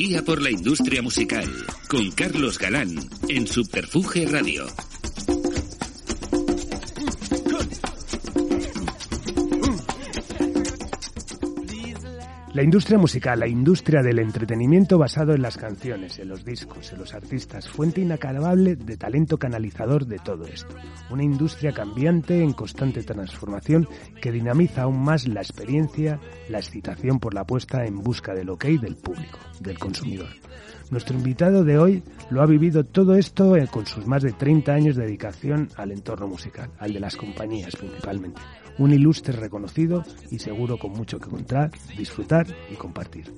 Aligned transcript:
Simpatía 0.00 0.24
por 0.24 0.40
la 0.40 0.50
industria 0.50 1.02
musical 1.02 1.46
con 1.86 2.10
Carlos 2.12 2.58
Galán 2.58 2.88
en 3.28 3.46
Subterfuge 3.46 4.24
Radio. 4.24 4.66
La 12.60 12.64
industria 12.64 12.98
musical, 12.98 13.40
la 13.40 13.48
industria 13.48 14.02
del 14.02 14.18
entretenimiento 14.18 14.98
basado 14.98 15.32
en 15.32 15.40
las 15.40 15.56
canciones, 15.56 16.18
en 16.18 16.28
los 16.28 16.44
discos, 16.44 16.92
en 16.92 16.98
los 16.98 17.14
artistas, 17.14 17.66
fuente 17.66 18.02
inacabable 18.02 18.76
de 18.76 18.98
talento 18.98 19.38
canalizador 19.38 20.04
de 20.04 20.18
todo 20.18 20.44
esto. 20.44 20.74
Una 21.08 21.24
industria 21.24 21.72
cambiante 21.72 22.42
en 22.42 22.52
constante 22.52 23.02
transformación 23.02 23.88
que 24.20 24.30
dinamiza 24.30 24.82
aún 24.82 25.02
más 25.02 25.26
la 25.26 25.40
experiencia, 25.40 26.20
la 26.50 26.58
excitación 26.58 27.18
por 27.18 27.32
la 27.32 27.40
apuesta 27.40 27.86
en 27.86 27.96
busca 28.02 28.34
del 28.34 28.50
ok 28.50 28.66
del 28.78 28.96
público, 28.96 29.38
del 29.60 29.78
consumidor. 29.78 30.28
Nuestro 30.90 31.16
invitado 31.16 31.64
de 31.64 31.78
hoy 31.78 32.02
lo 32.28 32.42
ha 32.42 32.46
vivido 32.46 32.84
todo 32.84 33.14
esto 33.14 33.56
eh, 33.56 33.68
con 33.68 33.86
sus 33.86 34.06
más 34.06 34.22
de 34.22 34.32
30 34.32 34.70
años 34.70 34.96
de 34.96 35.04
dedicación 35.04 35.70
al 35.76 35.92
entorno 35.92 36.26
musical, 36.26 36.70
al 36.78 36.92
de 36.92 37.00
las 37.00 37.16
compañías 37.16 37.74
principalmente. 37.74 38.42
Un 38.80 38.94
ilustre 38.94 39.36
reconocido 39.36 40.02
y 40.30 40.38
seguro 40.38 40.78
con 40.78 40.92
mucho 40.92 41.18
que 41.18 41.28
contar, 41.28 41.70
disfrutar 41.98 42.46
y 42.72 42.76
compartir. 42.76 43.30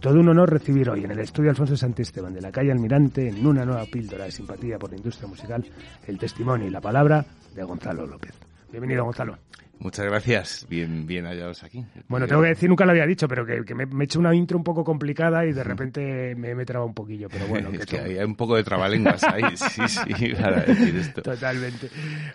Todo 0.00 0.18
un 0.18 0.28
honor 0.28 0.50
recibir 0.50 0.90
hoy 0.90 1.04
en 1.04 1.12
el 1.12 1.20
estudio 1.20 1.50
Alfonso 1.50 1.76
Santisteban 1.76 2.34
de 2.34 2.40
la 2.40 2.50
calle 2.50 2.72
Almirante, 2.72 3.28
en 3.28 3.46
una 3.46 3.64
nueva 3.64 3.84
píldora 3.84 4.24
de 4.24 4.32
simpatía 4.32 4.76
por 4.76 4.90
la 4.90 4.96
industria 4.96 5.28
musical, 5.28 5.64
el 6.04 6.18
testimonio 6.18 6.66
y 6.66 6.70
la 6.70 6.80
palabra 6.80 7.24
de 7.54 7.62
Gonzalo 7.62 8.06
López. 8.06 8.34
Bienvenido, 8.72 9.04
Gonzalo. 9.04 9.38
Muchas 9.80 10.06
gracias, 10.06 10.66
bien, 10.68 11.06
bien 11.06 11.24
hallados 11.24 11.62
aquí. 11.62 11.84
Bueno, 12.08 12.26
tengo 12.26 12.42
que 12.42 12.48
decir, 12.48 12.68
nunca 12.68 12.84
lo 12.84 12.90
había 12.90 13.06
dicho, 13.06 13.28
pero 13.28 13.46
que, 13.46 13.64
que 13.64 13.74
me, 13.74 13.86
me, 13.86 14.04
he 14.04 14.06
hecho 14.06 14.18
una 14.18 14.34
intro 14.34 14.58
un 14.58 14.64
poco 14.64 14.82
complicada 14.82 15.46
y 15.46 15.52
de 15.52 15.62
repente 15.62 16.34
me, 16.34 16.54
me 16.54 16.64
he 16.64 16.66
trabado 16.66 16.88
un 16.88 16.94
poquillo, 16.94 17.28
pero 17.28 17.46
bueno. 17.48 17.70
es 17.70 17.86
que 17.86 17.98
hay 17.98 18.18
un 18.18 18.34
poco 18.34 18.56
de 18.56 18.64
trabalenguas 18.64 19.22
ahí, 19.24 19.42
sí, 19.56 19.82
sí, 19.86 20.34
para 20.34 20.62
decir 20.62 20.96
esto. 20.96 21.22
Totalmente. 21.22 21.90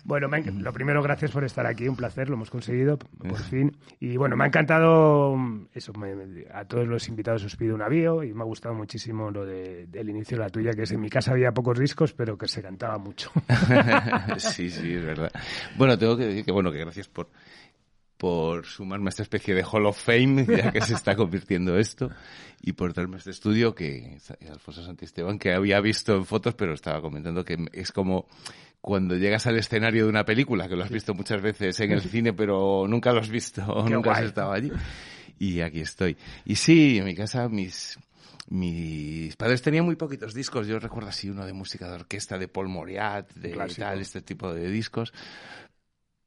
Bueno, 0.05 0.29
me, 0.29 0.41
lo 0.41 0.71
primero, 0.71 1.03
gracias 1.03 1.31
por 1.31 1.43
estar 1.43 1.65
aquí, 1.65 1.87
un 1.87 1.97
placer, 1.97 2.29
lo 2.29 2.35
hemos 2.35 2.49
conseguido, 2.49 2.97
por 2.97 3.39
fin. 3.39 3.75
Y 3.99 4.15
bueno, 4.15 4.37
me 4.37 4.45
ha 4.45 4.47
encantado, 4.47 5.35
eso, 5.73 5.91
me, 5.93 6.13
a 6.53 6.63
todos 6.65 6.87
los 6.87 7.07
invitados 7.09 7.43
os 7.43 7.55
pido 7.57 7.75
un 7.75 7.81
avío 7.81 8.23
y 8.23 8.33
me 8.33 8.41
ha 8.41 8.45
gustado 8.45 8.73
muchísimo 8.73 9.31
lo 9.31 9.45
de, 9.45 9.87
del 9.87 10.09
inicio 10.09 10.37
de 10.37 10.43
la 10.43 10.49
tuya, 10.49 10.71
que 10.71 10.83
es 10.83 10.91
en 10.91 11.01
mi 11.01 11.09
casa 11.09 11.31
había 11.31 11.51
pocos 11.51 11.77
discos, 11.77 12.13
pero 12.13 12.37
que 12.37 12.47
se 12.47 12.61
cantaba 12.61 12.97
mucho. 12.97 13.31
sí, 14.37 14.69
sí, 14.69 14.93
es 14.93 15.05
verdad. 15.05 15.31
Bueno, 15.77 15.97
tengo 15.97 16.15
que 16.15 16.25
decir 16.25 16.45
que, 16.45 16.51
bueno, 16.51 16.71
que 16.71 16.79
gracias 16.79 17.07
por 17.07 17.32
por 18.17 18.65
sumarme 18.65 19.07
a 19.07 19.09
esta 19.09 19.23
especie 19.23 19.53
de 19.53 19.63
Hall 19.63 19.85
of 19.85 20.01
Fame, 20.01 20.45
ya 20.47 20.71
que 20.71 20.81
se 20.81 20.93
está 20.93 21.15
convirtiendo 21.15 21.77
esto, 21.77 22.09
y 22.61 22.71
por 22.71 22.93
darme 22.93 23.17
este 23.17 23.31
estudio 23.31 23.75
que 23.75 24.17
Alfonso 24.49 24.83
Santisteban, 24.83 25.37
que 25.37 25.53
había 25.53 25.81
visto 25.81 26.15
en 26.15 26.25
fotos, 26.25 26.53
pero 26.55 26.73
estaba 26.73 27.01
comentando 27.01 27.43
que 27.43 27.57
es 27.73 27.91
como 27.91 28.27
cuando 28.79 29.15
llegas 29.15 29.45
al 29.47 29.57
escenario 29.57 30.03
de 30.03 30.09
una 30.09 30.25
película, 30.25 30.67
que 30.69 30.75
lo 30.75 30.83
has 30.83 30.91
visto 30.91 31.13
muchas 31.13 31.41
veces 31.41 31.79
en 31.81 31.91
el 31.91 32.01
cine, 32.09 32.33
pero 32.33 32.85
nunca 32.87 33.11
lo 33.11 33.19
has 33.19 33.29
visto, 33.29 33.61
Qué 33.85 33.93
nunca 33.93 34.11
guay. 34.11 34.21
has 34.21 34.27
estado 34.29 34.51
allí. 34.53 34.71
Y 35.39 35.59
aquí 35.61 35.81
estoy. 35.81 36.15
Y 36.45 36.55
sí, 36.55 36.99
en 36.99 37.05
mi 37.05 37.15
casa 37.15 37.49
mis, 37.49 37.97
mis 38.49 39.35
padres 39.35 39.61
tenían 39.61 39.83
muy 39.83 39.95
poquitos 39.95 40.33
discos. 40.33 40.67
Yo 40.67 40.79
recuerdo 40.79 41.09
así 41.09 41.29
uno 41.29 41.45
de 41.45 41.53
música 41.53 41.87
de 41.89 41.95
orquesta 41.95 42.37
de 42.37 42.47
Paul 42.47 42.69
Moriat, 42.69 43.33
de 43.33 43.51
Clásico. 43.51 43.81
tal, 43.81 43.99
este 43.99 44.21
tipo 44.21 44.53
de 44.53 44.69
discos 44.69 45.11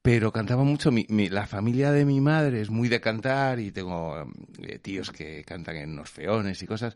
pero 0.07 0.31
cantaba 0.31 0.63
mucho. 0.63 0.93
Mi, 0.93 1.05
mi, 1.09 1.29
la 1.29 1.49
familia 1.49 1.91
de 1.91 2.05
mi 2.05 2.21
madre 2.21 2.61
es 2.61 2.71
muy 2.71 2.89
de 2.89 3.01
cantar 3.01 3.59
y 3.59 3.73
tengo 3.73 4.25
eh, 4.63 4.79
tíos 4.79 5.11
que 5.11 5.43
cantan 5.43 5.75
en 5.75 5.99
orfeones 5.99 6.63
y 6.63 6.67
cosas. 6.67 6.95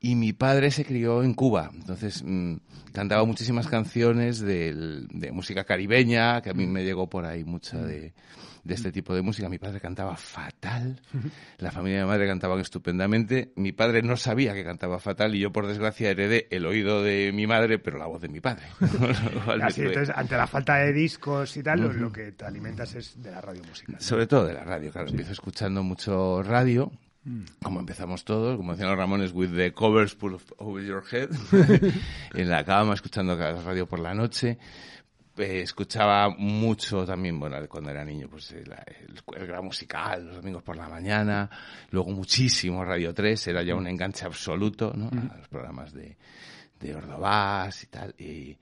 Y 0.00 0.14
mi 0.14 0.32
padre 0.32 0.70
se 0.70 0.86
crió 0.86 1.22
en 1.22 1.34
Cuba, 1.34 1.70
entonces 1.74 2.22
mmm, 2.24 2.54
cantaba 2.94 3.26
muchísimas 3.26 3.66
canciones 3.66 4.40
de, 4.40 5.30
música 5.34 5.64
caribeña, 5.64 6.40
que 6.40 6.48
a 6.48 6.54
mí 6.54 6.66
me 6.66 6.82
llegó 6.82 7.10
por 7.10 7.26
ahí 7.26 7.44
mucha 7.44 7.76
de, 7.76 8.14
de 8.64 8.74
este 8.74 8.92
tipo 8.92 9.14
de 9.14 9.22
música. 9.22 9.48
Mi 9.48 9.58
padre 9.58 9.80
cantaba 9.80 10.16
fatal, 10.16 11.00
la 11.58 11.70
familia 11.70 11.98
de 11.98 12.04
mi 12.04 12.10
madre 12.10 12.26
cantaban 12.26 12.60
estupendamente. 12.60 13.52
Mi 13.56 13.72
padre 13.72 14.02
no 14.02 14.16
sabía 14.16 14.54
que 14.54 14.64
cantaba 14.64 14.98
fatal 14.98 15.34
y 15.34 15.40
yo, 15.40 15.52
por 15.52 15.66
desgracia, 15.66 16.10
heredé 16.10 16.46
el 16.50 16.66
oído 16.66 17.02
de 17.02 17.32
mi 17.32 17.46
madre, 17.46 17.78
pero 17.78 17.98
la 17.98 18.06
voz 18.06 18.20
de 18.20 18.28
mi 18.28 18.40
padre. 18.40 18.64
Así, 19.62 19.82
entonces, 19.82 20.14
ante 20.14 20.36
la 20.36 20.46
falta 20.46 20.76
de 20.76 20.92
discos 20.92 21.56
y 21.56 21.62
tal, 21.62 21.84
uh 21.84 21.88
-huh. 21.90 21.94
lo 21.94 22.12
que 22.12 22.32
te 22.32 22.44
alimentas 22.44 22.94
es 22.94 23.20
de 23.20 23.30
la 23.30 23.40
radio 23.40 23.62
musical. 23.64 23.96
¿no? 23.96 24.00
Sobre 24.00 24.26
todo 24.26 24.46
de 24.46 24.54
la 24.54 24.64
radio, 24.64 24.90
claro. 24.90 25.08
Sí. 25.08 25.12
Empiezo 25.12 25.32
escuchando 25.32 25.82
mucho 25.82 26.42
radio. 26.42 26.90
Como 27.62 27.80
empezamos 27.80 28.24
todos, 28.24 28.56
como 28.56 28.72
decían 28.72 28.88
los 28.88 28.96
Ramones, 28.96 29.32
with 29.32 29.50
the 29.54 29.72
covers 29.74 30.14
pulled 30.14 30.40
over 30.56 30.82
your 30.82 31.04
head, 31.12 31.28
en 32.34 32.48
la 32.48 32.64
cama, 32.64 32.94
escuchando 32.94 33.36
la 33.36 33.60
radio 33.60 33.86
por 33.86 33.98
la 33.98 34.14
noche 34.14 34.58
eh, 35.40 35.62
escuchaba 35.62 36.28
mucho 36.30 37.04
también, 37.04 37.38
bueno, 37.38 37.56
cuando 37.68 37.90
era 37.90 38.04
niño, 38.04 38.28
pues 38.28 38.52
el, 38.52 38.72
el, 38.72 39.22
el, 39.36 39.46
gran 39.46 39.64
musical, 39.64 40.26
los 40.26 40.36
domingos 40.36 40.62
por 40.62 40.76
la 40.76 40.88
mañana, 40.88 41.50
luego 41.90 42.10
muchísimo 42.10 42.84
Radio 42.84 43.12
3, 43.14 43.48
era 43.48 43.62
ya 43.62 43.74
un 43.74 43.86
enganche 43.86 44.24
absoluto, 44.26 44.92
¿no? 44.94 45.08
A 45.08 45.36
los 45.36 45.48
programas 45.48 45.92
de, 45.92 46.16
de 46.78 46.94
Ordovás 46.94 47.84
y 47.84 47.86
tal. 47.86 48.14
Y, 48.18 48.56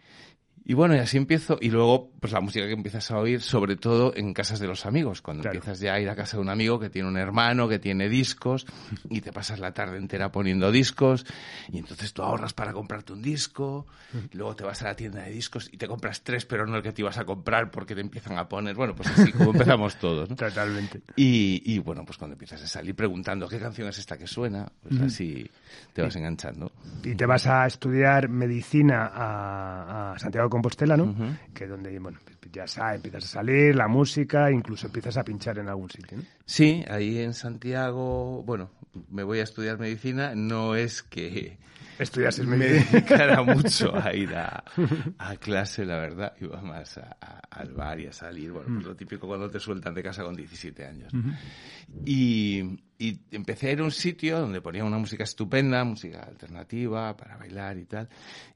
y 0.71 0.75
bueno, 0.75 0.95
y 0.95 0.99
así 0.99 1.17
empiezo, 1.17 1.57
y 1.63 1.71
luego, 1.71 2.13
pues 2.21 2.31
la 2.35 2.43
música 2.43 2.67
que 2.67 2.75
empiezas 2.75 3.11
a 3.11 3.17
oír, 3.17 3.41
sobre 3.41 3.77
todo 3.77 4.13
en 4.15 4.35
casas 4.35 4.61
de 4.61 4.67
los 4.67 4.85
amigos, 4.85 5.23
cuando 5.23 5.41
claro. 5.41 5.57
empiezas 5.57 5.81
ya 5.81 5.95
a 5.95 6.01
ir 6.01 6.11
a 6.11 6.15
casa 6.15 6.37
de 6.37 6.43
un 6.43 6.51
amigo 6.51 6.79
que 6.79 6.91
tiene 6.91 7.09
un 7.09 7.17
hermano, 7.17 7.69
que 7.69 7.79
tiene 7.79 8.07
discos, 8.11 8.67
y 9.09 9.23
te 9.23 9.33
pasas 9.33 9.61
la 9.61 9.73
tarde 9.73 9.97
entera 9.97 10.31
poniendo 10.31 10.71
discos, 10.71 11.25
y 11.73 11.79
entonces 11.79 12.13
tú 12.13 12.23
ahorras 12.23 12.53
para 12.53 12.75
comprarte 12.75 13.15
un 13.15 13.23
disco, 13.23 13.87
y 14.31 14.37
luego 14.37 14.55
te 14.57 14.65
vas 14.65 14.83
a 14.83 14.89
la 14.89 14.95
tienda 14.95 15.23
de 15.23 15.31
discos 15.31 15.71
y 15.73 15.79
te 15.79 15.89
compras 15.89 16.21
tres, 16.23 16.45
pero 16.45 16.67
no 16.67 16.77
el 16.77 16.83
que 16.83 16.93
te 16.93 17.01
ibas 17.01 17.17
a 17.17 17.25
comprar 17.25 17.71
porque 17.71 17.95
te 17.95 18.03
empiezan 18.03 18.37
a 18.37 18.47
poner, 18.47 18.77
bueno, 18.77 18.95
pues 18.95 19.09
así 19.09 19.33
como 19.33 19.51
empezamos 19.53 19.97
todos, 19.97 20.29
¿no? 20.29 20.37
Totalmente. 20.37 21.01
Y, 21.17 21.63
y 21.65 21.79
bueno, 21.79 22.05
pues 22.05 22.19
cuando 22.19 22.35
empiezas 22.35 22.63
a 22.63 22.67
salir 22.67 22.95
preguntando 22.95 23.49
qué 23.49 23.59
canción 23.59 23.89
es 23.89 23.99
esta 23.99 24.19
que 24.19 24.27
suena, 24.27 24.71
pues 24.83 25.01
así 25.01 25.51
te 25.95 26.03
vas 26.03 26.15
enganchando. 26.15 26.71
Y 27.05 27.15
te 27.15 27.25
vas 27.25 27.47
a 27.47 27.67
estudiar 27.67 28.29
medicina 28.29 29.11
a, 29.15 30.13
a 30.13 30.19
Santiago 30.19 30.58
Compostela, 30.59 30.97
¿no? 30.97 31.05
Uh 31.05 31.15
-huh. 31.15 31.39
Que 31.55 31.67
donde, 31.67 31.99
bueno, 31.99 32.19
ya 32.53 32.67
sabes, 32.67 32.97
empiezas 32.97 33.25
a 33.25 33.29
salir, 33.29 33.75
la 33.77 33.89
música, 33.89 34.51
incluso 34.51 34.87
empiezas 34.87 35.17
a 35.17 35.25
pinchar 35.25 35.59
en 35.59 35.69
algún 35.69 35.91
sitio, 35.91 36.19
¿no? 36.19 36.25
Sí, 36.45 36.85
ahí 36.91 37.19
en 37.19 37.35
Santiago, 37.35 38.43
bueno, 38.45 38.71
me 39.11 39.23
voy 39.23 39.39
a 39.39 39.45
estudiar 39.45 39.79
medicina, 39.79 40.35
no 40.35 40.75
es 40.75 41.03
que 41.03 41.59
estudiases 41.99 42.47
me 42.47 42.57
dedicara 42.57 43.43
mucho 43.43 43.95
a 43.97 44.15
ir 44.15 44.35
a, 44.35 44.65
a, 45.19 45.37
clase, 45.37 45.85
la 45.85 45.99
verdad, 45.99 46.35
iba 46.41 46.61
más 46.63 46.99
a, 46.99 47.17
a, 47.21 47.41
al 47.51 47.73
bar 47.73 48.01
y 48.01 48.07
a 48.07 48.13
salir, 48.13 48.53
bueno, 48.53 48.69
pues 48.75 48.87
lo 48.87 48.97
típico 48.97 49.27
cuando 49.27 49.51
te 49.51 49.59
sueltan 49.59 49.95
de 49.95 50.03
casa 50.03 50.23
con 50.23 50.35
17 50.35 50.87
años. 50.87 51.13
Uh 51.13 51.17
-huh. 51.19 51.37
y, 52.05 52.79
y 52.99 53.21
empecé 53.31 53.69
a 53.69 53.73
ir 53.73 53.81
a 53.81 53.85
un 53.85 53.91
sitio 53.91 54.41
donde 54.41 54.61
ponía 54.61 54.85
una 54.85 54.99
música 54.99 55.25
estupenda, 55.25 55.85
música 55.85 56.23
alternativa 56.23 57.17
para 57.17 57.37
bailar 57.37 57.79
y 57.79 57.85
tal, 57.85 58.09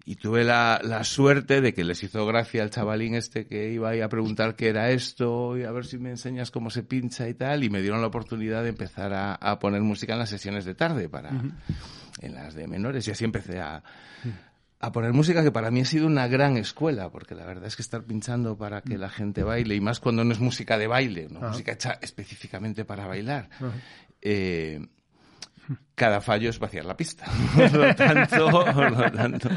y 0.05 0.17
tuve 0.17 0.45
la, 0.45 0.81
la 0.83 1.05
suerte 1.05 1.61
de 1.61 1.73
que 1.75 1.85
les 1.85 2.03
hizo 2.03 2.25
gracia 2.27 2.63
al 2.63 2.71
chavalín 2.71 3.15
este 3.15 3.47
que 3.47 3.73
iba 3.73 3.91
ahí 3.91 4.01
a 4.01 4.09
preguntar 4.09 4.57
qué 4.57 4.69
era 4.69 4.91
esto 4.91 5.57
y 5.57 5.65
a 5.65 5.73
ver 5.73 5.85
si 5.87 5.99
me 5.99 6.11
enseñas 6.11 6.51
cómo 6.51 6.71
se 6.71 6.83
pincha 6.83 7.29
y 7.29 7.35
tal, 7.35 7.65
y 7.65 7.71
me 7.71 7.81
dieron 7.81 8.01
la 8.01 8.09
oportunidad 8.09 8.63
de 8.63 8.71
empezar 8.71 9.13
a, 9.13 9.35
a 9.35 9.59
poner 9.59 9.83
música 9.83 10.13
en 10.13 10.19
las 10.21 10.31
sesiones 10.31 10.65
de 10.65 10.75
tarde 10.75 11.09
para... 11.09 11.31
Uh 11.31 11.43
-huh 11.43 11.53
en 12.21 12.35
las 12.35 12.55
de 12.55 12.67
menores. 12.67 13.07
Y 13.09 13.11
así 13.11 13.25
empecé 13.25 13.61
a, 13.61 13.83
a 14.83 14.93
poner 14.93 15.13
música 15.13 15.43
que 15.43 15.53
para 15.53 15.71
mí 15.71 15.81
ha 15.81 15.85
sido 15.85 16.07
una 16.07 16.27
gran 16.27 16.57
escuela, 16.57 17.11
porque 17.11 17.35
la 17.35 17.47
verdad 17.47 17.67
es 17.67 17.77
que 17.77 17.83
estar 17.83 18.03
pinchando 18.03 18.59
para 18.59 18.83
que 18.83 18.99
la 18.99 19.09
gente 19.09 19.45
baile, 19.45 19.77
y 19.77 19.81
más 19.81 20.01
cuando 20.01 20.25
no 20.25 20.33
es 20.33 20.41
música 20.41 20.77
de 20.77 20.89
baile, 20.89 21.29
¿no? 21.31 21.41
música 21.41 21.73
hecha 21.73 21.99
específicamente 22.03 22.85
para 22.85 23.07
bailar, 23.07 23.49
eh, 24.21 24.85
cada 26.03 26.21
fallo 26.21 26.51
es 26.51 26.59
vaciar 26.59 26.85
la 26.85 26.97
pista. 26.97 27.27
Por 27.57 27.73
lo 27.75 27.95
tanto, 27.95 28.51
por 28.51 28.91
lo 28.91 29.13
tanto 29.13 29.49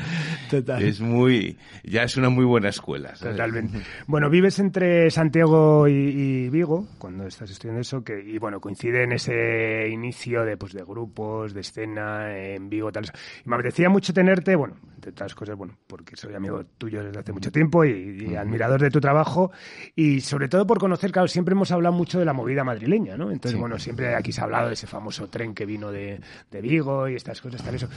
Total. 0.47 0.83
es 0.83 1.01
muy, 1.01 1.57
ya 1.83 2.03
es 2.03 2.17
una 2.17 2.29
muy 2.29 2.45
buena 2.45 2.69
escuela. 2.69 3.15
¿sabes? 3.15 3.35
Totalmente. 3.35 3.79
Bueno, 4.05 4.29
vives 4.29 4.59
entre 4.59 5.09
Santiago 5.09 5.87
y, 5.87 5.93
y 5.93 6.49
Vigo 6.49 6.87
cuando 6.99 7.25
estás 7.25 7.49
estudiando 7.49 7.81
eso, 7.81 8.03
que 8.03 8.19
y 8.23 8.37
bueno 8.37 8.59
coincide 8.61 9.03
en 9.05 9.13
ese 9.13 9.89
inicio 9.89 10.43
de 10.45 10.55
pues 10.55 10.73
de 10.73 10.83
grupos, 10.83 11.55
de 11.55 11.61
escena 11.61 12.37
en 12.37 12.69
Vigo, 12.69 12.91
tal. 12.91 13.05
Y 13.43 13.49
me 13.49 13.55
apetecía 13.55 13.89
mucho 13.89 14.13
tenerte, 14.13 14.55
bueno, 14.55 14.75
entre 14.93 15.09
otras 15.09 15.33
cosas, 15.33 15.55
bueno, 15.57 15.75
porque 15.87 16.15
soy 16.15 16.35
amigo 16.35 16.63
tuyo 16.77 17.03
desde 17.03 17.19
hace 17.21 17.33
mucho 17.33 17.51
tiempo 17.51 17.83
y, 17.85 18.27
y 18.29 18.35
admirador 18.35 18.79
de 18.81 18.91
tu 18.91 18.99
trabajo 19.01 19.51
y 19.95 20.21
sobre 20.21 20.47
todo 20.47 20.67
por 20.67 20.77
conocer, 20.77 21.11
claro, 21.11 21.27
siempre 21.27 21.53
hemos 21.53 21.71
hablado 21.71 21.95
mucho 21.95 22.19
de 22.19 22.25
la 22.25 22.33
movida 22.33 22.63
madrileña, 22.63 23.17
¿no? 23.17 23.31
Entonces, 23.31 23.53
Sí. 23.55 23.57
bueno, 23.59 23.79
siempre 23.79 24.13
aquí 24.15 24.31
se 24.31 24.41
ha 24.41 24.43
hablado 24.43 24.67
de 24.67 24.73
ese 24.73 24.85
famoso 24.85 25.27
tren 25.29 25.55
que 25.55 25.65
vino 25.65 25.91
de, 25.91 26.19
de 26.51 26.61
Vigo 26.61 27.07
y 27.09 27.15
estas 27.15 27.41
cosas, 27.41 27.63
tal 27.63 27.75
eso. 27.75 27.89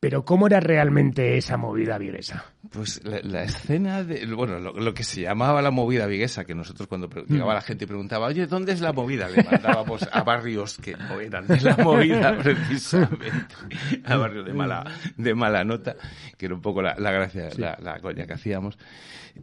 Pero 0.00 0.24
¿cómo 0.24 0.46
era 0.46 0.60
realmente 0.60 1.36
esa 1.38 1.56
movida 1.56 1.98
viguesa? 1.98 2.44
Pues 2.70 3.04
la, 3.04 3.18
la 3.20 3.42
escena 3.42 4.04
de, 4.04 4.26
bueno, 4.26 4.60
lo, 4.60 4.72
lo 4.72 4.94
que 4.94 5.02
se 5.02 5.22
llamaba 5.22 5.60
la 5.60 5.72
movida 5.72 6.06
viguesa, 6.06 6.44
que 6.44 6.54
nosotros 6.54 6.86
cuando 6.86 7.08
llegaba 7.26 7.52
la 7.52 7.62
gente 7.62 7.82
y 7.82 7.88
preguntaba, 7.88 8.28
oye, 8.28 8.46
¿dónde 8.46 8.70
es 8.70 8.80
la 8.80 8.92
movida? 8.92 9.28
Le 9.28 9.42
mandábamos 9.42 10.08
a 10.12 10.22
barrios 10.22 10.78
que 10.78 10.92
no 10.96 11.18
eran 11.18 11.48
de 11.48 11.60
la 11.62 11.76
movida 11.78 12.38
precisamente, 12.42 13.56
a 14.04 14.16
barrios 14.16 14.46
de 14.46 14.52
mala, 14.52 14.84
de 15.16 15.34
mala 15.34 15.64
nota, 15.64 15.96
que 16.36 16.46
era 16.46 16.54
un 16.54 16.62
poco 16.62 16.80
la, 16.80 16.94
la 16.96 17.10
gracia, 17.10 17.48
la, 17.56 17.76
la 17.82 17.98
coña 17.98 18.24
que 18.24 18.34
hacíamos. 18.34 18.78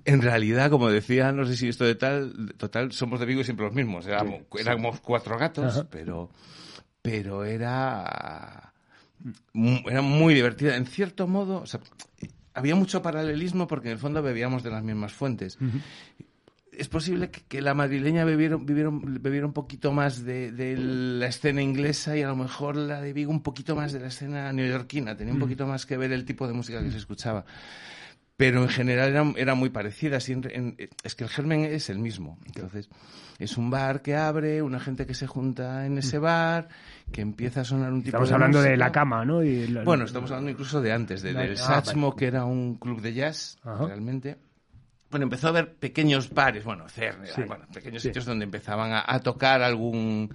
En 0.05 0.21
realidad, 0.21 0.69
como 0.69 0.89
decía, 0.89 1.33
no 1.33 1.45
sé 1.45 1.57
si 1.57 1.67
esto 1.67 1.83
de 1.83 1.95
tal, 1.95 2.53
total, 2.55 2.93
somos 2.93 3.19
de 3.19 3.25
Vigo 3.25 3.41
y 3.41 3.43
siempre 3.43 3.65
los 3.65 3.75
mismos, 3.75 4.07
éramos, 4.07 4.43
éramos 4.57 5.01
cuatro 5.01 5.37
gatos, 5.37 5.79
Ajá. 5.79 5.87
pero, 5.89 6.29
pero 7.05 7.45
era, 7.45 8.73
mu- 9.53 9.87
era 9.89 10.01
muy 10.01 10.33
divertida. 10.33 10.75
En 10.75 10.85
cierto 10.85 11.27
modo, 11.27 11.61
o 11.61 11.65
sea, 11.65 11.79
había 12.53 12.75
mucho 12.75 13.01
paralelismo 13.01 13.67
porque 13.67 13.87
en 13.89 13.93
el 13.93 13.99
fondo 13.99 14.21
bebíamos 14.21 14.63
de 14.63 14.71
las 14.71 14.83
mismas 14.83 15.13
fuentes. 15.13 15.57
Es 16.77 16.89
posible 16.89 17.29
que, 17.31 17.41
que 17.47 17.61
la 17.61 17.73
madrileña 17.73 18.25
bebiera, 18.25 18.57
bebiera 18.59 19.45
un 19.47 19.53
poquito 19.53 19.93
más 19.93 20.25
de, 20.25 20.51
de 20.51 20.75
la 20.77 21.27
escena 21.27 21.61
inglesa 21.61 22.17
y 22.17 22.21
a 22.21 22.27
lo 22.27 22.35
mejor 22.35 22.75
la 22.75 22.99
de 23.01 23.13
Vigo 23.13 23.31
un 23.31 23.41
poquito 23.41 23.77
más 23.77 23.93
de 23.93 24.01
la 24.01 24.07
escena 24.07 24.51
neoyorquina. 24.51 25.15
Tenía 25.15 25.33
un 25.33 25.39
poquito 25.39 25.65
más 25.67 25.85
que 25.85 25.95
ver 25.95 26.11
el 26.11 26.25
tipo 26.25 26.47
de 26.47 26.53
música 26.53 26.83
que 26.83 26.91
se 26.91 26.97
escuchaba. 26.97 27.45
Pero 28.37 28.63
en 28.63 28.69
general 28.69 29.09
era, 29.11 29.33
era 29.37 29.55
muy 29.55 29.69
parecida. 29.69 30.19
sí, 30.19 30.33
en- 30.33 30.49
en- 30.51 30.89
es 31.03 31.15
que 31.15 31.23
el 31.23 31.29
germen 31.29 31.63
es 31.63 31.89
el 31.89 31.99
mismo. 31.99 32.37
Entonces, 32.45 32.89
es 33.39 33.55
un 33.57 33.69
bar 33.69 34.01
que 34.01 34.15
abre, 34.15 34.61
una 34.61 34.79
gente 34.81 35.05
que 35.05 35.13
se 35.13 35.25
junta 35.25 35.85
en 35.85 35.97
ese 35.97 36.19
bar, 36.19 36.67
que 37.13 37.21
empieza 37.21 37.61
a 37.61 37.63
sonar 37.63 37.93
un 37.93 37.99
tipo 38.03 38.09
Estamos 38.17 38.29
de 38.29 38.35
hablando 38.35 38.61
de 38.61 38.75
la 38.75 38.91
cama, 38.91 39.23
¿no? 39.23 39.41
Y 39.41 39.67
la- 39.67 39.83
Bueno, 39.83 40.03
estamos 40.03 40.29
hablando 40.31 40.51
incluso 40.51 40.81
de 40.81 40.91
antes, 40.91 41.21
de- 41.21 41.31
Vale. 41.33 41.47
del 41.49 41.57
Ah, 41.57 41.61
Satchmo, 41.81 42.13
que 42.15 42.25
era 42.27 42.43
un 42.43 42.75
club 42.75 43.01
de 43.01 43.13
jazz, 43.13 43.57
Ajá. 43.63 43.85
realmente. 43.87 44.37
Bueno, 45.11 45.23
empezó 45.23 45.47
a 45.47 45.49
haber 45.51 45.75
pequeños 45.75 46.29
bares, 46.33 46.65
bueno, 46.65 46.89
CERN, 46.89 47.25
Sí. 47.27 47.43
bueno, 47.47 47.65
pequeños 47.73 48.01
Sí. 48.01 48.09
sitios 48.09 48.25
donde 48.25 48.43
empezaban 48.43 48.91
a, 48.91 49.01
a 49.07 49.19
tocar 49.21 49.61
algún, 49.61 50.33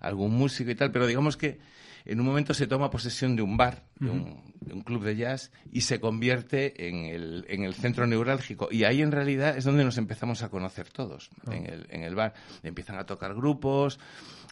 algún 0.00 0.34
músico 0.36 0.70
y 0.72 0.74
tal, 0.74 0.90
pero 0.90 1.06
digamos 1.06 1.36
que 1.36 1.60
en 2.06 2.20
un 2.20 2.26
momento 2.26 2.54
se 2.54 2.66
toma 2.66 2.90
posesión 2.90 3.36
de 3.36 3.42
un 3.42 3.56
bar, 3.56 3.84
de, 3.98 4.10
un, 4.10 4.54
de 4.60 4.72
un 4.72 4.82
club 4.82 5.02
de 5.04 5.16
jazz, 5.16 5.50
y 5.72 5.82
se 5.82 6.00
convierte 6.00 6.88
en 6.88 7.04
el, 7.06 7.44
en 7.48 7.64
el 7.64 7.74
centro 7.74 8.06
neurálgico. 8.06 8.68
Y 8.70 8.84
ahí 8.84 9.02
en 9.02 9.12
realidad 9.12 9.56
es 9.56 9.64
donde 9.64 9.84
nos 9.84 9.98
empezamos 9.98 10.42
a 10.42 10.48
conocer 10.48 10.88
todos, 10.90 11.30
Ah. 11.46 11.54
en, 11.54 11.66
el, 11.66 11.86
en 11.90 12.02
el 12.02 12.14
bar. 12.14 12.32
Empiezan 12.62 12.96
a 12.98 13.04
tocar 13.04 13.34
grupos, 13.34 13.98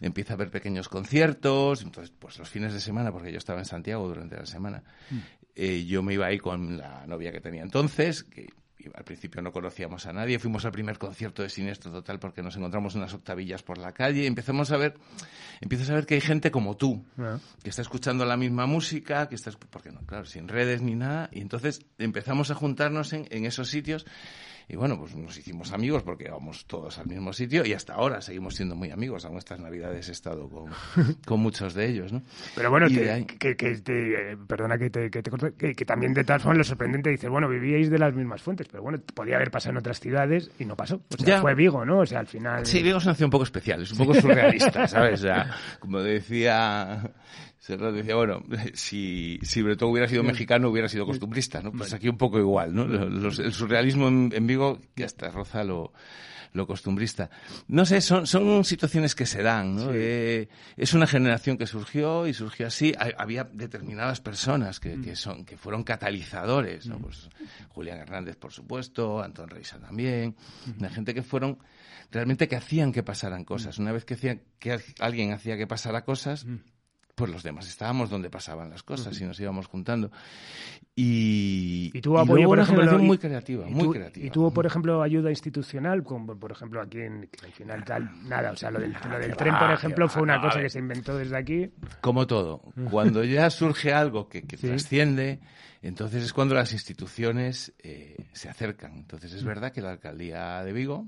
empieza 0.00 0.32
a 0.32 0.36
haber 0.36 0.50
pequeños 0.50 0.88
conciertos, 0.88 1.82
entonces 1.82 2.12
pues 2.18 2.38
los 2.38 2.48
fines 2.48 2.72
de 2.74 2.80
semana, 2.80 3.12
porque 3.12 3.30
yo 3.32 3.38
estaba 3.38 3.60
en 3.60 3.64
Santiago 3.64 4.06
durante 4.08 4.36
la 4.36 4.46
semana, 4.46 4.82
Mm. 5.10 5.18
eh, 5.56 5.84
yo 5.84 6.02
me 6.02 6.14
iba 6.14 6.26
ahí 6.26 6.38
con 6.38 6.76
la 6.78 7.06
novia 7.06 7.30
que 7.32 7.40
tenía 7.40 7.62
entonces, 7.62 8.24
que 8.24 8.48
al 8.94 9.04
principio 9.04 9.40
no 9.40 9.52
conocíamos 9.52 10.06
a 10.06 10.12
nadie, 10.12 10.38
fuimos 10.38 10.64
al 10.64 10.72
primer 10.72 10.98
concierto 10.98 11.42
de 11.42 11.48
Siniestro 11.48 11.90
Total 11.90 12.18
porque 12.18 12.42
nos 12.42 12.56
encontramos 12.56 12.94
unas 12.94 13.14
octavillas 13.14 13.62
por 13.62 13.78
la 13.78 13.92
calle 13.92 14.22
y 14.22 14.26
empezamos 14.26 14.70
a 14.72 14.76
ver, 14.76 14.94
empiezas 15.60 15.90
a 15.90 15.94
ver 15.94 16.06
que 16.06 16.14
hay 16.14 16.20
gente 16.20 16.50
como 16.50 16.76
tú, 16.76 17.04
Ah. 17.18 17.38
que 17.62 17.70
está 17.70 17.82
escuchando 17.82 18.24
la 18.24 18.36
misma 18.36 18.66
música, 18.66 19.28
que 19.28 19.36
está, 19.36 19.50
porque 19.70 19.90
no, 19.92 20.00
claro, 20.06 20.26
sin 20.26 20.48
redes 20.48 20.82
ni 20.82 20.94
nada, 20.94 21.28
y 21.32 21.40
entonces 21.40 21.86
empezamos 21.98 22.50
a 22.50 22.54
juntarnos 22.54 23.12
en, 23.12 23.26
en 23.30 23.46
esos 23.46 23.68
sitios 23.68 24.06
y 24.68 24.76
bueno, 24.76 24.98
pues 24.98 25.14
nos 25.16 25.36
hicimos 25.36 25.72
amigos 25.72 26.02
porque 26.02 26.24
íbamos 26.24 26.64
todos 26.66 26.98
al 26.98 27.06
mismo 27.06 27.32
sitio 27.32 27.64
y 27.66 27.72
hasta 27.72 27.94
ahora 27.94 28.20
seguimos 28.20 28.54
siendo 28.54 28.74
muy 28.74 28.90
amigos. 28.90 29.24
Aún 29.24 29.38
estas 29.38 29.60
navidades 29.60 30.08
he 30.08 30.12
estado 30.12 30.48
con, 30.48 30.70
con 31.26 31.40
muchos 31.40 31.74
de 31.74 31.88
ellos, 31.88 32.12
¿no? 32.12 32.22
Pero 32.54 32.70
bueno, 32.70 32.88
te- 32.88 33.10
ahí- 33.10 33.24
que, 33.24 33.56
que 33.56 33.76
te- 33.78 34.32
eh, 34.32 34.36
perdona 34.46 34.78
que 34.78 34.90
te, 34.90 35.10
que 35.10 35.22
te 35.22 35.30
corte, 35.30 35.52
que, 35.58 35.74
que 35.74 35.84
también 35.84 36.14
de 36.14 36.24
todas 36.24 36.42
formas 36.42 36.58
lo 36.58 36.64
sorprendente 36.64 37.10
dices, 37.10 37.28
bueno, 37.30 37.48
vivíais 37.48 37.90
de 37.90 37.98
las 37.98 38.14
mismas 38.14 38.42
fuentes, 38.42 38.66
pero 38.70 38.82
bueno, 38.82 38.98
podía 39.14 39.36
haber 39.36 39.50
pasado 39.50 39.72
en 39.72 39.76
otras 39.78 40.00
ciudades 40.00 40.50
y 40.58 40.64
no 40.64 40.76
pasó. 40.76 40.96
O 41.12 41.16
sea, 41.18 41.26
Ya. 41.36 41.40
fue 41.40 41.54
Vigo, 41.54 41.84
¿no? 41.84 41.98
O 42.00 42.06
sea, 42.06 42.20
al 42.20 42.26
final... 42.26 42.64
Sí, 42.66 42.82
Vigo 42.82 42.98
es 42.98 43.04
una 43.04 43.14
ciudad 43.14 43.26
un 43.26 43.32
poco 43.32 43.44
especial, 43.44 43.82
es 43.82 43.92
un 43.92 43.98
poco 43.98 44.14
surrealista, 44.14 44.86
¿sabes? 44.88 45.20
O 45.20 45.22
sea, 45.24 45.54
como 45.80 46.00
decía 46.00 47.10
Serrat, 47.64 47.94
decía, 47.94 48.14
bueno, 48.14 48.42
si, 48.74 49.38
si 49.42 49.62
Bretón 49.62 49.90
hubiera 49.90 50.06
sido 50.06 50.22
mexicano, 50.22 50.68
hubiera 50.68 50.86
sido 50.88 51.06
costumbrista, 51.06 51.62
¿no? 51.62 51.72
Pues 51.72 51.94
aquí 51.94 52.08
un 52.10 52.18
poco 52.18 52.38
igual, 52.38 52.74
¿no? 52.74 52.84
Los- 52.84 53.38
el 53.38 53.52
surrealismo 53.54 54.08
en, 54.08 54.30
en 54.34 54.46
Vigo 54.46 54.78
ya 54.96 55.06
hasta 55.06 55.30
roza 55.30 55.64
lo, 55.64 55.94
lo 56.52 56.66
costumbrista. 56.66 57.30
No 57.68 57.86
sé, 57.86 58.02
son, 58.02 58.26
son 58.26 58.64
situaciones 58.64 59.14
que 59.14 59.24
se 59.24 59.42
dan, 59.42 59.76
¿no? 59.76 59.90
Eh, 59.94 60.46
es 60.76 60.92
una 60.92 61.06
generación 61.06 61.56
que 61.56 61.66
surgió 61.66 62.26
y 62.26 62.34
surgió 62.34 62.66
así. 62.66 62.92
Ha- 62.98 63.14
Había 63.16 63.44
determinadas 63.44 64.20
personas 64.20 64.78
que, 64.78 65.00
que 65.00 65.16
son, 65.16 65.46
que 65.46 65.56
fueron 65.56 65.84
catalizadores, 65.84 66.86
¿no? 66.86 66.98
Pues 66.98 67.30
Julián 67.70 67.98
Hernández, 67.98 68.36
por 68.36 68.52
supuesto, 68.52 69.22
Antón 69.22 69.48
Reisa 69.48 69.78
también, 69.78 70.36
una 70.78 70.90
gente 70.90 71.14
que 71.14 71.22
fueron 71.22 71.56
realmente 72.10 72.46
que 72.46 72.56
hacían 72.56 72.92
que 72.92 73.02
pasaran 73.02 73.44
cosas. 73.44 73.78
Una 73.78 73.90
vez 73.90 74.04
que, 74.04 74.14
hacían, 74.14 74.42
que 74.58 74.72
al- 74.72 74.84
alguien 75.00 75.32
hacía 75.32 75.56
que 75.56 75.66
pasara 75.66 76.04
cosas, 76.04 76.44
pues 77.14 77.30
los 77.30 77.42
demás 77.42 77.68
estábamos 77.68 78.10
donde 78.10 78.28
pasaban 78.30 78.70
las 78.70 78.82
cosas 78.82 79.20
y 79.20 79.24
nos 79.24 79.38
íbamos 79.38 79.66
juntando. 79.66 80.10
Y, 80.96 81.90
Y 81.94 82.00
tuvo 82.00 82.18
apoyo, 82.20 82.44
por 82.44 82.54
una 82.58 82.62
ejemplo, 82.62 82.82
generación 82.82 83.04
y- 83.04 83.06
muy 83.08 83.18
creativa, 83.18 83.66
muy 83.66 83.90
creativa. 83.96 84.26
Y 84.26 84.30
tuvo, 84.30 84.52
por 84.52 84.66
ejemplo, 84.66 85.02
ayuda 85.02 85.30
institucional, 85.30 86.02
como 86.04 86.38
por 86.38 86.52
ejemplo 86.52 86.80
aquí 86.80 87.00
en 87.00 87.28
al 87.42 87.52
final 87.52 87.84
tal, 87.84 88.28
nada, 88.28 88.52
o 88.52 88.56
sea, 88.56 88.70
lo 88.70 88.80
del, 88.80 88.92
lo 89.10 89.18
del 89.18 89.30
que 89.30 89.36
tren, 89.36 89.54
va, 89.54 89.60
por 89.60 89.70
ejemplo, 89.72 90.08
fue 90.08 90.22
una 90.22 90.40
cosa 90.40 90.60
que 90.60 90.70
se 90.70 90.78
inventó 90.78 91.16
desde 91.16 91.36
aquí. 91.36 91.70
Como 92.00 92.26
todo, 92.26 92.62
cuando 92.90 93.24
ya 93.24 93.50
surge 93.50 93.92
algo 93.92 94.28
que, 94.28 94.42
que 94.42 94.56
Sí. 94.56 94.68
trasciende, 94.68 95.40
entonces 95.82 96.24
es 96.24 96.32
cuando 96.32 96.54
las 96.54 96.72
instituciones 96.72 97.72
eh, 97.82 98.16
se 98.32 98.48
acercan. 98.48 98.94
Entonces 98.96 99.32
es 99.32 99.42
verdad 99.44 99.72
que 99.72 99.80
la 99.82 99.90
alcaldía 99.90 100.62
de 100.62 100.72
Vigo 100.72 101.06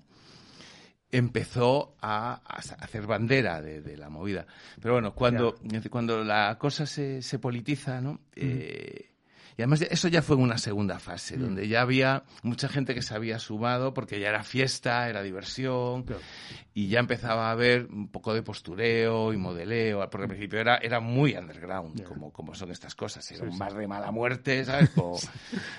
empezó 1.16 1.96
a, 2.02 2.34
hacer 2.44 3.06
bandera 3.06 3.62
de, 3.62 3.80
de 3.80 3.96
la 3.96 4.10
movida. 4.10 4.46
Pero 4.80 4.94
bueno, 4.94 5.14
cuando, 5.14 5.56
cuando 5.90 6.22
la 6.22 6.58
cosa 6.58 6.84
se, 6.86 7.22
se 7.22 7.38
politiza, 7.38 8.00
¿no? 8.00 8.20
Eh, 8.34 9.10
y 9.58 9.62
además 9.62 9.82
eso 9.82 10.08
ya 10.08 10.20
fue 10.22 10.36
una 10.36 10.58
segunda 10.58 10.98
fase, 10.98 11.36
donde 11.36 11.66
ya 11.68 11.80
había 11.80 12.24
mucha 12.42 12.68
gente 12.68 12.94
que 12.94 13.02
se 13.02 13.14
había 13.14 13.38
sumado 13.38 13.94
porque 13.94 14.20
ya 14.20 14.28
era 14.28 14.42
fiesta, 14.42 15.08
era 15.08 15.22
diversión, 15.22 16.02
Claro. 16.04 16.20
y 16.74 16.88
ya 16.88 16.98
empezaba 17.00 17.48
a 17.48 17.52
haber 17.52 17.86
un 17.86 18.08
poco 18.08 18.34
de 18.34 18.42
postureo 18.42 19.32
y 19.32 19.36
modeleo, 19.38 20.00
porque 20.10 20.24
al 20.24 20.28
principio 20.28 20.60
era, 20.60 20.76
era 20.76 21.00
muy 21.00 21.34
underground, 21.34 22.02
como, 22.04 22.32
como 22.32 22.54
son 22.54 22.70
estas 22.70 22.94
cosas. 22.94 23.30
Era 23.32 23.44
un 23.48 23.58
bar 23.58 23.72
de 23.74 23.86
mala 23.88 24.10
muerte, 24.10 24.64
¿sabes? 24.64 24.90
Con, 24.94 25.14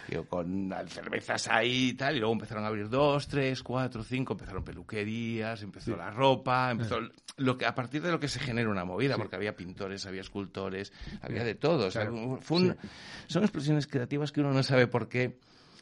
digo, 0.08 0.26
con 0.26 0.70
las 0.70 0.90
cervezas 0.92 1.48
ahí 1.48 1.90
y 1.90 1.94
tal, 1.94 2.16
y 2.16 2.20
luego 2.20 2.34
empezaron 2.34 2.64
a 2.64 2.68
abrir 2.68 2.90
dos, 2.90 3.28
tres, 3.28 3.62
cuatro, 3.62 4.04
cinco, 4.04 4.34
empezaron 4.34 4.64
peluquerías, 4.64 5.62
empezó 5.62 5.96
la 5.96 6.10
ropa, 6.10 6.72
empezó 6.72 6.98
lo 7.38 7.58
que, 7.58 7.66
a 7.68 7.76
partir 7.76 8.02
de 8.02 8.10
lo 8.12 8.20
que 8.20 8.28
se 8.28 8.40
genera 8.40 8.70
una 8.70 8.86
movida, 8.86 9.18
porque 9.18 9.36
había 9.36 9.56
pintores, 9.56 10.06
había 10.08 10.22
escultores, 10.22 10.92
había 11.22 11.44
de 11.44 11.54
todo. 11.56 11.88
o 11.88 11.92
sea, 11.92 12.10
fue 12.42 12.58
un- 12.58 12.76
Son 13.28 13.44
explosiones 13.44 13.67
creativas 13.88 14.32
que 14.32 14.42
uno 14.42 14.54
no 14.54 14.64
sabe 14.64 14.88
por 14.88 15.10
qué 15.10 15.38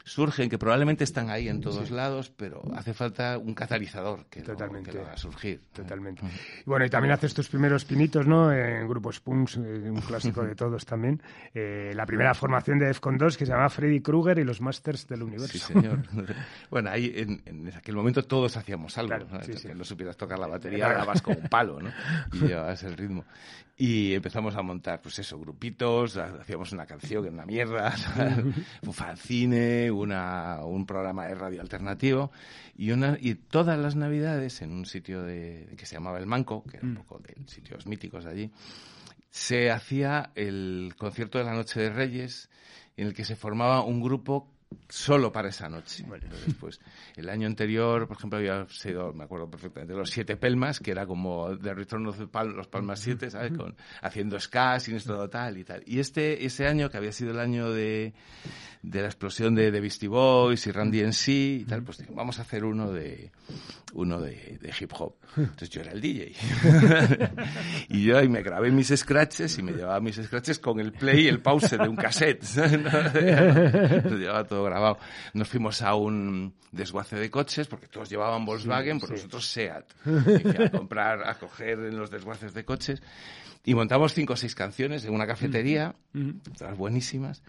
surgen, 0.07 0.50
que 0.51 0.59
probablemente 0.59 1.03
están 1.03 1.31
ahí 1.31 1.50
en 1.50 1.59
todos 1.62 1.89
lados, 1.89 2.29
pero 2.29 2.62
hace 2.75 2.93
falta 2.93 3.39
un 3.39 3.55
catalizador 3.55 4.27
que, 4.27 4.41
lo- 4.41 4.45
Totalmente. 4.45 4.91
que 4.91 4.97
lo 5.00 5.03
haga 5.05 5.17
surgir. 5.17 5.62
Totalmente. 5.74 6.21
Y 6.25 6.69
bueno, 6.69 6.85
y 6.85 6.89
también 6.91 7.12
haces 7.12 7.33
tus 7.33 7.50
primeros 7.50 7.85
pinitos, 7.85 8.27
¿no? 8.27 8.53
En 8.53 8.88
grupos 8.88 9.19
punks, 9.19 9.57
eh, 9.57 9.59
un 9.89 10.00
clásico 10.01 10.43
de 10.43 10.53
todos 10.55 10.85
también. 10.85 11.19
Eh, 11.55 11.91
la 11.95 12.05
primera 12.05 12.35
formación 12.35 12.77
de 12.77 12.85
Defcon 12.85 13.17
2 13.17 13.35
que 13.35 13.47
se 13.47 13.51
llama 13.51 13.67
Freddy 13.67 14.00
Krueger 14.01 14.38
y 14.38 14.43
los 14.43 14.62
Masters 14.62 15.07
del 15.07 15.24
Universo. 15.24 15.53
Sí, 15.53 15.59
señor. 15.59 16.03
bueno, 16.69 16.91
ahí 16.91 17.12
en, 17.15 17.41
en 17.45 17.74
aquel 17.75 17.95
momento 17.95 18.24
todos 18.24 18.55
hacíamos 18.57 18.95
algo. 19.00 19.09
Claro, 19.09 19.27
¿no? 19.31 19.41
sí, 19.41 19.53
Que 19.53 19.57
sí. 19.57 19.67
no 19.75 19.83
supieras 19.83 20.15
tocar 20.15 20.38
la 20.38 20.45
batería, 20.47 20.85
Claro. 20.85 21.00
dabas 21.00 21.21
con 21.24 21.35
un 21.35 21.50
palo, 21.50 21.81
¿no? 21.81 21.89
Y 22.33 22.47
llevabas 22.47 22.83
el 22.83 22.95
ritmo. 22.95 23.25
Y 23.77 24.13
empezamos 24.13 24.55
a 24.55 24.62
montar, 24.62 25.01
pues 25.01 25.19
eso, 25.19 25.38
grupitos, 25.38 26.15
hacíamos 26.15 26.71
una 26.71 26.85
canción, 26.85 27.27
una 27.27 27.45
mierda, 27.45 27.93
un 28.83 28.93
fanzine, 28.93 29.91
una, 29.99 30.63
un 30.63 30.85
programa 30.85 31.27
de 31.27 31.35
radio 31.35 31.61
alternativo, 31.61 32.31
y, 32.77 32.91
una, 32.91 33.17
y 33.19 33.35
todas 33.35 33.77
las 33.79 33.95
navidades 33.95 34.61
en 34.61 34.71
un 34.71 34.85
sitio 34.85 35.23
de, 35.23 35.73
que 35.77 35.85
se 35.85 35.95
llamaba 35.95 36.19
El 36.19 36.27
Manco, 36.27 36.63
que 36.63 36.77
era 36.77 36.85
un 36.85 36.95
poco 36.95 37.19
de 37.19 37.35
sitios 37.47 37.85
míticos 37.87 38.25
de 38.25 38.31
allí, 38.31 38.51
se 39.29 39.69
hacía 39.69 40.31
el 40.35 40.93
concierto 40.97 41.37
de 41.37 41.43
la 41.43 41.53
Noche 41.53 41.81
de 41.81 41.89
Reyes, 41.89 42.49
en 42.97 43.07
el 43.07 43.13
que 43.13 43.25
se 43.25 43.35
formaba 43.35 43.83
un 43.83 44.01
grupo 44.01 44.49
solo 44.89 45.31
para 45.31 45.49
esa 45.49 45.69
noche. 45.69 46.03
Entonces, 46.03 46.55
pues, 46.59 46.79
el 47.15 47.29
año 47.29 47.47
anterior, 47.47 48.07
por 48.07 48.17
ejemplo, 48.17 48.39
había 48.39 48.67
sido, 48.69 49.13
me 49.13 49.23
acuerdo 49.23 49.49
perfectamente, 49.49 49.93
los 49.93 50.09
Siete 50.09 50.37
Pelmas, 50.37 50.79
que 50.79 50.91
era 50.91 51.05
como 51.05 51.57
The 51.57 51.73
Return 51.73 52.07
of 52.07 52.17
the 52.17 52.45
los 52.45 52.67
Palmas 52.67 52.99
Siete, 52.99 53.29
¿sabes? 53.29 53.53
Con, 53.57 53.75
haciendo 54.01 54.39
ska, 54.39 54.79
sinistro 54.79 55.17
total 55.17 55.57
y 55.57 55.63
tal. 55.63 55.83
Y 55.85 55.99
este, 55.99 56.45
ese 56.45 56.67
año, 56.67 56.89
que 56.89 56.97
había 56.97 57.11
sido 57.11 57.31
el 57.31 57.39
año 57.39 57.71
de, 57.71 58.13
de 58.85 59.01
la 59.01 59.07
explosión 59.07 59.55
de, 59.55 59.71
de 59.71 59.81
Beastie 59.81 60.07
Boys 60.07 60.67
y 60.67 60.71
Randy 60.71 61.01
en 61.01 61.13
sí 61.13 61.59
y 61.61 61.65
tal, 61.65 61.83
pues 61.83 61.97
dije, 61.97 62.11
vamos 62.13 62.37
a 62.37 62.43
hacer 62.43 62.63
uno 62.63 62.91
de, 62.91 63.31
uno 63.93 64.21
de, 64.21 64.59
de 64.61 64.73
hip 64.79 64.91
hop. 64.97 65.15
Entonces 65.35 65.69
yo 65.71 65.81
era 65.81 65.91
el 65.91 66.01
DJ. 66.01 66.33
y 67.89 68.03
yo 68.03 68.17
ahí 68.17 68.29
me 68.29 68.43
grabé 68.43 68.71
mis 68.71 68.93
scratches 68.95 69.57
y 69.57 69.63
me 69.63 69.71
llevaba 69.71 69.99
mis 69.99 70.17
scratches 70.17 70.59
con 70.59 70.79
el 70.79 70.91
play 70.91 71.25
y 71.25 71.27
el 71.27 71.41
pause 71.41 71.77
de 71.77 71.87
un 71.87 71.95
cassette. 71.95 72.43
Lo 74.05 74.17
llevaba 74.17 74.43
todo 74.43 74.63
grabado. 74.63 74.99
Nos 75.33 75.47
fuimos 75.47 75.81
a 75.81 75.95
un 75.95 76.53
desguace 76.71 77.15
de 77.15 77.31
coches 77.31 77.67
porque 77.67 77.87
todos 77.87 78.07
llevaban 78.09 78.45
Volkswagen, 78.45 78.99
pues 78.99 79.11
nosotros 79.11 79.47
SEAT. 79.47 79.85
Y 80.05 80.61
a 80.61 80.69
comprar, 80.69 81.27
a 81.27 81.39
coger 81.39 81.79
en 81.79 81.97
los 81.97 82.11
desguaces 82.11 82.53
de 82.53 82.63
coches. 82.63 83.01
Y 83.63 83.73
montamos 83.73 84.13
cinco 84.13 84.33
o 84.33 84.37
seis 84.37 84.53
canciones 84.53 85.05
en 85.05 85.13
una 85.13 85.25
cafetería, 85.25 85.95
todas 86.55 86.77
buenísimas. 86.77 87.41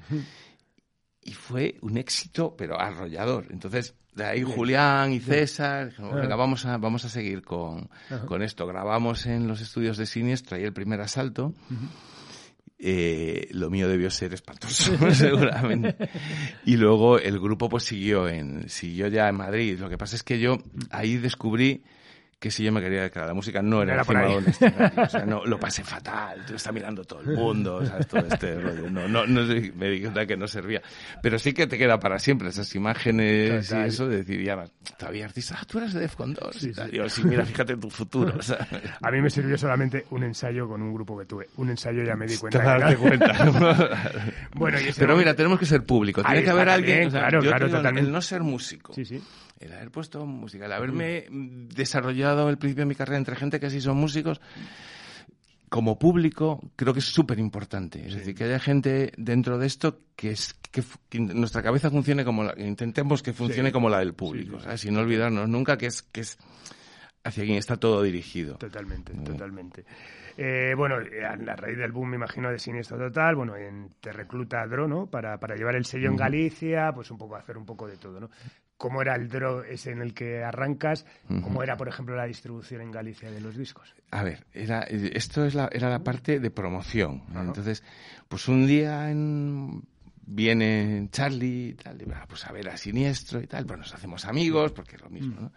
Y 1.26 1.32
fue 1.32 1.76
un 1.82 1.98
éxito, 1.98 2.54
pero 2.56 2.80
arrollador. 2.80 3.46
Entonces, 3.50 3.94
de 4.14 4.24
ahí 4.24 4.42
Julián 4.44 5.12
y 5.12 5.18
César, 5.18 5.92
venga, 5.98 6.36
vamos 6.36 6.64
a, 6.64 6.78
vamos 6.78 7.04
a 7.04 7.08
seguir 7.08 7.42
con, 7.42 7.90
con 8.26 8.42
esto. 8.42 8.64
Grabamos 8.66 9.26
en 9.26 9.48
los 9.48 9.60
estudios 9.60 9.98
de 9.98 10.06
Siniestro, 10.06 10.56
ahí 10.56 10.62
el 10.62 10.72
primer 10.72 11.00
asalto. 11.00 11.52
Eh, 12.78 13.48
lo 13.50 13.70
mío 13.70 13.88
debió 13.88 14.08
ser 14.08 14.34
espantoso, 14.34 14.96
seguramente. 15.12 15.96
Y 16.64 16.76
luego 16.76 17.18
el 17.18 17.40
grupo 17.40 17.68
pues 17.68 17.82
siguió 17.82 18.28
en, 18.28 18.68
siguió 18.68 19.08
ya 19.08 19.28
en 19.28 19.36
Madrid. 19.36 19.78
Lo 19.80 19.88
que 19.88 19.98
pasa 19.98 20.14
es 20.14 20.22
que 20.22 20.38
yo 20.38 20.58
ahí 20.90 21.16
descubrí 21.16 21.82
que 22.46 22.50
si 22.50 22.64
yo 22.64 22.72
me 22.72 22.80
quería 22.80 23.00
dedicar 23.02 23.24
a 23.24 23.26
la 23.28 23.34
música 23.34 23.60
no 23.62 23.82
era, 23.82 23.94
Era 23.94 24.04
por 24.04 24.16
ahí. 24.16 24.36
escenario. 24.46 25.02
O 25.04 25.08
sea, 25.08 25.24
no, 25.26 25.44
lo 25.44 25.58
pasé 25.60 25.84
fatal. 25.84 26.44
Está 26.54 26.72
mirando 26.72 27.04
todo 27.04 27.20
el 27.20 27.36
mundo, 27.36 27.84
¿sabes? 27.86 28.06
Todo 28.08 28.26
este 28.26 28.60
rollo. 28.60 28.88
No, 28.90 29.06
no, 29.08 29.26
no 29.26 29.42
me 29.76 29.90
di 29.90 30.00
cuenta 30.00 30.26
que 30.26 30.36
no 30.36 30.46
servía. 30.48 30.80
Pero 31.22 31.38
sí 31.38 31.52
que 31.52 31.66
te 31.66 31.76
queda 31.78 31.98
para 32.00 32.18
siempre 32.18 32.48
esas 32.48 32.74
imágenes 32.74 33.68
Total. 33.68 33.84
y 33.84 33.88
eso 33.88 34.08
de 34.08 34.16
decir, 34.18 34.42
ya, 34.42 34.64
todavía 34.98 35.24
artista, 35.26 35.56
ah, 35.60 35.64
tú 35.66 35.78
eres 35.78 35.92
de 35.92 36.00
Defcon 36.00 36.34
2 36.34 36.62
y 36.64 36.72
tal. 36.72 36.90
Digo, 36.90 37.08
sí, 37.08 37.22
mira, 37.24 37.44
fíjate 37.44 37.74
en 37.74 37.80
tu 37.80 37.90
futuro, 37.90 38.40
¿sabes? 38.42 38.66
A 39.02 39.10
mí 39.10 39.20
me 39.20 39.30
sirvió 39.30 39.56
solamente 39.58 40.06
un 40.10 40.24
ensayo 40.24 40.66
con 40.68 40.82
un 40.82 40.94
grupo 40.94 41.18
que 41.18 41.24
tuve. 41.26 41.48
Un 41.56 41.70
ensayo 41.70 42.02
ya 42.04 42.14
me 42.16 42.26
di 42.26 42.36
cuenta. 42.36 42.62
Darte 42.62 42.96
cuenta. 42.96 43.34
Bueno, 44.54 44.78
y 44.80 44.84
Pero 44.84 45.08
momento- 45.08 45.16
mira, 45.18 45.34
tenemos 45.34 45.58
que 45.58 45.66
ser 45.66 45.84
público. 45.84 46.22
Tiene 46.22 46.38
Ahí 46.38 46.44
que 46.44 46.50
haber 46.50 46.68
alguien. 46.68 46.92
también, 46.94 47.08
o 47.08 47.10
sea, 47.10 47.20
claro, 47.20 47.42
yo 47.42 47.50
claro, 47.50 47.66
totalmente. 47.68 48.00
El 48.08 48.12
no 48.12 48.22
ser 48.22 48.42
músico. 48.42 48.94
Sí, 48.94 49.04
sí. 49.04 49.22
El 49.58 49.72
haber 49.72 49.90
puesto 49.90 50.26
música. 50.26 50.66
El 50.66 50.72
haberme 50.72 51.26
desarrollado 51.30 52.48
al 52.48 52.58
principio 52.58 52.82
de 52.82 52.88
mi 52.88 52.94
carrera 52.94 53.18
entre 53.18 53.36
gente 53.36 53.60
que 53.60 53.70
sí 53.70 53.80
son 53.80 53.96
músicos. 53.96 54.40
Como 55.68 55.98
público, 55.98 56.60
creo 56.76 56.92
que 56.92 57.00
es 57.00 57.06
súper 57.06 57.38
importante. 57.38 58.06
Es 58.06 58.14
decir, 58.14 58.34
que 58.34 58.44
haya 58.44 58.60
gente 58.60 59.12
dentro 59.16 59.58
de 59.58 59.66
esto 59.66 60.00
que, 60.14 60.30
es, 60.30 60.54
que, 60.70 60.84
nuestra 61.18 61.62
cabeza 61.62 61.90
funcione 61.90 62.24
como 62.24 62.44
la, 62.44 62.54
intentemos 62.58 63.22
que 63.22 63.32
funcione 63.32 63.70
Sí. 63.70 63.72
como 63.72 63.88
la 63.88 63.98
del 63.98 64.14
público, 64.14 64.60
¿sabes? 64.60 64.88
No 64.90 65.00
olvidarnos 65.00 65.48
nunca 65.48 65.76
que 65.76 65.86
es, 65.86 66.02
que 66.02 66.20
es 66.20 66.38
hacia 67.26 67.44
quien 67.44 67.56
está 67.58 67.76
todo 67.76 68.02
dirigido. 68.02 68.56
Totalmente, 68.56 69.12
totalmente. 69.14 69.84
Eh, 70.38 70.74
bueno, 70.76 71.00
eh, 71.00 71.24
a 71.24 71.34
la 71.36 71.56
raíz 71.56 71.78
del 71.78 71.92
boom, 71.92 72.10
me 72.10 72.16
imagino, 72.16 72.50
de 72.50 72.58
Siniestro 72.58 72.98
Total, 72.98 73.34
bueno, 73.36 73.56
en, 73.56 73.90
te 74.00 74.12
recluta 74.12 74.66
Dro, 74.66 74.86
¿no? 74.86 75.06
Para, 75.06 75.38
para 75.38 75.56
llevar 75.56 75.76
el 75.76 75.86
sello 75.86 76.08
en 76.10 76.16
Galicia, 76.16 76.92
pues 76.94 77.10
un 77.10 77.16
poco 77.16 77.36
hacer 77.36 77.56
un 77.56 77.64
poco 77.64 77.86
de 77.86 77.96
todo, 77.96 78.20
¿no? 78.20 78.30
¿Cómo 78.76 79.00
era 79.00 79.14
el 79.16 79.28
Dro 79.30 79.64
ese 79.64 79.92
en 79.92 80.02
el 80.02 80.12
que 80.12 80.44
arrancas? 80.44 81.06
¿Cómo 81.42 81.62
era, 81.62 81.78
por 81.78 81.88
ejemplo, 81.88 82.14
la 82.14 82.26
distribución 82.26 82.82
en 82.82 82.90
Galicia 82.90 83.30
de 83.30 83.40
los 83.40 83.56
discos? 83.56 83.94
A 84.10 84.22
ver, 84.22 84.44
era, 84.52 84.82
eh, 84.82 85.12
esto 85.14 85.46
es 85.46 85.54
la, 85.54 85.70
era 85.72 85.88
la 85.88 86.00
parte 86.04 86.38
de 86.38 86.50
promoción. 86.50 87.22
¿no? 87.32 87.40
Entonces, 87.40 87.82
pues 88.28 88.46
un 88.48 88.66
día 88.66 89.10
en- 89.10 89.82
viene 90.28 91.08
Charlie 91.10 91.68
y 91.70 91.74
tal, 91.74 92.02
y, 92.02 92.04
va, 92.04 92.26
pues 92.28 92.44
a 92.46 92.52
ver 92.52 92.68
a 92.68 92.76
Siniestro 92.76 93.40
y 93.40 93.46
tal, 93.46 93.64
pues 93.64 93.78
nos 93.78 93.94
hacemos 93.94 94.24
amigos, 94.26 94.72
porque 94.72 94.96
es 94.96 95.02
lo 95.02 95.08
mismo, 95.08 95.40
¿no? 95.40 95.52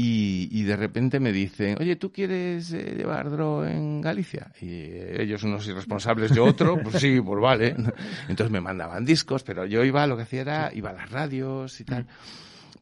Y, 0.00 0.48
y 0.52 0.62
de 0.62 0.76
repente 0.76 1.18
me 1.18 1.32
dicen, 1.32 1.76
oye, 1.80 1.96
¿tú 1.96 2.12
quieres 2.12 2.72
eh, 2.72 2.94
llevar 2.96 3.28
Dro 3.30 3.66
en 3.66 4.00
Galicia? 4.00 4.52
Y 4.60 4.68
eh, 4.68 5.22
ellos 5.24 5.42
unos 5.42 5.66
irresponsables, 5.66 6.30
yo 6.30 6.44
otro, 6.44 6.80
pues 6.80 7.00
sí, 7.00 7.20
pues 7.20 7.42
vale. 7.42 7.74
Entonces 8.28 8.52
me 8.52 8.60
mandaban 8.60 9.04
discos, 9.04 9.42
pero 9.42 9.66
yo 9.66 9.82
iba, 9.82 10.06
lo 10.06 10.16
que 10.16 10.22
hacía 10.22 10.42
era, 10.42 10.70
iba 10.72 10.90
a 10.90 10.92
las 10.92 11.10
radios 11.10 11.80
y 11.80 11.84
tal. 11.84 12.06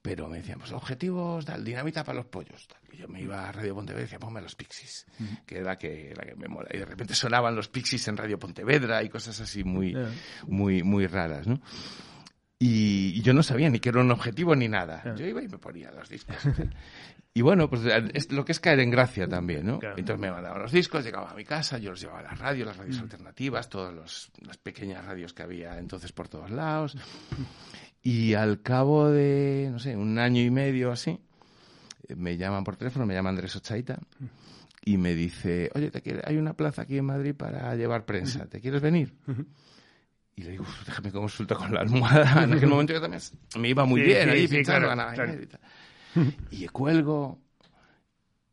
Pero 0.02 0.28
me 0.28 0.36
decían, 0.36 0.58
pues 0.58 0.72
objetivos, 0.72 1.46
tal, 1.46 1.64
dinamita 1.64 2.04
para 2.04 2.18
los 2.18 2.26
pollos. 2.26 2.68
Tal. 2.68 2.80
Y 2.92 2.98
yo 2.98 3.08
me 3.08 3.22
iba 3.22 3.48
a 3.48 3.50
Radio 3.50 3.74
Pontevedra 3.74 4.02
y 4.02 4.04
decía, 4.04 4.18
ponme 4.18 4.42
los 4.42 4.54
Pixies, 4.54 5.06
que 5.46 5.54
era 5.56 5.64
la 5.64 5.78
que, 5.78 6.12
la 6.14 6.22
que 6.22 6.34
me 6.34 6.48
mola. 6.48 6.68
Y 6.70 6.76
de 6.76 6.84
repente 6.84 7.14
sonaban 7.14 7.56
los 7.56 7.68
Pixies 7.68 8.08
en 8.08 8.18
Radio 8.18 8.38
Pontevedra 8.38 9.02
y 9.02 9.08
cosas 9.08 9.40
así 9.40 9.64
muy, 9.64 9.96
muy, 10.46 10.82
muy 10.82 11.06
raras, 11.06 11.46
¿no? 11.46 11.62
Y, 12.58 13.20
yo 13.22 13.34
no 13.34 13.42
sabía 13.42 13.68
ni 13.68 13.80
que 13.80 13.90
era 13.90 14.00
un 14.00 14.10
objetivo 14.10 14.54
ni 14.56 14.68
nada. 14.68 15.14
Yo 15.14 15.26
iba 15.26 15.42
y 15.42 15.48
me 15.48 15.58
ponía 15.58 15.90
los 15.90 16.08
discos. 16.08 16.36
y 17.34 17.42
bueno, 17.42 17.68
pues 17.68 17.82
es 18.14 18.32
lo 18.32 18.44
que 18.46 18.52
es 18.52 18.60
caer 18.60 18.80
en 18.80 18.90
gracia 18.90 19.28
también, 19.28 19.66
¿no? 19.66 19.78
Claro. 19.78 19.96
Entonces 19.98 20.20
me 20.20 20.30
mandaban 20.30 20.62
los 20.62 20.72
discos, 20.72 21.04
llegaba 21.04 21.30
a 21.30 21.34
mi 21.34 21.44
casa, 21.44 21.76
yo 21.78 21.90
los 21.90 22.00
llevaba 22.00 22.20
a 22.20 22.22
la 22.22 22.30
radio, 22.34 22.64
las 22.64 22.76
radios 22.78 22.98
alternativas, 22.98 23.68
todas 23.68 23.94
las 24.40 24.56
pequeñas 24.56 25.04
radios 25.04 25.34
que 25.34 25.42
había 25.42 25.78
entonces 25.78 26.12
por 26.12 26.28
todos 26.28 26.50
lados. 26.50 26.96
Y 28.02 28.34
al 28.34 28.62
cabo 28.62 29.10
de, 29.10 29.68
no 29.70 29.78
sé, 29.78 29.96
un 29.96 30.18
año 30.18 30.40
y 30.40 30.50
medio 30.50 30.92
así, 30.92 31.18
eh, 32.08 32.14
me 32.14 32.36
llaman 32.38 32.64
por 32.64 32.76
teléfono, 32.76 33.04
me 33.04 33.12
llama 33.14 33.30
Andrés 33.30 33.54
Ochaita 33.56 33.98
y 34.84 34.96
me 34.96 35.14
dice, 35.14 35.70
oye, 35.74 35.90
te 35.90 36.00
quiere- 36.00 36.22
hay 36.24 36.36
una 36.36 36.54
plaza 36.54 36.82
aquí 36.82 36.96
en 36.96 37.04
Madrid 37.04 37.34
para 37.34 37.74
llevar 37.74 38.04
prensa, 38.06 38.46
¿te 38.46 38.60
quieres 38.60 38.80
venir? 38.80 39.12
Y 40.38 40.42
le 40.42 40.50
digo, 40.50 40.64
"Uf, 40.64 40.84
déjame 40.86 41.10
que 41.10 41.18
consulta 41.18 41.54
con 41.54 41.72
la 41.72 41.80
almohada. 41.80 42.42
En 42.44 42.52
aquel 42.52 42.68
momento 42.68 42.92
yo 42.92 43.00
también 43.00 43.22
me 43.58 43.68
iba 43.68 43.84
muy 43.86 44.00
Sí, 44.02 44.06
bien 44.06 44.24
sí, 44.24 44.28
ahí 44.30 44.48
sí, 44.48 44.54
pinchando, 44.56 44.86
claro, 44.86 44.88
ganaba 44.88 45.12
claro. 45.14 45.32
dinero 45.32 45.44
y 45.44 45.46
tal. 45.48 45.60
Y 46.50 46.68
cuelgo. 46.68 47.38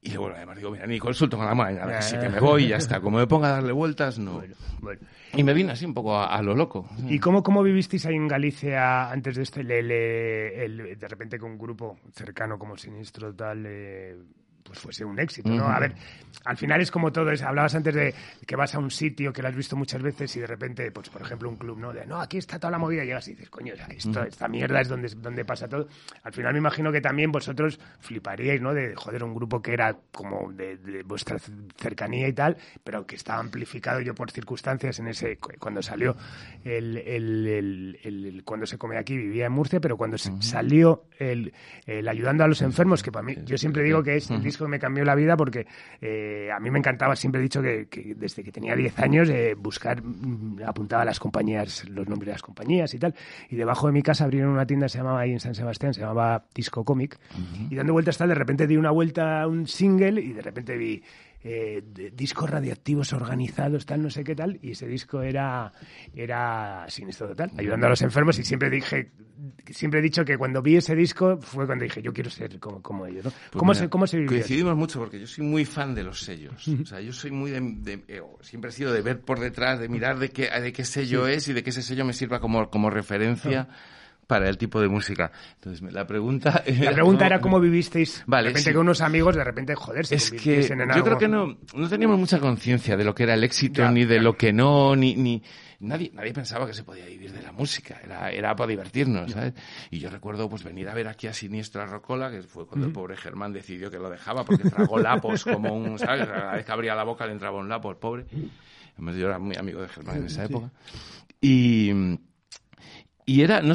Y 0.01 0.11
luego 0.11 0.33
además 0.35 0.57
digo, 0.57 0.71
mira, 0.71 0.85
ni 0.85 0.99
consulto 0.99 1.37
con 1.37 1.45
la 1.45 1.55
mano, 1.55 1.77
venga, 1.85 2.01
sí 2.01 2.17
que 2.17 2.27
me 2.29 2.39
voy 2.39 2.65
y 2.65 2.67
ya 2.69 2.77
está. 2.77 2.99
Como 2.99 3.17
me 3.19 3.27
ponga 3.27 3.47
a 3.49 3.51
darle 3.51 3.71
vueltas, 3.71 4.19
no. 4.19 4.33
Bueno, 4.33 4.55
bueno. 4.81 5.01
Y 5.35 5.43
me 5.43 5.53
vine 5.53 5.71
así 5.71 5.85
un 5.85 5.93
poco 5.93 6.15
a, 6.17 6.25
a 6.35 6.41
lo 6.41 6.55
loco. 6.55 6.89
¿Y 7.07 7.19
cómo, 7.19 7.41
cómo 7.41 7.63
vivisteis 7.63 8.05
ahí 8.05 8.15
en 8.15 8.27
Galicia 8.27 9.09
antes 9.09 9.35
de 9.37 9.43
esto? 9.43 9.61
El, 9.61 9.71
el- 9.71 9.91
el- 9.91 10.99
de 10.99 11.07
repente 11.07 11.37
que 11.39 11.45
un 11.45 11.57
grupo 11.57 11.97
cercano 12.13 12.59
como 12.59 12.77
Sinistro 12.77 13.33
tal, 13.33 13.63
eh, 13.65 14.17
pues 14.63 14.79
fuese 14.79 15.03
un 15.05 15.19
éxito, 15.19 15.49
¿no? 15.49 15.67
A 15.67 15.79
ver, 15.79 15.93
al 16.45 16.57
final 16.57 16.81
es 16.81 16.89
como 16.91 17.11
todo, 17.11 17.31
es, 17.31 17.41
hablabas 17.41 17.75
antes 17.75 17.93
de 17.93 18.13
que 18.45 18.55
vas 18.55 18.73
a 18.75 18.79
un 18.79 18.89
sitio 18.91 19.31
que 19.33 19.41
lo 19.41 19.49
has 19.49 19.55
visto 19.55 19.75
muchas 19.75 20.01
veces 20.01 20.35
y 20.35 20.39
de 20.39 20.47
repente, 20.47 20.91
pues 20.91 21.09
por 21.09 21.21
ejemplo 21.21 21.49
un 21.49 21.57
club, 21.57 21.77
¿no? 21.77 21.93
De, 21.93 22.05
no, 22.05 22.19
aquí 22.21 22.37
está 22.37 22.57
toda 22.59 22.71
la 22.71 22.77
movida, 22.77 23.03
y 23.03 23.07
llegas 23.07 23.27
y 23.27 23.31
dices, 23.31 23.49
coño, 23.49 23.73
esto, 23.89 24.23
esta 24.23 24.47
mierda 24.47 24.81
es 24.81 24.87
donde, 24.87 25.09
donde 25.09 25.45
pasa 25.45 25.67
todo. 25.67 25.87
Al 26.23 26.33
final 26.33 26.53
me 26.53 26.59
imagino 26.59 26.91
que 26.91 27.01
también 27.01 27.31
vosotros 27.31 27.79
fliparíais, 27.99 28.61
¿no? 28.61 28.73
De, 28.73 28.95
joder, 28.95 29.23
un 29.23 29.35
grupo 29.35 29.61
que 29.61 29.73
era 29.73 29.95
como 30.11 30.51
de, 30.53 30.77
de 30.77 31.03
vuestra 31.03 31.37
cercanía 31.77 32.27
y 32.27 32.33
tal, 32.33 32.57
pero 32.83 33.05
que 33.05 33.15
estaba 33.15 33.39
amplificado 33.39 33.99
yo 34.01 34.15
por 34.15 34.31
circunstancias 34.31 34.99
en 34.99 35.07
ese, 35.09 35.37
cu- 35.37 35.51
cuando 35.59 35.81
salió 35.81 36.15
el, 36.63 36.97
el- 36.97 37.47
el- 37.47 37.99
el- 38.03 38.25
el- 38.25 38.43
cuando 38.43 38.65
se 38.65 38.77
come 38.77 38.97
aquí, 38.97 39.17
vivía 39.17 39.45
en 39.47 39.51
Murcia, 39.51 39.79
pero 39.79 39.97
cuando 39.97 40.17
salió 40.17 41.05
el, 41.19 41.53
el 41.85 42.07
ayudando 42.07 42.43
a 42.43 42.47
los 42.47 42.61
enfermos, 42.61 43.03
que 43.03 43.11
para 43.11 43.23
mí, 43.23 43.35
yo 43.45 43.57
siempre 43.57 43.83
digo 43.83 44.03
que 44.03 44.15
es 44.15 44.29
disco 44.53 44.65
que 44.65 44.71
me 44.71 44.79
cambió 44.79 45.03
la 45.03 45.15
vida 45.15 45.35
porque 45.35 45.65
eh, 46.01 46.49
a 46.55 46.59
mí 46.59 46.69
me 46.69 46.79
encantaba, 46.79 47.15
siempre 47.15 47.39
he 47.39 47.43
dicho 47.43 47.61
que, 47.61 47.87
que 47.87 48.15
desde 48.15 48.43
que 48.43 48.51
tenía 48.51 48.75
10 48.75 48.99
años 48.99 49.29
eh, 49.29 49.55
buscar, 49.57 50.01
mm, 50.01 50.61
apuntaba 50.65 51.01
a 51.01 51.05
las 51.05 51.19
compañías, 51.19 51.87
los 51.89 52.07
nombres 52.07 52.27
de 52.27 52.31
las 52.33 52.41
compañías 52.41 52.93
y 52.93 52.99
tal, 52.99 53.15
y 53.49 53.55
debajo 53.55 53.87
de 53.87 53.93
mi 53.93 54.01
casa 54.01 54.25
abrieron 54.25 54.51
una 54.51 54.65
tienda, 54.65 54.87
se 54.87 54.99
llamaba 54.99 55.21
ahí 55.21 55.31
en 55.31 55.39
San 55.39 55.55
Sebastián, 55.55 55.93
se 55.93 56.01
llamaba 56.01 56.45
Disco 56.53 56.83
Comic, 56.83 57.19
y 57.69 57.75
dando 57.75 57.93
vueltas 57.93 58.17
tal, 58.17 58.29
de 58.29 58.35
repente 58.35 58.67
di 58.67 58.77
una 58.77 58.91
vuelta 58.91 59.41
a 59.41 59.47
un 59.47 59.67
single 59.67 60.21
y 60.21 60.33
de 60.33 60.41
repente 60.41 60.77
vi 60.77 61.03
eh, 61.43 61.83
discos 62.15 62.49
radiactivos 62.49 63.13
organizados, 63.13 63.85
tal, 63.85 64.01
no 64.01 64.09
sé 64.09 64.23
qué 64.23 64.35
tal, 64.35 64.59
y 64.61 64.71
ese 64.71 64.87
disco 64.87 65.21
era, 65.21 65.71
era 66.15 66.85
Sinistro 66.87 67.27
Total, 67.27 67.51
ayudando 67.57 67.87
a 67.87 67.89
los 67.89 68.01
enfermos, 68.01 68.39
y 68.39 68.43
siempre 68.43 68.69
dije, 68.69 69.11
siempre 69.71 69.99
he 69.99 70.03
dicho 70.03 70.23
que 70.23 70.37
cuando 70.37 70.61
vi 70.61 70.77
ese 70.77 70.95
disco 70.95 71.37
fue 71.41 71.65
cuando 71.65 71.83
dije, 71.83 72.01
yo 72.01 72.13
quiero 72.13 72.29
ser 72.29 72.59
como, 72.59 72.81
como 72.81 73.05
ellos, 73.05 73.25
¿no? 73.25 73.31
Pues 73.31 73.59
¿Cómo, 73.59 73.71
mira, 73.73 73.83
se, 73.85 73.89
¿Cómo 73.89 74.07
se 74.07 74.17
vivió? 74.17 74.29
Coincidimos 74.31 74.75
mucho 74.77 74.99
porque 74.99 75.19
yo 75.19 75.27
soy 75.27 75.43
muy 75.45 75.65
fan 75.65 75.93
de 75.95 76.03
los 76.03 76.21
sellos. 76.21 76.67
O 76.67 76.85
sea, 76.85 77.01
yo 77.01 77.11
soy 77.13 77.31
muy 77.31 77.51
de, 77.51 77.59
de- 77.61 78.03
eh, 78.07 78.21
siempre 78.41 78.69
he 78.69 78.73
sido 78.73 78.93
de 78.93 79.01
ver 79.01 79.19
por 79.21 79.39
detrás, 79.39 79.79
de 79.79 79.89
mirar 79.89 80.19
de 80.19 80.29
qué, 80.29 80.49
de 80.49 80.71
qué 80.71 80.85
sello 80.85 81.27
es 81.27 81.47
y 81.47 81.53
de 81.53 81.63
que 81.63 81.71
ese 81.71 81.81
sello 81.81 82.05
me 82.05 82.13
sirva 82.13 82.39
como, 82.39 82.69
como 82.69 82.89
referencia 82.89 83.67
para 84.27 84.47
el 84.49 84.57
tipo 84.57 84.79
de 84.81 84.87
música. 84.87 85.31
Entonces, 85.55 85.81
la 85.93 86.05
pregunta... 86.07 86.63
La 86.81 86.91
pregunta 86.91 87.25
era 87.25 87.39
cómo 87.41 87.59
vivisteis 87.59 88.23
Vale, 88.25 88.43
de 88.45 88.49
repente 88.51 88.69
sí. 88.69 88.73
con 88.73 88.81
unos 88.81 89.01
amigos, 89.01 89.35
de 89.35 89.43
repente, 89.43 89.75
joder, 89.75 90.05
se 90.05 90.15
Es 90.15 90.31
que 90.31 90.65
en 90.65 90.77
yo 90.79 90.83
algo- 90.85 91.03
creo 91.05 91.17
que 91.17 91.27
no, 91.27 91.57
no 91.75 91.89
teníamos 91.89 92.17
mucha 92.19 92.39
conciencia 92.39 92.95
de 92.97 93.03
lo 93.03 93.13
que 93.13 93.23
era 93.23 93.33
el 93.33 93.43
éxito, 93.43 93.81
Ya, 93.81 93.91
ni 93.91 94.05
de 94.05 94.15
ya. 94.15 94.21
lo 94.21 94.37
que 94.37 94.53
no, 94.53 94.95
ni, 94.95 95.15
ni 95.15 95.43
nadie, 95.79 96.11
nadie 96.13 96.33
pensaba 96.33 96.65
que 96.65 96.73
se 96.73 96.83
podía 96.83 97.05
vivir 97.05 97.31
de 97.33 97.41
la 97.41 97.51
música, 97.51 97.99
era, 98.03 98.31
era 98.31 98.55
para 98.55 98.69
divertirnos, 98.69 99.31
¿sabes? 99.31 99.53
Y 99.91 99.99
yo 99.99 100.09
recuerdo 100.09 100.49
pues 100.49 100.63
venir 100.63 100.87
a 100.89 100.93
ver 100.93 101.07
aquí 101.07 101.27
a 101.27 101.33
Siniestra 101.33 101.85
Rocola, 101.85 102.31
que 102.31 102.41
fue 102.43 102.65
cuando 102.65 102.87
el 102.87 102.93
pobre 102.93 103.17
Germán 103.17 103.51
decidió 103.53 103.91
que 103.91 103.97
lo 103.97 104.09
dejaba, 104.09 104.45
porque 104.45 104.69
tragó 104.69 104.97
lapos 104.99 105.43
como 105.43 105.73
un, 105.73 105.99
¿sabes? 105.99 106.25
Cada 106.27 106.53
vez 106.53 106.65
que 106.65 106.71
abría 106.71 106.95
la 106.95 107.03
boca 107.03 107.25
le 107.25 107.33
entraba 107.33 107.57
un 107.59 107.67
lapo, 107.69 107.89
el 107.91 107.97
pobre. 107.97 108.25
Además, 108.93 109.15
yo 109.15 109.27
era 109.27 109.39
muy 109.39 109.55
amigo 109.57 109.81
de 109.81 109.87
Germán 109.89 110.17
en 110.17 110.25
esa 110.27 110.45
época. 110.45 110.69
Y, 111.41 111.91
y 113.25 113.41
era, 113.41 113.61
no 113.61 113.73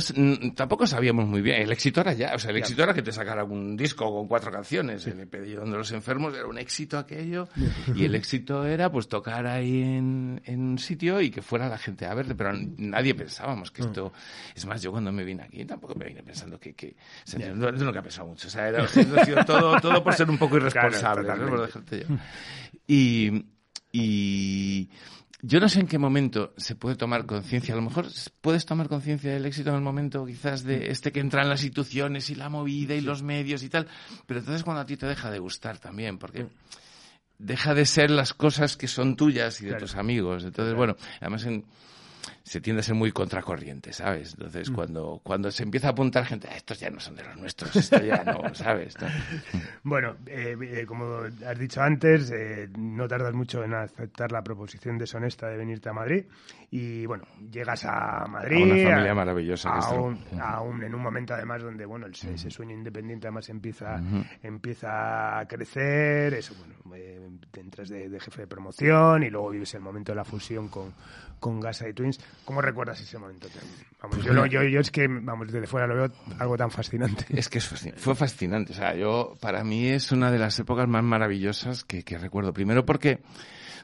tampoco 0.54 0.86
sabíamos 0.86 1.26
muy 1.26 1.40
bien. 1.40 1.62
El 1.62 1.72
éxito 1.72 2.02
era 2.02 2.12
ya, 2.12 2.34
o 2.34 2.38
sea, 2.38 2.50
el 2.50 2.58
éxito 2.58 2.82
era 2.82 2.92
que 2.92 3.02
te 3.02 3.12
sacara 3.12 3.44
un 3.44 3.76
disco 3.76 4.12
con 4.12 4.28
cuatro 4.28 4.50
canciones. 4.50 5.06
El 5.06 5.26
pedido 5.26 5.64
de 5.64 5.70
los 5.70 5.90
enfermos 5.92 6.34
era 6.34 6.46
un 6.46 6.58
éxito 6.58 6.98
aquello. 6.98 7.48
Y 7.94 8.04
el 8.04 8.14
éxito 8.14 8.66
era, 8.66 8.92
pues, 8.92 9.08
tocar 9.08 9.46
ahí 9.46 9.82
en, 9.82 10.42
en 10.44 10.60
un 10.60 10.78
sitio 10.78 11.20
y 11.20 11.30
que 11.30 11.40
fuera 11.40 11.68
la 11.68 11.78
gente 11.78 12.04
a 12.04 12.14
verte. 12.14 12.34
Pero 12.34 12.52
nadie 12.76 13.14
pensábamos 13.14 13.70
que 13.70 13.82
esto. 13.82 14.12
Es 14.54 14.66
más, 14.66 14.82
yo 14.82 14.90
cuando 14.90 15.12
me 15.12 15.24
vine 15.24 15.44
aquí 15.44 15.64
tampoco 15.64 15.94
me 15.94 16.06
vine 16.06 16.22
pensando 16.22 16.60
que. 16.60 16.74
que 16.74 16.96
sea, 17.24 17.48
no, 17.54 17.72
no 17.72 17.84
nunca 17.84 18.00
he 18.00 18.02
pensado 18.02 18.28
mucho. 18.28 18.48
O 18.48 18.50
sea, 18.50 18.68
era, 18.68 18.84
ha 18.84 19.44
todo, 19.46 19.80
todo 19.80 20.04
por 20.04 20.14
ser 20.14 20.28
un 20.28 20.36
poco 20.36 20.56
irresponsable. 20.58 21.24
Claro, 21.24 21.68
¿no? 21.68 22.18
Y. 22.86 23.44
y 23.92 24.90
yo 25.42 25.60
no 25.60 25.68
sé 25.68 25.80
en 25.80 25.86
qué 25.86 25.98
momento 25.98 26.52
se 26.56 26.74
puede 26.74 26.96
tomar 26.96 27.24
conciencia. 27.26 27.72
A 27.74 27.76
lo 27.76 27.82
mejor 27.82 28.06
puedes 28.40 28.66
tomar 28.66 28.88
conciencia 28.88 29.32
del 29.32 29.46
éxito 29.46 29.70
en 29.70 29.76
el 29.76 29.82
momento 29.82 30.26
quizás 30.26 30.64
de 30.64 30.90
este 30.90 31.12
que 31.12 31.20
entran 31.20 31.48
las 31.48 31.62
instituciones 31.62 32.28
y 32.30 32.34
la 32.34 32.48
movida 32.48 32.94
y 32.94 33.00
los 33.00 33.22
medios 33.22 33.62
y 33.62 33.68
tal. 33.68 33.86
Pero 34.26 34.40
entonces 34.40 34.64
cuando 34.64 34.80
a 34.80 34.86
ti 34.86 34.96
te 34.96 35.06
deja 35.06 35.30
de 35.30 35.38
gustar 35.38 35.78
también, 35.78 36.18
porque 36.18 36.48
deja 37.38 37.72
de 37.74 37.86
ser 37.86 38.10
las 38.10 38.34
cosas 38.34 38.76
que 38.76 38.88
son 38.88 39.14
tuyas 39.16 39.60
y 39.60 39.64
de 39.64 39.70
Claro. 39.70 39.86
tus 39.86 39.94
amigos. 39.94 40.42
Entonces, 40.44 40.74
bueno, 40.74 40.96
además 41.20 41.44
en- 41.44 41.64
se 42.48 42.62
tiende 42.62 42.80
a 42.80 42.82
ser 42.82 42.94
muy 42.94 43.12
contracorriente, 43.12 43.92
¿sabes? 43.92 44.32
Entonces, 44.32 44.70
cuando, 44.70 45.20
cuando 45.22 45.50
se 45.50 45.62
empieza 45.64 45.88
a 45.88 45.90
apuntar 45.90 46.24
gente, 46.24 46.48
"Ah, 46.50 46.56
estos 46.56 46.80
ya 46.80 46.88
no 46.88 46.98
son 46.98 47.14
de 47.14 47.22
los 47.24 47.36
nuestros, 47.36 47.76
esto 47.76 48.02
ya 48.02 48.24
no, 48.24 48.42
¿sabes? 48.54 48.94
¿No? 49.00 49.06
Bueno, 49.82 50.16
eh, 50.26 50.56
eh, 50.60 50.86
como 50.86 51.24
has 51.46 51.58
dicho 51.58 51.82
antes, 51.82 52.30
eh, 52.30 52.68
no 52.78 53.06
tardas 53.06 53.34
mucho 53.34 53.62
en 53.62 53.74
aceptar 53.74 54.32
la 54.32 54.42
proposición 54.42 54.96
deshonesta 54.96 55.46
de 55.48 55.58
venirte 55.58 55.90
a 55.90 55.92
Madrid 55.92 56.24
y 56.70 57.06
bueno, 57.06 57.24
llegas 57.50 57.84
a 57.86 58.26
Madrid. 58.28 58.56
A 58.62 58.64
una 58.64 58.90
familia 58.90 59.14
maravillosa 59.14 59.70
a 59.70 59.90
un- 59.94 60.18
a 60.40 60.60
un- 60.60 60.82
en 60.84 60.94
un 60.94 61.00
momento 61.02 61.32
además 61.34 61.62
donde 61.62 61.86
bueno, 61.86 62.06
el- 62.06 62.12
ese 62.12 62.50
sueño 62.50 62.74
independiente 62.74 63.26
además 63.26 63.48
empieza, 63.48 63.98
empieza 64.42 65.38
a 65.38 65.46
crecer, 65.46 66.34
eso 66.34 66.54
bueno, 66.58 66.74
eh, 66.96 67.28
te 67.50 67.60
entras 67.60 67.88
de, 67.88 68.08
de 68.08 68.20
jefe 68.20 68.42
de 68.42 68.46
promoción 68.46 69.22
y 69.22 69.30
luego 69.30 69.50
vives 69.50 69.72
el 69.74 69.80
momento 69.80 70.12
de 70.12 70.16
la 70.16 70.24
fusión 70.24 70.68
con, 70.68 70.92
con 71.40 71.60
Gasa 71.60 71.88
y 71.88 71.92
Twins. 71.94 72.18
¿Cómo 72.44 72.60
recuerdas 72.60 73.00
ese 73.00 73.18
momento? 73.18 73.48
Vamos, 74.02 74.16
Pues 74.16 74.24
yo, 74.26 74.32
lo- 74.32 74.46
yo, 74.46 74.62
yo 74.62 74.80
es 74.80 74.90
que, 74.90 75.06
vamos, 75.08 75.50
desde 75.52 75.66
fuera 75.66 75.86
lo 75.86 75.94
veo 75.94 76.12
algo 76.38 76.56
tan 76.56 76.70
fascinante. 76.70 77.26
Es 77.30 77.48
que 77.48 77.58
es 77.58 77.66
fue 77.96 78.14
fascinante. 78.14 78.72
O 78.72 78.74
sea, 78.76 78.94
yo, 78.94 79.34
para 79.40 79.62
mí 79.64 79.88
es 79.88 80.12
una 80.12 80.30
de 80.30 80.38
las 80.38 80.58
épocas 80.58 80.88
más 80.88 81.02
maravillosas 81.02 81.84
que, 81.84 82.02
que 82.02 82.18
recuerdo. 82.18 82.52
Primero 82.52 82.84
porque 82.84 83.20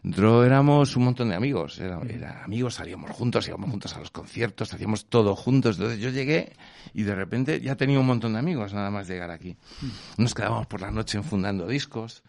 Dro 0.02 0.44
éramos 0.44 0.96
un 0.96 1.04
montón 1.04 1.28
de 1.28 1.36
amigos. 1.36 1.78
Era, 1.78 2.00
era 2.08 2.44
amigos, 2.44 2.74
salíamos 2.74 3.10
juntos, 3.10 3.46
íbamos 3.48 3.70
juntos 3.70 3.94
a 3.94 4.00
los 4.00 4.10
conciertos, 4.10 4.72
hacíamos 4.74 5.06
todo 5.06 5.34
juntos. 5.36 5.76
Entonces 5.76 6.00
yo 6.00 6.10
llegué 6.10 6.52
y 6.92 7.02
de 7.02 7.14
repente 7.14 7.60
ya 7.60 7.76
tenía 7.76 7.98
un 7.98 8.06
montón 8.06 8.34
de 8.34 8.38
amigos 8.38 8.74
nada 8.74 8.90
más 8.90 9.08
llegar 9.08 9.30
aquí. 9.30 9.56
Nos 10.16 10.34
quedábamos 10.34 10.66
por 10.66 10.80
la 10.80 10.90
noche 10.90 11.18
enfundando 11.18 11.66
discos. 11.66 12.22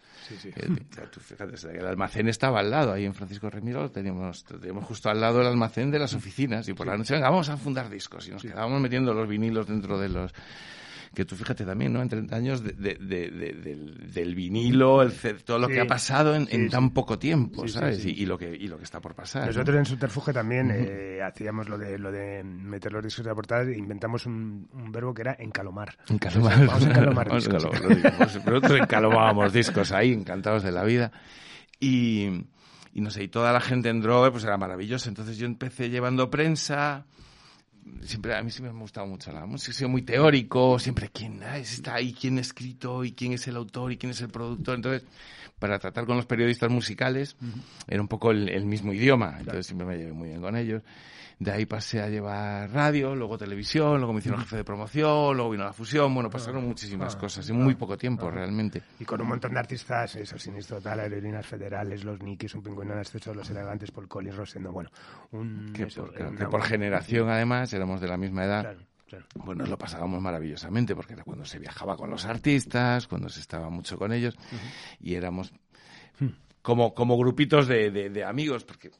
Eh, 0.44 0.68
tú 1.10 1.20
fíjate, 1.20 1.54
el 1.78 1.86
almacén 1.86 2.28
estaba 2.28 2.60
al 2.60 2.70
lado, 2.70 2.92
ahí 2.92 3.04
en 3.04 3.14
Francisco 3.14 3.48
Remiro, 3.48 3.90
teníamos, 3.90 4.44
teníamos 4.44 4.84
justo 4.84 5.08
al 5.08 5.20
lado 5.20 5.40
el 5.40 5.46
almacén 5.46 5.90
de 5.90 5.98
las 5.98 6.14
oficinas 6.14 6.68
y 6.68 6.74
por 6.74 6.86
la 6.86 6.96
noche, 6.96 7.14
venga, 7.14 7.30
vamos 7.30 7.48
a 7.48 7.56
fundar 7.56 7.88
discos 7.88 8.26
y 8.26 8.32
nos 8.32 8.42
quedábamos 8.42 8.80
metiendo 8.80 9.14
los 9.14 9.28
vinilos 9.28 9.66
dentro 9.66 9.98
de 9.98 10.08
los... 10.08 10.32
Que 11.14 11.24
tú 11.24 11.36
fíjate 11.36 11.64
también, 11.64 11.92
¿no? 11.92 12.02
En 12.02 12.08
30 12.08 12.36
años 12.36 12.62
de- 12.62 12.72
de- 12.72 12.94
de- 12.96 13.30
de- 13.30 13.52
del, 13.52 14.12
del 14.12 14.34
vinilo, 14.34 15.02
el, 15.02 15.12
todo 15.44 15.58
lo 15.58 15.66
Sí. 15.68 15.74
que 15.74 15.80
ha 15.80 15.86
pasado 15.86 16.34
en, 16.34 16.42
en 16.50 16.64
Sí, 16.64 16.68
tan 16.68 16.84
sí. 16.84 16.90
poco 16.90 17.18
tiempo, 17.18 17.66
¿sabes? 17.68 18.04
Y, 18.04 18.10
y 18.10 18.26
lo 18.26 18.36
que, 18.38 18.54
y 18.54 18.68
lo 18.68 18.76
que 18.78 18.84
está 18.84 19.00
por 19.00 19.14
pasar. 19.14 19.42
¿no? 19.42 19.46
Nosotros 19.48 19.76
en 19.76 19.84
Subterfuge 19.86 20.32
también 20.32 20.70
eh, 20.74 21.20
hacíamos 21.22 21.68
lo 21.68 21.78
de 21.78 21.98
lo 21.98 22.10
de 22.12 22.42
meter 22.44 22.92
los 22.92 23.02
discos 23.02 23.24
de 23.24 23.30
la 23.30 23.34
portada 23.34 23.62
e 23.62 23.76
inventamos 23.78 24.26
un, 24.26 24.68
un 24.72 24.92
verbo 24.92 25.14
que 25.14 25.22
era 25.22 25.36
encalomar. 25.38 25.96
Encalomar. 26.08 26.66
Vamos 26.66 26.84
a 26.86 26.88
encalomar 26.90 27.32
discos. 27.34 27.64
Nosotros 28.18 28.80
encalomábamos 28.80 29.52
discos 29.52 29.92
ahí, 29.92 30.12
encantados 30.12 30.62
de 30.62 30.72
la 30.72 30.84
vida. 30.84 31.12
Y, 31.80 32.44
y 32.92 33.00
no 33.00 33.10
sé, 33.10 33.22
y 33.24 33.28
toda 33.28 33.52
la 33.52 33.60
gente 33.60 33.88
en 33.90 34.00
Drogue 34.00 34.30
pues 34.30 34.44
era 34.44 34.56
maravillosa. 34.56 35.08
Entonces 35.08 35.38
yo 35.38 35.46
empecé 35.46 35.90
llevando 35.90 36.30
prensa. 36.30 37.04
Siempre, 38.02 38.34
a 38.34 38.42
mí 38.42 38.50
siempre 38.50 38.72
me 38.72 38.78
ha 38.78 38.82
gustado 38.82 39.06
mucho 39.06 39.32
la 39.32 39.46
música, 39.46 39.70
he 39.70 39.74
sido 39.74 39.88
muy 39.88 40.02
teórico, 40.02 40.78
siempre 40.78 41.08
quién 41.12 41.42
está 41.42 41.94
ahí, 41.94 42.12
quién 42.12 42.38
ha 42.38 42.40
escrito 42.40 43.04
y 43.04 43.12
quién 43.12 43.32
es 43.32 43.46
el 43.48 43.56
autor 43.56 43.92
y 43.92 43.96
quién 43.96 44.10
es 44.10 44.20
el 44.20 44.28
productor. 44.28 44.76
Entonces, 44.76 45.08
para 45.58 45.78
tratar 45.78 46.04
con 46.04 46.16
los 46.16 46.26
periodistas 46.26 46.70
musicales, 46.70 47.36
era 47.86 48.00
un 48.00 48.08
poco 48.08 48.30
el, 48.30 48.48
el 48.48 48.66
mismo 48.66 48.92
idioma, 48.92 49.36
entonces 49.38 49.66
siempre 49.66 49.86
me 49.86 49.96
llevé 49.96 50.12
muy 50.12 50.28
bien 50.28 50.40
con 50.40 50.56
ellos. 50.56 50.82
De 51.38 51.50
ahí 51.52 51.66
pasé 51.66 52.00
a 52.00 52.08
llevar 52.08 52.70
radio, 52.70 53.14
luego 53.14 53.36
televisión, 53.36 53.98
luego 53.98 54.14
me 54.14 54.20
hicieron 54.20 54.40
jefe 54.40 54.56
de 54.56 54.64
promoción, 54.64 55.36
luego 55.36 55.50
vino 55.50 55.64
la 55.64 55.72
fusión, 55.74 56.14
bueno, 56.14 56.30
pasaron 56.30 56.66
muchísimas 56.66 57.14
cosas 57.14 57.46
en 57.50 57.56
muy 57.62 57.74
poco 57.74 57.98
tiempo, 57.98 58.30
realmente. 58.30 58.82
Y 58.98 59.04
con 59.04 59.20
un 59.20 59.28
montón 59.28 59.52
de 59.52 59.58
artistas, 59.60 60.16
eso, 60.16 60.38
Sinistro 60.38 60.78
Total, 60.78 61.00
Aerolíneas 61.00 61.44
Federales, 61.46 62.04
Los 62.04 62.22
Nikis, 62.22 62.54
Un 62.54 62.62
Pingüino 62.62 62.94
en 62.94 63.00
Exceso, 63.00 63.34
Los 63.34 63.50
Elegantes, 63.50 63.90
Paul 63.90 64.08
Collins, 64.08 64.34
Rosendo, 64.34 64.72
bueno, 64.72 64.88
un... 65.32 65.72
Que 65.74 65.82
eso, 65.82 66.04
por, 66.06 66.14
que 66.14 66.22
una- 66.22 66.48
por 66.48 66.62
generación, 66.62 67.28
además, 67.28 67.70
éramos 67.74 68.00
de 68.00 68.08
la 68.08 68.16
misma 68.16 68.44
edad. 68.46 68.62
Claro, 68.62 68.78
claro. 69.06 69.26
Bueno, 69.34 69.60
nos 69.60 69.68
lo 69.68 69.76
pasábamos 69.76 70.22
maravillosamente 70.22 70.96
porque 70.96 71.12
era 71.12 71.22
cuando 71.24 71.44
se 71.44 71.58
viajaba 71.58 71.98
con 71.98 72.08
los 72.08 72.24
artistas, 72.24 73.06
cuando 73.06 73.28
se 73.28 73.40
estaba 73.40 73.68
mucho 73.68 73.98
con 73.98 74.10
ellos 74.14 74.34
y 75.00 75.14
éramos 75.16 75.52
como, 76.62 76.94
como 76.94 77.16
grupitos 77.18 77.68
de, 77.68 77.90
de- 77.90 78.08
de 78.08 78.24
amigos 78.24 78.64
porque 78.64 78.90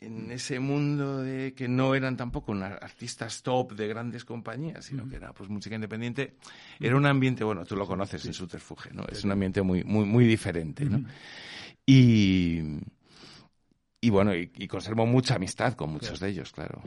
en 0.00 0.30
ese 0.30 0.60
mundo 0.60 1.22
de 1.22 1.54
que 1.54 1.68
no 1.68 1.94
eran 1.94 2.16
tampoco 2.16 2.52
artistas 2.54 3.42
top 3.42 3.72
de 3.72 3.88
grandes 3.88 4.24
compañías, 4.24 4.84
sino 4.84 5.08
que 5.08 5.16
era 5.16 5.32
pues 5.32 5.48
música 5.48 5.74
independiente, 5.74 6.34
era 6.78 6.96
un 6.96 7.06
ambiente, 7.06 7.44
bueno, 7.44 7.64
tú 7.64 7.76
lo 7.76 7.86
conoces 7.86 8.24
en 8.26 8.34
Subterfuge, 8.34 8.92
¿no? 8.92 9.04
Es 9.10 9.24
un 9.24 9.32
ambiente 9.32 9.62
muy, 9.62 9.84
muy, 9.84 10.04
muy 10.04 10.26
diferente, 10.26 10.84
¿no? 10.84 11.02
Y, 11.86 12.60
y 14.00 14.10
bueno, 14.10 14.34
y, 14.34 14.50
y 14.56 14.68
conservo 14.68 15.06
mucha 15.06 15.36
amistad 15.36 15.74
con 15.74 15.90
muchos 15.90 16.20
de 16.20 16.28
ellos, 16.28 16.52
claro. 16.52 16.82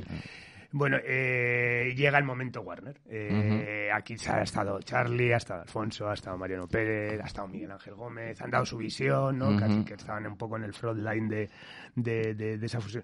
Bueno, 0.71 0.97
eh, 1.03 1.93
llega 1.97 2.17
el 2.19 2.23
momento 2.23 2.61
Warner. 2.61 2.99
Eh, 3.09 3.89
Aquí 3.93 4.15
ha 4.27 4.41
estado 4.43 4.79
Charlie, 4.81 5.33
ha 5.33 5.37
estado 5.37 5.61
Alfonso, 5.63 6.07
ha 6.09 6.13
estado 6.13 6.37
Mariano 6.37 6.67
Pérez, 6.67 7.19
ha 7.21 7.25
estado 7.25 7.47
Miguel 7.47 7.71
Ángel 7.71 7.95
Gómez, 7.95 8.39
han 8.41 8.51
dado 8.51 8.65
su 8.65 8.77
visión, 8.77 9.37
¿no? 9.39 9.57
Casi 9.57 9.83
que 9.83 9.95
estaban 9.95 10.27
un 10.27 10.37
poco 10.37 10.57
en 10.57 10.63
el 10.63 10.73
frontline 10.73 11.27
de, 11.27 11.49
de, 11.95 12.35
de- 12.35 12.57
de 12.59 12.65
esa 12.65 12.79
fusión. 12.79 13.03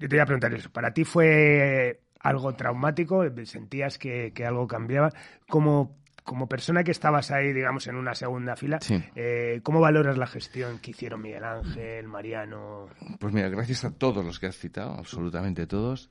Yo 0.00 0.08
te 0.08 0.16
voy 0.16 0.20
a 0.20 0.26
preguntar 0.26 0.52
eso. 0.54 0.70
¿Para 0.70 0.92
ti 0.92 1.04
fue 1.04 2.00
algo 2.20 2.54
traumático? 2.54 3.24
¿Sentías 3.44 3.96
que, 3.98 4.32
que 4.32 4.44
algo 4.44 4.66
cambiaba? 4.66 5.10
Como, 5.48 5.98
como 6.24 6.48
persona 6.48 6.82
que 6.84 6.90
estabas 6.90 7.30
ahí, 7.30 7.52
digamos, 7.52 7.86
en 7.86 7.94
una 7.96 8.14
segunda 8.14 8.54
fila, 8.56 8.78
Sí. 8.80 9.02
eh, 9.14 9.60
¿cómo 9.62 9.80
valoras 9.80 10.18
la 10.18 10.26
gestión 10.26 10.78
que 10.80 10.90
hicieron 10.90 11.22
Miguel 11.22 11.44
Ángel, 11.44 12.06
Mariano? 12.08 12.88
Pues 13.18 13.32
mira, 13.32 13.48
gracias 13.48 13.84
a 13.84 13.92
todos 13.96 14.24
los 14.24 14.38
que 14.38 14.46
has 14.46 14.56
citado, 14.56 14.92
absolutamente 14.94 15.66
todos, 15.66 16.10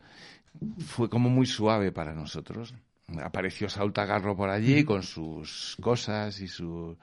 fue 0.86 1.10
como 1.10 1.30
muy 1.30 1.46
suave 1.46 1.92
para 1.92 2.14
nosotros. 2.14 2.74
Apareció 3.24 3.70
Saúl 3.70 3.94
Tagarro 3.94 4.36
por 4.36 4.50
allí 4.50 4.84
con 4.84 5.02
sus 5.02 5.78
cosas 5.82 6.42
y 6.42 6.48
su, 6.48 6.98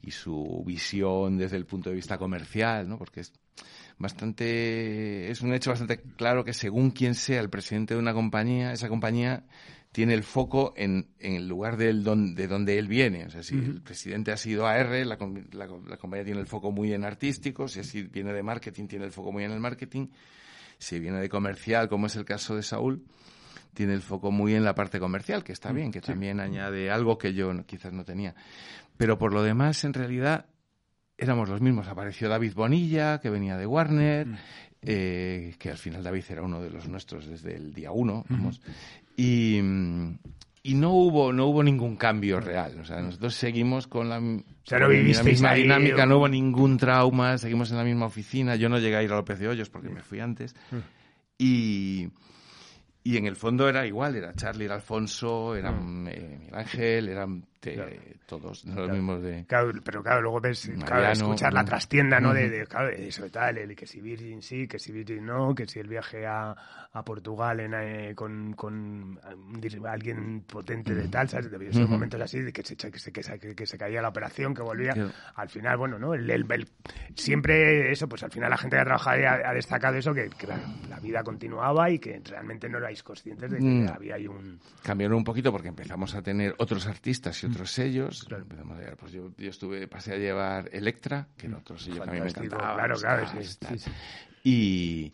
y 0.00 0.10
su 0.10 0.62
visión 0.66 1.36
desde 1.36 1.56
el 1.58 1.66
punto 1.66 1.90
de 1.90 1.96
vista 1.96 2.16
comercial, 2.16 2.88
¿no? 2.88 2.96
Porque 2.98 3.20
es 3.20 3.32
bastante, 3.98 5.30
es 5.30 5.40
un 5.42 5.52
hecho 5.52 5.70
bastante 5.70 6.00
claro 6.16 6.44
que 6.44 6.52
según 6.54 6.90
quien 6.90 7.14
sea 7.14 7.40
el 7.40 7.50
presidente 7.50 7.94
de 7.94 8.00
una 8.00 8.14
compañía, 8.14 8.72
esa 8.72 8.88
compañía 8.88 9.44
tiene 9.92 10.14
el 10.14 10.22
foco 10.22 10.72
en, 10.76 11.08
en 11.18 11.34
el 11.34 11.46
lugar 11.48 11.76
del 11.76 12.02
don- 12.02 12.34
de 12.34 12.48
donde 12.48 12.78
él 12.78 12.88
viene. 12.88 13.26
O 13.26 13.30
sea, 13.30 13.42
si 13.42 13.54
el 13.54 13.82
presidente 13.82 14.32
ha 14.32 14.38
sido 14.38 14.66
AR, 14.66 15.04
la, 15.06 15.18
la 15.86 15.96
compañía 15.98 16.24
tiene 16.24 16.40
el 16.40 16.46
foco 16.46 16.72
muy 16.72 16.94
en 16.94 17.04
artístico, 17.04 17.68
si 17.68 17.80
así 17.80 18.02
viene 18.04 18.32
de 18.32 18.42
marketing, 18.42 18.86
tiene 18.86 19.04
el 19.04 19.12
foco 19.12 19.32
muy 19.32 19.44
en 19.44 19.52
el 19.52 19.60
marketing, 19.60 20.06
si 20.82 20.98
viene 20.98 21.20
de 21.20 21.28
comercial, 21.28 21.88
como 21.88 22.06
es 22.06 22.16
el 22.16 22.24
caso 22.24 22.56
de 22.56 22.62
Saúl, 22.62 23.04
tiene 23.72 23.94
el 23.94 24.02
foco 24.02 24.32
muy 24.32 24.54
en 24.54 24.64
la 24.64 24.74
parte 24.74 24.98
comercial, 24.98 25.44
que 25.44 25.52
está 25.52 25.72
bien, 25.72 25.92
que 25.92 26.00
también 26.00 26.40
añade 26.40 26.90
algo 26.90 27.18
que 27.18 27.32
yo 27.34 27.50
quizás 27.64 27.92
no 27.92 28.04
tenía. 28.04 28.34
Pero 28.96 29.16
por 29.16 29.32
lo 29.32 29.42
demás, 29.42 29.84
en 29.84 29.94
realidad, 29.94 30.46
éramos 31.16 31.48
los 31.48 31.60
mismos. 31.60 31.86
Apareció 31.86 32.28
David 32.28 32.54
Bonilla, 32.54 33.20
que 33.20 33.30
venía 33.30 33.56
de 33.56 33.64
Warner, 33.64 34.26
eh, 34.82 35.54
que 35.58 35.70
al 35.70 35.78
final 35.78 36.02
David 36.02 36.24
era 36.28 36.42
uno 36.42 36.60
de 36.60 36.70
los 36.70 36.88
nuestros 36.88 37.26
desde 37.26 37.54
el 37.54 37.72
día 37.72 37.92
uno, 37.92 38.24
vamos. 38.28 38.60
y, 39.16 39.60
mm, 39.62 40.14
y 40.14 40.41
no 40.64 40.90
hubo 40.92 41.32
no 41.32 41.46
hubo 41.46 41.62
ningún 41.62 41.96
cambio 41.96 42.40
real. 42.40 42.78
O 42.80 42.84
sea 42.84 43.00
nosotros 43.00 43.34
seguimos 43.34 43.86
con 43.88 44.08
la, 44.08 44.20
con 45.20 45.24
misma 45.26 45.50
ahí, 45.50 45.62
dinámica 45.62 46.04
o- 46.04 46.06
no 46.06 46.18
hubo 46.18 46.28
ningún 46.28 46.76
trauma 46.78 47.36
seguimos 47.38 47.70
en 47.72 47.78
la 47.78 47.84
misma 47.84 48.06
oficina. 48.06 48.54
Yo 48.56 48.68
no 48.68 48.78
llegué 48.78 48.96
a 48.96 49.02
ir 49.02 49.10
a 49.12 49.16
López 49.16 49.38
de 49.40 49.48
Hoyos 49.48 49.70
porque 49.70 49.88
me 49.88 50.02
fui 50.02 50.20
antes. 50.20 50.54
Y 51.38 52.08
y 53.04 53.16
en 53.16 53.26
el 53.26 53.34
fondo 53.34 53.68
era 53.68 53.84
igual 53.86 54.14
era 54.14 54.32
Charlie 54.34 54.66
era 54.66 54.76
Alfonso 54.76 55.56
eran 55.56 56.06
eh, 56.08 56.36
Miguel 56.38 56.54
Ángel 56.54 57.08
eran 57.08 57.44
Claro. 57.62 57.92
todos 58.26 58.64
no 58.66 58.74
los 58.74 58.90
mismos 58.90 59.22
de 59.22 59.44
Claro, 59.46 59.70
pero 59.84 60.02
claro, 60.02 60.20
luego 60.22 60.40
ves, 60.40 60.70
claro, 60.84 61.12
escuchar 61.12 61.52
la 61.54 61.64
trastienda, 61.64 62.18
¿no? 62.20 62.34
De, 62.34 62.66
claro, 62.66 62.88
eso 62.90 63.28
tal, 63.30 63.58
el 63.58 63.76
que 63.76 63.86
si 63.86 64.00
Virgin 64.00 64.42
sí, 64.42 64.66
que 64.66 64.78
si 64.78 64.90
Virgin 64.90 65.24
no, 65.24 65.54
que 65.54 65.66
si 65.66 65.78
el 65.78 65.86
viaje 65.86 66.26
a, 66.26 66.56
a 66.92 67.04
Portugal 67.04 67.60
en, 67.60 67.74
eh, 67.74 68.14
con, 68.14 68.54
con 68.54 69.16
dir- 69.60 69.86
alguien 69.86 70.42
potente 70.42 70.94
de 70.94 71.08
tal, 71.08 71.28
¿sabes? 71.28 71.50
Debió 71.50 71.72
ser 71.72 71.84
Ujú. 71.84 71.92
momentos 71.92 72.20
así 72.20 72.40
de 72.40 72.52
que 72.52 72.62
se, 72.64 72.76
que, 72.76 72.98
se, 72.98 73.12
que, 73.12 73.22
se, 73.22 73.38
que 73.38 73.66
se 73.66 73.78
caía 73.78 74.02
la 74.02 74.08
operación, 74.08 74.54
que 74.54 74.62
volvía. 74.62 74.92
Claro. 74.92 75.10
Al 75.36 75.48
final, 75.48 75.76
bueno, 75.76 75.98
¿no? 75.98 76.14
El, 76.14 76.28
el- 76.30 76.46
el- 76.50 76.68
siempre 77.14 77.92
eso, 77.92 78.08
pues 78.08 78.22
al 78.22 78.30
final 78.30 78.50
la 78.50 78.56
gente 78.56 78.76
que 78.76 78.80
ha 78.82 78.84
trabajado 78.84 79.26
ha, 79.28 79.50
ha 79.50 79.54
destacado 79.54 79.96
eso, 79.96 80.12
que, 80.14 80.28
que 80.30 80.46
la, 80.46 80.58
la 80.88 80.98
vida 81.00 81.22
continuaba 81.22 81.90
y 81.90 81.98
que 81.98 82.20
realmente 82.24 82.68
no 82.68 82.78
erais 82.78 83.02
conscientes 83.02 83.50
de 83.50 83.58
que 83.58 83.64
Mm. 83.64 83.88
había 83.88 84.14
ahí 84.16 84.26
un... 84.26 84.58
cambiaron 84.82 85.16
un 85.18 85.24
poquito 85.24 85.52
porque 85.52 85.68
empezamos 85.68 86.14
a 86.14 86.22
tener 86.22 86.54
otros 86.58 86.86
artistas 86.86 87.42
y 87.44 87.46
otros 87.52 87.70
sellos. 87.70 88.24
Claro. 88.24 88.42
Empezamos 88.42 88.76
a 88.76 88.80
llevar, 88.80 88.96
pues 88.96 89.12
yo, 89.12 89.32
yo 89.36 89.50
estuve, 89.50 89.86
pasé 89.88 90.14
a 90.14 90.18
llevar 90.18 90.68
Electra, 90.72 91.28
que 91.36 91.46
era 91.46 91.58
otro 91.58 91.78
sello 91.78 92.02
que 92.02 92.08
a 92.10 92.12
mí 92.12 92.20
me 92.20 92.26
Fantástico, 92.26 92.56
encantaba. 92.56 92.74
claro, 92.74 92.96
claro, 92.98 93.26
sí, 93.26 93.56
sí, 93.68 93.78
sí. 93.78 93.90
Y, 94.44 95.12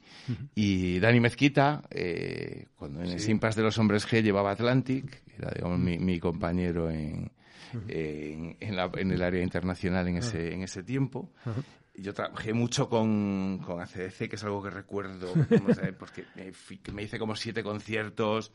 y 0.55 0.99
Dani 1.01 1.21
Mezquita, 1.21 1.83
eh, 1.91 2.67
cuando 2.77 3.03
en 3.03 3.11
el 3.11 3.21
Simpas 3.21 3.55
de 3.57 3.63
los 3.63 3.77
Hombres 3.79 4.07
G 4.09 4.23
llevaba 4.23 4.51
Atlantic, 4.53 5.23
era 5.37 5.51
digamos, 5.51 5.79
mi, 5.79 5.99
mi 5.99 6.19
compañero 6.19 6.91
en, 6.91 7.31
en, 7.89 8.57
en 8.59 8.77
la- 8.77 8.91
en 8.95 9.11
el 9.13 9.23
área 9.23 9.43
internacional 9.43 10.09
en 10.09 10.17
ese, 10.17 10.55
en 10.55 10.63
ese 10.63 10.83
tiempo. 10.83 11.31
Yo 11.95 12.15
trabajé 12.15 12.53
mucho 12.55 12.89
con, 12.89 13.61
con 13.67 13.81
ACDC, 13.81 14.29
que 14.29 14.37
es 14.37 14.45
algo 14.45 14.63
que 14.63 14.71
recuerdo, 14.71 15.35
porque 15.99 16.29
me, 16.35 16.53
fui- 16.53 16.81
me 16.93 17.03
hice 17.03 17.19
como 17.19 17.35
siete 17.37 17.63
conciertos, 17.63 18.53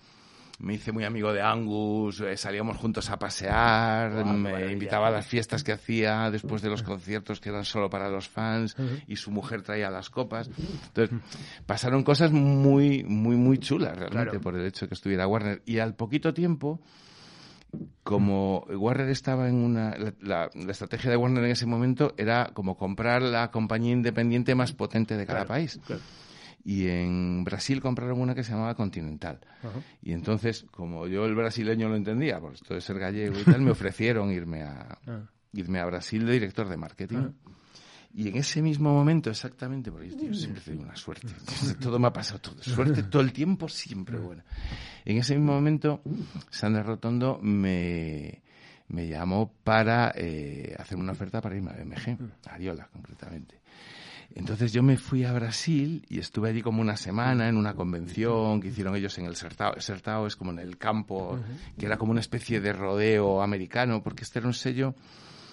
me 0.60 0.76
hice 0.76 0.92
muy 0.92 1.04
amigo 1.04 1.34
de 1.34 1.42
Angus, 1.42 2.22
eh, 2.22 2.38
salíamos 2.38 2.78
juntos 2.78 3.10
a 3.10 3.20
pasear, 3.20 4.12
me 4.26 4.34
maravilla. 4.52 4.72
invitaba 4.72 5.08
a 5.08 5.12
las 5.12 5.26
fiestas 5.26 5.64
que 5.64 5.72
hacía 5.74 6.30
después 6.32 6.62
de 6.62 6.70
los 6.70 6.84
conciertos 6.84 7.40
que 7.42 7.50
eran 7.50 7.66
solo 7.66 7.90
para 7.90 8.10
los 8.10 8.30
fans 8.30 8.76
y 9.08 9.16
su 9.18 9.32
mujer 9.32 9.62
traía 9.62 9.90
las 9.90 10.10
copas. 10.10 10.50
Entonces, 10.88 11.20
pasaron 11.66 12.04
cosas 12.04 12.32
muy, 12.32 13.04
muy, 13.04 13.36
muy 13.36 13.58
chulas 13.58 13.98
realmente 13.98 14.24
Claro. 14.32 14.42
por 14.42 14.56
el 14.56 14.66
hecho 14.66 14.86
de 14.86 14.90
que 14.90 14.96
estuviera 14.96 15.28
Warner. 15.28 15.62
Y 15.66 15.80
al 15.80 15.96
poquito 15.96 16.34
tiempo, 16.34 16.80
como 18.04 18.60
Warner 18.70 19.10
estaba 19.10 19.48
en 19.50 19.56
una... 19.56 19.98
La, 19.98 20.14
la- 20.22 20.50
la 20.54 20.72
estrategia 20.72 21.10
de 21.10 21.18
Warner 21.18 21.44
en 21.44 21.52
ese 21.52 21.66
momento 21.66 22.14
era 22.18 22.52
como 22.54 22.78
comprar 22.78 23.22
la 23.22 23.50
compañía 23.52 23.92
independiente 23.94 24.56
más 24.56 24.72
potente 24.74 25.18
de 25.18 25.26
cada 25.26 25.40
Claro, 25.46 25.48
país. 25.48 25.80
claro. 25.86 26.02
Y 26.66 26.88
en 26.88 27.44
Brasil 27.44 27.82
compraron 27.82 28.22
una 28.22 28.34
que 28.34 28.44
se 28.44 28.52
llamaba 28.52 28.74
Continental. 28.76 29.40
Y 30.02 30.14
entonces, 30.14 30.66
como 30.72 31.08
yo 31.08 31.26
el 31.26 31.36
brasileño 31.36 31.90
lo 31.90 31.96
entendía, 31.98 32.40
por 32.40 32.54
esto 32.54 32.74
de 32.74 32.82
ser 32.82 33.00
gallego 33.00 33.38
y 33.40 33.44
tal, 33.44 33.62
me 33.62 33.72
ofrecieron 33.72 34.32
irme 34.32 34.64
a, 34.64 34.98
Ah. 35.06 35.22
irme 35.52 35.80
a 35.80 35.86
Brasil 35.86 36.26
de 36.26 36.32
director 36.34 36.70
de 36.70 36.78
marketing. 36.78 37.32
Y 38.16 38.28
en 38.30 38.38
ese 38.38 38.62
mismo 38.62 38.94
momento, 38.94 39.32
exactamente, 39.32 39.92
porque 39.92 40.10
yo 40.12 40.16
tío, 40.18 40.34
siempre 40.36 40.62
tengo 40.62 40.84
una 40.84 40.96
suerte. 40.96 41.28
Todo 41.82 41.98
me 41.98 42.08
ha 42.08 42.14
pasado, 42.14 42.40
todo. 42.40 42.62
Suerte 42.62 43.02
todo 43.10 43.22
el 43.24 43.34
tiempo, 43.34 43.68
siempre 43.68 44.20
buena. 44.20 44.46
En 45.04 45.18
ese 45.18 45.36
mismo 45.36 45.54
momento, 45.54 46.02
Sandra 46.52 46.84
Rotondo 46.84 47.40
me, 47.42 48.44
me 48.90 49.08
llamó 49.08 49.52
para 49.64 50.14
eh, 50.16 50.76
hacer 50.78 50.98
una 51.00 51.14
oferta 51.14 51.42
para 51.42 51.56
irme 51.58 51.72
a 51.72 51.74
BMG, 51.74 52.18
a 52.48 52.54
Ariola 52.54 52.88
concretamente. 52.94 53.63
Entonces 54.36 54.74
yo 54.74 54.82
me 54.82 54.98
fui 54.98 55.24
a 55.24 55.32
Brasil 55.32 56.06
y 56.10 56.20
estuve 56.20 56.50
allí 56.50 56.62
como 56.62 56.82
una 56.82 56.98
semana 56.98 57.48
en 57.48 57.56
una 57.56 57.76
convención 57.76 58.60
que 58.60 58.70
hicieron 58.70 58.96
ellos 58.96 59.18
en 59.20 59.26
el 59.26 59.36
Sertao. 59.36 59.76
El 59.76 59.82
Sertao 59.82 60.26
es 60.26 60.36
como 60.36 60.52
en 60.52 60.60
el 60.60 60.78
campo, 60.78 61.40
que 61.78 61.86
era 61.86 61.98
como 61.98 62.12
una 62.12 62.22
especie 62.22 62.60
de 62.60 62.74
rodeo 62.74 63.44
americano, 63.44 64.02
porque 64.02 64.24
este 64.24 64.40
era 64.40 64.48
un 64.48 64.54
sello 64.54 64.96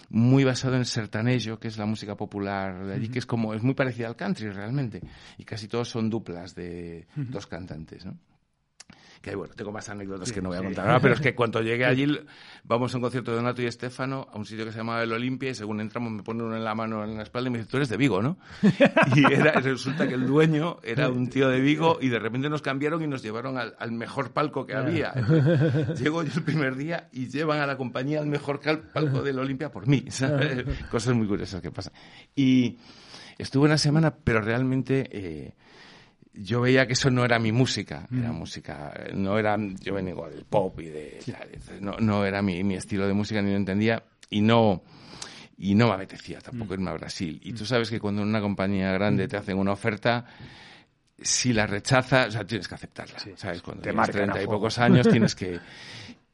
muy 0.08 0.44
basado 0.44 0.74
en 0.74 0.80
el 0.80 0.86
sertanejo, 0.86 1.58
que 1.58 1.68
es 1.68 1.78
la 1.78 1.86
música 1.86 2.16
popular 2.16 2.86
de 2.86 2.94
allí, 2.94 3.08
que 3.08 3.20
es 3.20 3.26
como, 3.26 3.54
es 3.54 3.62
muy 3.62 3.74
parecida 3.74 4.08
al 4.08 4.16
country 4.16 4.50
realmente. 4.50 5.00
Y 5.38 5.44
casi 5.44 5.68
todos 5.68 5.88
son 5.88 6.08
duplas 6.08 6.54
de 6.54 7.06
dos 7.14 7.46
cantantes, 7.46 8.04
¿no? 8.06 8.16
Que 9.20 9.34
bueno, 9.34 9.52
tengo 9.54 9.70
más 9.70 9.86
anécdotas 9.90 10.32
que 10.32 10.40
no 10.40 10.48
voy 10.48 10.56
a 10.56 10.62
contar 10.62 10.86
ahora, 10.86 11.00
pero 11.00 11.12
es 11.12 11.20
que 11.20 11.34
cuando 11.34 11.60
llegué 11.60 11.84
allí, 11.84 12.06
vamos 12.64 12.94
a 12.94 12.96
un 12.96 13.02
concierto 13.02 13.32
de 13.32 13.36
Donato 13.36 13.60
y 13.60 13.66
Estefano, 13.66 14.26
a 14.32 14.38
un 14.38 14.46
sitio 14.46 14.64
que 14.64 14.72
se 14.72 14.78
llamaba 14.78 15.02
El 15.02 15.12
Olimpia, 15.12 15.50
y 15.50 15.54
según 15.54 15.78
entramos 15.82 16.10
me 16.10 16.22
pone 16.22 16.42
uno 16.42 16.56
en 16.56 16.64
la 16.64 16.74
mano 16.74 17.04
en 17.04 17.18
la 17.18 17.24
espalda 17.24 17.48
y 17.48 17.52
me 17.52 17.58
dice, 17.58 17.70
tú 17.70 17.76
eres 17.76 17.90
de 17.90 17.98
Vigo, 17.98 18.22
¿no? 18.22 18.38
Y 19.14 19.30
era, 19.30 19.52
resulta 19.60 20.08
que 20.08 20.14
el 20.14 20.26
dueño 20.26 20.78
era 20.82 21.10
un 21.10 21.28
tío 21.28 21.50
de 21.50 21.60
Vigo 21.60 21.98
y 22.00 22.08
de 22.08 22.18
repente 22.18 22.48
nos 22.48 22.62
cambiaron 22.62 23.02
y 23.02 23.08
nos 23.08 23.22
llevaron 23.22 23.58
al, 23.58 23.76
al 23.78 23.92
mejor 23.92 24.32
palco 24.32 24.64
que 24.64 24.74
había. 24.74 25.12
Entonces, 25.14 26.00
llego 26.00 26.22
yo 26.22 26.32
el 26.34 26.42
primer 26.42 26.76
día 26.76 27.10
y 27.12 27.28
llevan 27.28 27.60
a 27.60 27.66
la 27.66 27.76
compañía 27.76 28.20
al 28.20 28.26
mejor 28.26 28.60
palco 28.60 29.22
del 29.22 29.38
Olimpia 29.38 29.70
por 29.70 29.86
mí, 29.86 30.04
¿sabes? 30.08 30.64
Cosas 30.90 31.14
muy 31.14 31.26
curiosas 31.26 31.60
que 31.60 31.70
pasan. 31.70 31.92
Y 32.34 32.78
estuve 33.36 33.66
una 33.66 33.76
semana, 33.76 34.14
pero 34.14 34.40
realmente... 34.40 35.08
eh, 35.12 35.54
yo 36.32 36.60
veía 36.60 36.86
que 36.86 36.92
eso 36.92 37.10
no 37.10 37.24
era 37.24 37.38
mi 37.38 37.52
música, 37.52 38.06
era 38.12 38.32
música, 38.32 38.92
no 39.14 39.38
era, 39.38 39.56
yo 39.80 39.94
venía 39.94 40.14
del 40.14 40.44
pop 40.44 40.80
y 40.80 40.86
de, 40.86 41.20
no, 41.80 41.96
no 41.98 42.24
era 42.24 42.40
mi, 42.40 42.62
mi 42.62 42.74
estilo 42.74 43.06
de 43.06 43.14
música 43.14 43.42
ni 43.42 43.50
lo 43.50 43.56
entendía 43.56 44.02
y 44.30 44.40
no, 44.40 44.82
y 45.58 45.74
no 45.74 45.88
me 45.88 45.94
apetecía 45.94 46.40
tampoco 46.40 46.74
irme 46.74 46.90
a 46.90 46.94
Brasil. 46.94 47.40
Y 47.42 47.52
tú 47.52 47.66
sabes 47.66 47.90
que 47.90 47.98
cuando 47.98 48.22
en 48.22 48.28
una 48.28 48.40
compañía 48.40 48.92
grande 48.92 49.28
te 49.28 49.36
hacen 49.36 49.58
una 49.58 49.72
oferta, 49.72 50.24
si 51.20 51.52
la 51.52 51.66
rechazas, 51.66 52.28
o 52.28 52.30
sea, 52.30 52.46
tienes 52.46 52.68
que 52.68 52.74
aceptarla, 52.76 53.18
¿sabes? 53.36 53.60
Cuando 53.60 53.82
Te 53.82 53.90
tienes 53.90 53.96
marcan 53.96 54.30
a 54.30 54.32
30 54.32 54.42
y 54.42 54.46
pocos 54.46 54.78
años 54.78 55.08
tienes 55.08 55.34
que... 55.36 55.58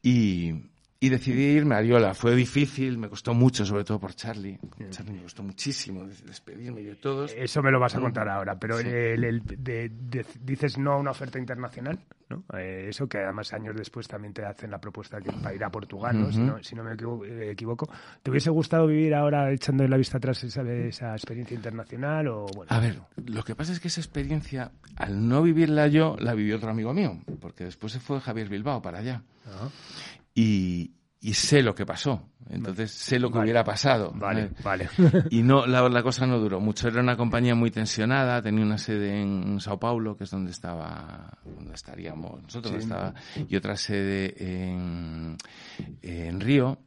Y, 0.03 0.53
y 0.99 1.09
decidí 1.11 1.45
irme 1.45 1.75
a 1.75 1.79
Ariola. 1.79 2.15
Fue 2.15 2.35
difícil, 2.35 2.97
me 2.97 3.09
costó 3.09 3.35
mucho, 3.35 3.67
sobre 3.67 3.85
todo 3.85 4.01
por 4.01 4.15
Charlie. 4.15 4.59
Charlie 4.91 5.13
me 5.13 5.23
costó 5.23 5.43
muchísimo 5.43 6.07
des- 6.07 6.25
despedirme 6.25 6.83
de 6.83 6.95
todos. 6.97 7.33
Eso 7.37 7.63
me 7.63 7.71
lo 7.71 7.79
vas 7.79 7.95
a 7.95 8.01
contar 8.01 8.29
ahora, 8.29 8.59
pero 8.59 8.79
Sí. 8.79 8.89
el- 8.89 9.25
el- 9.25 9.43
de- 9.45 9.91
de- 9.91 10.25
dices 10.41 10.79
no 10.79 10.93
a 10.93 10.97
una 10.97 11.11
oferta 11.11 11.39
internacional, 11.39 11.99
¿no? 12.31 12.45
Eh, 12.59 12.87
eso 12.89 13.07
que 13.09 13.19
además 13.19 13.53
años 13.53 13.77
después 13.77 14.09
también 14.09 14.33
te 14.33 14.45
hacen 14.47 14.71
la 14.71 14.81
propuesta 14.81 15.21
que 15.21 15.31
para 15.33 15.55
ir 15.55 15.63
a 15.65 15.71
Portugal, 15.71 16.19
¿no? 16.19 16.33
si, 16.33 16.39
no 16.39 16.63
si 16.63 16.75
no 16.75 16.83
me 16.83 16.93
eh, 16.93 17.51
equivoco. 17.51 17.91
¿Te 18.23 18.31
hubiese 18.31 18.49
gustado 18.49 18.87
vivir 18.87 19.15
ahora 19.15 19.53
echando 19.53 19.87
la 19.87 19.99
vista 19.99 20.17
atrás 20.17 20.43
esa, 20.45 20.63
esa 20.63 21.13
experiencia 21.13 21.55
internacional 21.55 22.29
o 22.29 22.47
bueno? 22.55 22.73
A 22.73 22.81
ver, 22.81 23.01
lo 23.27 23.45
que 23.45 23.55
pasa 23.55 23.73
es 23.73 23.81
que 23.81 23.89
esa 23.89 24.01
experiencia, 24.01 24.73
al 24.97 25.29
no 25.29 25.43
vivirla 25.43 25.89
yo, 25.89 26.17
la 26.19 26.33
vivió 26.33 26.57
otro 26.57 26.71
amigo 26.71 26.95
mío, 26.95 27.21
porque 27.41 27.65
después 27.65 27.93
se 27.93 28.01
fue 28.01 28.19
Javier 28.21 28.49
Bilbao 28.49 28.81
para 28.81 28.99
allá. 29.01 29.23
Y, 30.37 30.93
y 31.21 31.33
sé 31.35 31.63
lo 31.63 31.75
que 31.75 31.85
pasó. 31.87 32.29
Entonces 32.49 32.93
sé 32.93 33.19
lo 33.19 33.29
que 33.31 33.39
Vale. 33.39 33.47
hubiera 33.47 33.65
pasado. 33.65 34.13
Vale, 34.15 34.51
vale. 34.63 34.89
Y 35.31 35.43
no, 35.43 35.67
la, 35.67 35.89
la 35.89 36.03
cosa 36.03 36.27
no 36.27 36.39
duró 36.39 36.61
mucho. 36.61 36.87
Era 36.87 37.01
una 37.01 37.17
compañía 37.17 37.55
muy 37.57 37.73
tensionada, 37.73 38.41
tenía 38.43 38.65
una 38.65 38.79
sede 38.79 39.21
en 39.21 39.59
Sao 39.61 39.81
Paulo, 39.81 40.17
que 40.17 40.25
es 40.25 40.31
donde 40.31 40.53
estaba, 40.53 41.37
donde 41.45 41.75
estaríamos 41.75 42.43
nosotros, 42.43 42.75
estaba, 42.77 43.15
y 43.49 43.57
otra 43.57 43.77
sede 43.77 44.35
en, 44.39 45.37
en 46.03 46.41
Río. 46.41 46.79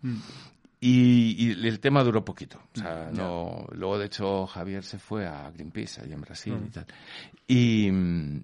Y, 0.79 1.35
y 1.38 1.67
el 1.67 1.79
tema 1.81 2.03
duró 2.03 2.23
poquito. 2.23 2.62
O 2.75 2.79
sea, 2.79 3.09
no, 3.12 3.65
luego 3.73 3.97
de 3.97 4.05
hecho 4.05 4.47
Javier 4.47 4.83
se 4.83 4.97
fue 4.99 5.25
a 5.27 5.51
Greenpeace 5.51 6.01
allá 6.01 6.13
en 6.13 6.21
Brasil 6.21 6.55
y 6.65 6.69
tal. 6.69 6.85
Y, 7.47 7.91
mm, 7.91 8.43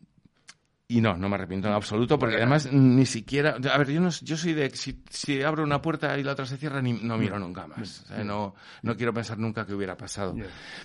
y 0.87 1.01
no, 1.01 1.17
no 1.17 1.27
me 1.29 1.35
arrepiento 1.35 1.67
en 1.67 1.73
absoluto, 1.73 2.19
porque 2.19 2.35
además 2.35 2.71
ni 2.71 3.07
siquiera. 3.07 3.57
A 3.71 3.77
ver, 3.79 3.89
yo, 3.89 3.99
no, 4.01 4.09
yo 4.21 4.37
soy 4.37 4.53
de. 4.53 4.69
Si, 4.69 5.01
si 5.09 5.41
abro 5.41 5.63
una 5.63 5.81
puerta 5.81 6.15
y 6.17 6.21
la 6.23 6.33
otra 6.33 6.45
se 6.45 6.57
cierra, 6.57 6.79
ni, 6.81 6.93
no 6.93 7.17
miro 7.17 7.39
nunca 7.39 7.65
más. 7.65 8.01
O 8.01 8.07
sea, 8.07 8.23
no, 8.23 8.53
no 8.83 8.95
quiero 8.95 9.11
pensar 9.11 9.39
nunca 9.39 9.65
que 9.65 9.73
hubiera 9.73 9.97
pasado. 9.97 10.35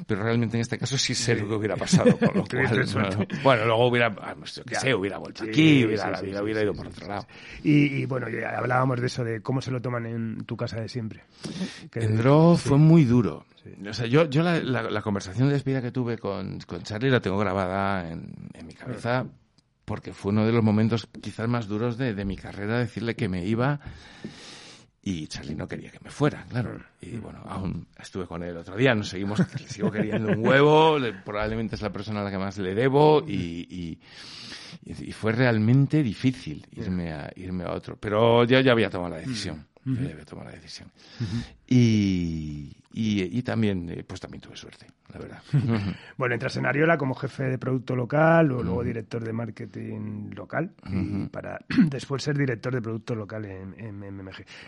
Pero 0.06 0.22
realmente 0.22 0.56
en 0.56 0.62
este 0.62 0.78
caso 0.78 0.96
sí 0.96 1.14
sé 1.14 1.34
lo 1.36 1.46
que 1.48 1.54
hubiera 1.54 1.76
pasado. 1.76 2.16
Con 2.18 2.34
lo 2.34 2.44
cual, 2.48 2.86
bueno, 2.94 3.26
bueno, 3.42 3.64
luego 3.66 3.86
hubiera. 3.88 4.06
ah, 4.22 4.34
pues 4.38 4.62
Ya. 4.70 4.80
sé, 4.80 4.94
hubiera 4.94 5.18
vuelto 5.18 5.44
aquí, 5.44 5.84
hubiera, 5.84 6.10
la 6.10 6.22
vida 6.22 6.42
hubiera 6.42 6.62
ido 6.62 6.72
por 6.72 6.86
otro 6.86 7.06
lado. 7.06 7.26
Y, 7.62 7.96
y, 7.96 8.06
bueno, 8.06 8.26
ya 8.30 8.56
hablábamos 8.56 9.00
de 9.02 9.06
eso, 9.06 9.22
de 9.22 9.42
cómo 9.42 9.60
se 9.60 9.70
lo 9.70 9.82
toman 9.82 10.06
en 10.06 10.44
tu 10.46 10.56
casa 10.56 10.80
de 10.80 10.88
siempre. 10.88 11.24
Que- 11.90 12.00
En 12.04 12.16
Dro 12.16 12.56
fue 12.56 12.78
muy 12.78 13.04
duro. 13.04 13.44
O 13.86 13.92
sea, 13.92 14.06
yo, 14.06 14.24
yo 14.30 14.42
la, 14.42 14.58
la- 14.60 14.88
la 14.90 15.02
conversación 15.02 15.48
de 15.48 15.54
despedida 15.54 15.82
que 15.82 15.90
tuve 15.92 16.16
con, 16.16 16.58
con 16.60 16.82
Charlie 16.84 17.10
la 17.10 17.20
tengo 17.20 17.36
grabada 17.36 18.10
en, 18.10 18.32
en 18.54 18.66
mi 18.66 18.72
cabeza 18.72 19.26
porque 19.90 20.12
fue 20.12 20.30
uno 20.30 20.46
de 20.46 20.52
los 20.52 20.62
momentos 20.62 21.08
quizás 21.20 21.48
más 21.48 21.66
duros 21.66 21.98
de, 21.98 22.14
de 22.14 22.24
mi 22.24 22.36
carrera, 22.36 22.78
decirle 22.78 23.16
que 23.16 23.28
me 23.28 23.44
iba 23.44 23.80
Y 25.02 25.26
Charlie 25.26 25.56
no 25.56 25.66
quería 25.66 25.90
que 25.90 25.98
me 26.04 26.10
fuera, 26.10 26.44
claro. 26.48 26.78
Y 27.00 27.16
bueno, 27.16 27.40
aún 27.46 27.88
estuve 27.98 28.26
con 28.26 28.42
él 28.44 28.56
otro 28.56 28.76
día, 28.76 28.94
nos 28.94 29.08
seguimos, 29.08 29.38
le 29.40 29.66
sigo 29.66 29.90
queriendo 29.90 30.30
un 30.30 30.46
huevo, 30.46 30.96
le- 30.98 31.12
probablemente 31.14 31.74
es 31.74 31.82
la 31.82 31.90
persona 31.90 32.20
a 32.20 32.24
la 32.24 32.30
que 32.30 32.38
más 32.38 32.56
le 32.58 32.74
debo 32.74 33.24
y, 33.26 33.66
y, 33.68 33.98
y 34.86 35.12
fue 35.12 35.32
realmente 35.32 36.02
difícil 36.04 36.66
irme 36.72 37.12
a, 37.12 37.30
irme 37.34 37.64
a 37.64 37.72
otro. 37.72 37.96
Pero 37.98 38.44
yo 38.44 38.60
ya 38.60 38.72
había 38.72 38.90
tomado 38.90 39.14
la 39.14 39.20
decisión. 39.20 39.66
Ya 39.84 40.10
había 40.12 40.24
tomado 40.24 40.50
la 40.50 40.54
decisión. 40.56 40.90
y, 41.66 42.76
y, 42.92 43.38
y 43.38 43.42
también, 43.42 43.88
eh, 43.88 44.04
pues 44.06 44.20
también 44.20 44.40
tuve 44.40 44.56
suerte, 44.56 44.86
la 45.12 45.18
verdad. 45.18 45.42
Bueno, 46.16 46.34
entras 46.34 46.56
en 46.56 46.66
Ariola 46.66 46.98
como 46.98 47.14
jefe 47.14 47.44
de 47.44 47.58
producto 47.58 47.96
local 47.96 48.52
o 48.52 48.62
luego 48.62 48.84
director 48.84 49.24
de 49.24 49.32
marketing 49.32 50.30
local 50.34 50.72
y 50.86 51.26
para 51.28 51.60
después 51.88 52.22
ser 52.22 52.36
director 52.36 52.74
de 52.74 52.82
producto 52.82 53.14
local 53.14 53.44
en. 53.46 53.74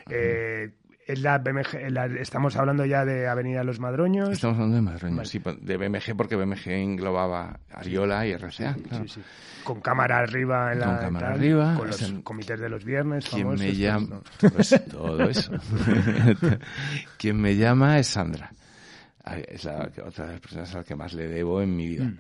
Eh, 0.09 0.71
es 1.07 1.21
la 1.21 1.39
BMG, 1.39 1.91
la- 1.91 2.07
estamos 2.07 2.57
hablando 2.57 2.85
ya 2.85 3.05
de 3.05 3.27
Avenida 3.29 3.65
Los 3.65 3.81
Madroños. 3.81 4.29
Estamos 4.31 4.57
hablando 4.57 4.77
de 4.77 4.83
Madroño, 4.83 5.17
Vale. 5.17 5.29
sí, 5.29 5.41
de 5.61 5.77
BMG, 5.77 6.17
porque 6.17 6.37
BMG 6.37 6.69
englobaba 6.69 7.59
Ariola 7.73 8.27
y 8.27 8.33
RCA. 8.35 8.75
claro. 8.89 9.05
Sí, 9.09 9.15
sí. 9.15 9.23
Con 9.65 9.81
cámara 9.81 10.19
arriba 10.19 10.73
en 10.73 10.81
la 10.81 10.87
Con 10.87 10.97
cámara 10.99 11.27
tal, 11.29 11.39
arriba, 11.39 11.75
con 11.77 11.87
los 11.87 12.13
comités 12.25 12.59
de 12.61 12.69
los 12.69 12.85
viernes 12.85 13.25
Quien 13.29 13.43
famosos, 13.45 13.61
me 13.61 13.67
pues, 13.69 13.79
llama, 13.79 14.07
¿no? 14.11 14.23
todo 14.39 14.59
eso, 14.59 14.81
todo 14.91 15.23
eso. 15.29 15.53
Quien 17.17 17.41
me 17.41 17.55
llama 17.57 17.99
es 17.99 18.09
Sandra. 18.09 18.53
Es 19.49 19.65
la, 19.65 19.89
otra 20.05 20.27
de 20.27 20.33
las 20.33 20.41
personas 20.41 20.75
a 20.75 20.79
la 20.79 20.85
que 20.85 20.97
más 20.97 21.15
le 21.15 21.29
debo 21.29 21.63
en 21.63 21.77
mi 21.77 21.87
vida. 21.87 22.05
Mm. 22.07 22.19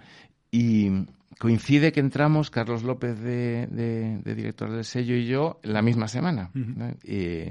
Y 0.53 1.07
coincide 1.39 1.91
que 1.91 1.99
entramos, 2.01 2.51
Carlos 2.51 2.85
López 2.85 3.19
de, 3.19 3.67
de- 3.69 4.21
de 4.23 4.35
director 4.37 4.71
del 4.71 4.85
sello 4.85 5.17
y 5.17 5.27
yo, 5.27 5.59
en 5.65 5.73
la 5.73 5.83
misma 5.83 6.07
semana. 6.07 6.51
¿no? 6.55 6.91
Y 7.03 7.49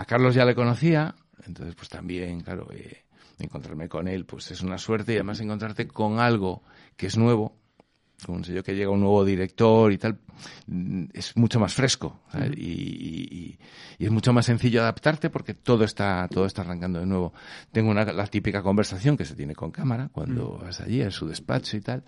a 0.00 0.04
Carlos 0.04 0.34
ya 0.34 0.44
le 0.44 0.54
conocía, 0.54 1.14
entonces 1.46 1.74
pues 1.74 1.88
también, 1.88 2.40
claro, 2.40 2.68
eh, 2.72 3.04
encontrarme 3.38 3.88
con 3.88 4.08
él 4.08 4.24
pues 4.26 4.50
es 4.50 4.60
una 4.62 4.78
suerte 4.78 5.12
y 5.12 5.16
además 5.16 5.40
encontrarte 5.40 5.86
con 5.88 6.18
algo 6.18 6.62
que 6.96 7.06
es 7.06 7.16
nuevo, 7.16 7.56
con 8.26 8.36
un 8.36 8.44
sello 8.44 8.62
que 8.62 8.74
llega 8.74 8.90
un 8.90 9.00
nuevo 9.00 9.24
director 9.24 9.90
y 9.92 9.96
tal, 9.98 10.18
mm, 10.66 11.04
es 11.14 11.36
mucho 11.36 11.58
más 11.58 11.72
fresco 11.74 12.20
y, 12.54 12.62
y- 12.62 13.28
y- 13.30 13.58
y 13.98 14.04
es 14.04 14.10
mucho 14.10 14.32
más 14.32 14.44
sencillo 14.46 14.82
adaptarte 14.82 15.30
porque 15.30 15.54
todo 15.54 15.84
está 15.84 16.28
todo 16.30 16.44
está 16.46 16.62
arrancando 16.62 17.00
de 17.00 17.06
nuevo. 17.06 17.32
Tengo 17.72 17.90
una, 17.90 18.04
la 18.04 18.26
típica 18.26 18.62
conversación 18.62 19.16
que 19.16 19.24
se 19.24 19.34
tiene 19.34 19.54
con 19.54 19.70
cámara 19.70 20.08
cuando 20.12 20.58
vas 20.58 20.80
allí 20.80 21.00
a 21.02 21.10
su 21.10 21.26
despacho 21.28 21.76
y 21.76 21.80
tal. 21.80 22.04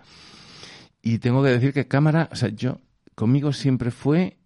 Y 1.01 1.17
tengo 1.19 1.43
que 1.43 1.49
decir 1.49 1.73
que 1.73 1.87
cámara, 1.87 2.29
o 2.31 2.35
sea, 2.35 2.49
yo 2.49 2.79
conmigo 3.15 3.51
siempre 3.53 3.89
fue 3.91 4.37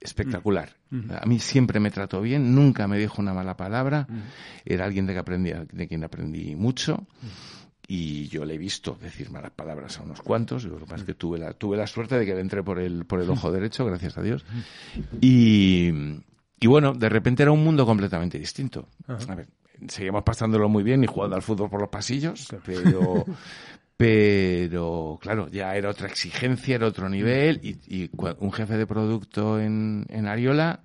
espectacular. 0.00 0.76
A 0.90 1.26
mí 1.26 1.38
siempre 1.38 1.80
me 1.80 1.90
trató 1.90 2.20
bien, 2.20 2.54
nunca 2.54 2.88
me 2.88 2.98
dijo 2.98 3.20
una 3.20 3.34
mala 3.34 3.56
palabra. 3.56 4.06
Era 4.64 4.84
alguien 4.84 5.06
de, 5.06 5.12
que 5.12 5.18
aprendí, 5.18 5.52
de 5.70 5.88
quien 5.88 6.04
aprendí 6.04 6.56
mucho. 6.56 7.06
Y 7.86 8.28
yo 8.28 8.44
le 8.44 8.54
he 8.54 8.58
visto 8.58 8.98
decir 9.00 9.30
malas 9.30 9.52
palabras 9.52 9.98
a 9.98 10.02
unos 10.02 10.20
cuantos. 10.20 10.64
Lo 10.64 10.78
que 10.78 10.84
pasa 10.84 10.96
es 10.96 11.04
que 11.04 11.14
tuve 11.14 11.38
la, 11.38 11.54
tuve 11.54 11.76
la 11.76 11.86
suerte 11.86 12.18
de 12.18 12.26
que 12.26 12.34
le 12.34 12.40
entré 12.40 12.62
por 12.62 12.78
el, 12.78 13.06
por 13.06 13.20
el 13.20 13.30
ojo 13.30 13.50
derecho, 13.52 13.86
gracias 13.86 14.18
a 14.18 14.22
Dios. 14.22 14.44
Y, 15.20 15.90
y 16.60 16.66
bueno, 16.66 16.92
de 16.92 17.08
repente 17.08 17.42
era 17.42 17.52
un 17.52 17.64
mundo 17.64 17.86
completamente 17.86 18.38
distinto. 18.38 18.88
A 19.06 19.34
ver, 19.34 19.48
seguíamos 19.86 20.22
pasándolo 20.22 20.68
muy 20.68 20.82
bien 20.82 21.04
y 21.04 21.06
jugando 21.06 21.36
al 21.36 21.42
fútbol 21.42 21.70
por 21.70 21.80
los 21.80 21.88
pasillos, 21.88 22.48
pero, 22.64 23.24
pero 23.98 25.18
claro, 25.20 25.48
ya 25.50 25.74
era 25.74 25.90
otra 25.90 26.06
exigencia, 26.06 26.76
era 26.76 26.86
otro 26.86 27.08
nivel 27.08 27.58
y, 27.64 27.78
y 27.88 28.10
un 28.38 28.52
jefe 28.52 28.76
de 28.76 28.86
producto 28.86 29.58
en, 29.58 30.06
en 30.08 30.28
Ariola 30.28 30.84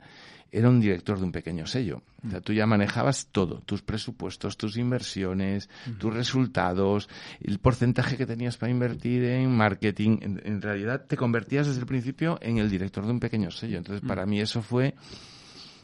era 0.51 0.67
un 0.67 0.81
director 0.81 1.19
de 1.19 1.25
un 1.25 1.31
pequeño 1.31 1.67
sello. 1.67 2.01
O 2.25 2.29
sea, 2.31 2.41
tú 2.41 2.53
ya 2.53 2.65
manejabas 2.65 3.27
todo, 3.31 3.59
tus 3.59 3.83
presupuestos, 3.83 4.57
tus 4.57 4.77
inversiones, 4.77 5.69
tus 5.99 6.11
resultados, 6.11 7.07
el 7.39 7.59
porcentaje 7.59 8.17
que 8.17 8.25
tenías 8.25 8.57
para 8.57 8.71
invertir 8.71 9.23
en 9.25 9.55
marketing. 9.55 10.17
En, 10.21 10.41
en 10.43 10.61
realidad 10.61 11.05
te 11.07 11.15
convertías 11.15 11.67
desde 11.67 11.81
el 11.81 11.85
principio 11.85 12.39
en 12.41 12.57
el 12.57 12.69
director 12.71 13.05
de 13.05 13.11
un 13.11 13.19
pequeño 13.19 13.51
sello. 13.51 13.77
Entonces, 13.77 14.07
para 14.07 14.25
mí 14.25 14.41
eso 14.41 14.63
fue 14.63 14.95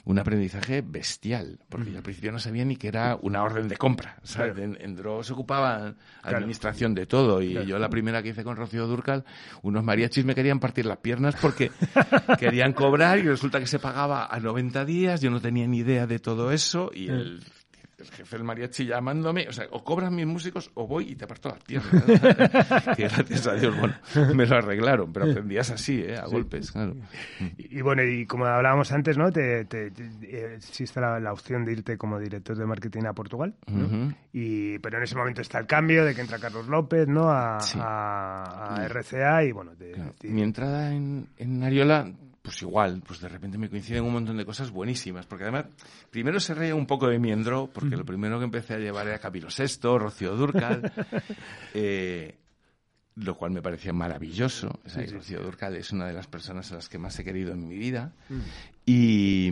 un 0.05 0.19
aprendizaje 0.19 0.81
bestial, 0.81 1.59
porque 1.69 1.91
yo 1.91 1.97
al 1.97 2.03
principio 2.03 2.31
no 2.31 2.39
sabía 2.39 2.65
ni 2.65 2.75
que 2.75 2.87
era 2.87 3.17
una 3.21 3.43
orden 3.43 3.67
de 3.67 3.77
compra. 3.77 4.17
¿sabes? 4.23 4.53
Claro. 4.53 4.75
En, 4.79 5.23
se 5.23 5.33
ocupaba 5.33 5.95
administración 6.23 6.93
de 6.95 7.05
todo 7.05 7.41
y 7.41 7.65
yo 7.65 7.79
la 7.79 7.89
primera 7.89 8.23
que 8.23 8.29
hice 8.29 8.43
con 8.43 8.55
Rocío 8.55 8.87
Durcal, 8.87 9.23
unos 9.61 9.83
mariachis 9.83 10.25
me 10.25 10.35
querían 10.35 10.59
partir 10.59 10.85
las 10.85 10.97
piernas 10.97 11.35
porque 11.41 11.71
querían 12.39 12.73
cobrar 12.73 13.19
y 13.19 13.23
resulta 13.23 13.59
que 13.59 13.67
se 13.67 13.79
pagaba 13.79 14.25
a 14.25 14.39
90 14.39 14.85
días, 14.85 15.21
yo 15.21 15.29
no 15.29 15.41
tenía 15.41 15.67
ni 15.67 15.79
idea 15.79 16.07
de 16.07 16.19
todo 16.19 16.51
eso 16.51 16.91
y 16.93 17.09
el, 17.09 17.41
el 17.99 18.09
jefe 18.11 18.35
del 18.37 18.45
mariachi 18.45 18.85
llamándome, 18.85 19.47
o 19.47 19.51
sea, 19.51 19.65
o 19.71 19.83
cobran 19.83 20.15
mis 20.15 20.25
músicos 20.25 20.71
o 20.75 20.87
voy 20.87 21.11
y 21.11 21.15
te 21.15 21.27
parto 21.27 21.49
las 21.49 21.59
piernas. 21.63 22.03
que 22.95 23.03
gracias 23.03 23.47
a 23.47 23.55
Dios, 23.55 23.75
bueno, 23.77 23.95
me 24.35 24.45
lo 24.45 24.55
arreglaron, 24.57 25.11
pero 25.13 25.29
aprendías 25.29 25.69
así, 25.71 26.01
¿eh? 26.01 26.17
a 26.17 26.25
golpes, 26.25 26.71
claro. 26.71 26.95
Y, 27.57 27.79
y 27.79 27.81
bueno, 27.81 28.03
y 28.03 28.25
como 28.25 28.45
hablábamos 28.45 28.91
antes, 28.91 29.17
¿no? 29.17 29.31
Te, 29.31 29.65
te- 29.65 29.91
te- 29.91 30.55
existe 30.55 30.99
la, 31.01 31.19
la 31.19 31.33
opción 31.33 31.65
de 31.65 31.73
irte 31.73 31.97
como 31.97 32.19
director 32.19 32.57
de 32.57 32.65
marketing 32.65 33.03
a 33.07 33.13
Portugal, 33.13 33.53
y, 34.33 34.79
pero 34.79 34.97
en 34.97 35.03
ese 35.03 35.15
momento 35.15 35.41
está 35.41 35.59
el 35.59 35.65
cambio 35.67 36.05
de 36.05 36.13
que 36.15 36.21
entra 36.21 36.39
Carlos 36.39 36.67
López, 36.67 37.07
¿no? 37.07 37.29
A, 37.29 37.59
Sí. 37.59 37.77
a- 37.81 38.75
a 38.75 38.85
RCA 38.87 39.43
y 39.43 39.51
bueno, 39.51 39.71
te- 39.77 39.91
Claro, 39.91 40.13
te- 40.17 40.27
Mi 40.29 40.41
entrada 40.41 40.93
en, 40.93 41.27
en 41.37 41.63
Ariola, 41.63 42.09
pues 42.41 42.61
igual, 42.61 43.01
pues 43.05 43.19
de 43.19 43.29
repente 43.29 43.57
me 43.57 43.69
coinciden 43.69 44.03
un 44.03 44.13
montón 44.13 44.37
de 44.37 44.45
cosas 44.45 44.71
buenísimas, 44.71 45.25
porque 45.25 45.43
además, 45.43 45.65
primero 46.09 46.39
se 46.39 46.53
reía 46.53 46.75
un 46.75 46.85
poco 46.85 47.07
de 47.07 47.19
mi 47.19 47.31
endro, 47.31 47.69
porque 47.71 47.97
lo 47.97 48.05
primero 48.05 48.39
que 48.39 48.45
empecé 48.45 48.75
a 48.75 48.79
llevar 48.79 49.07
era 49.07 49.19
Camilo 49.19 49.47
VI, 49.55 49.97
Rocío 49.97 50.35
Durcal, 50.35 50.91
eh, 51.73 52.37
lo 53.15 53.35
cual 53.35 53.51
me 53.51 53.61
parecía 53.61 53.93
maravilloso. 53.93 54.79
O 54.85 54.89
sea, 54.89 55.03
y 55.03 55.07
Rocío 55.07 55.41
Durcal 55.41 55.75
es 55.75 55.91
una 55.91 56.07
de 56.07 56.13
las 56.13 56.27
personas 56.27 56.71
a 56.71 56.75
las 56.75 56.89
que 56.89 56.97
más 56.97 57.19
he 57.19 57.23
querido 57.23 57.51
en 57.51 57.67
mi 57.67 57.77
vida. 57.77 58.13
Y, 58.85 59.51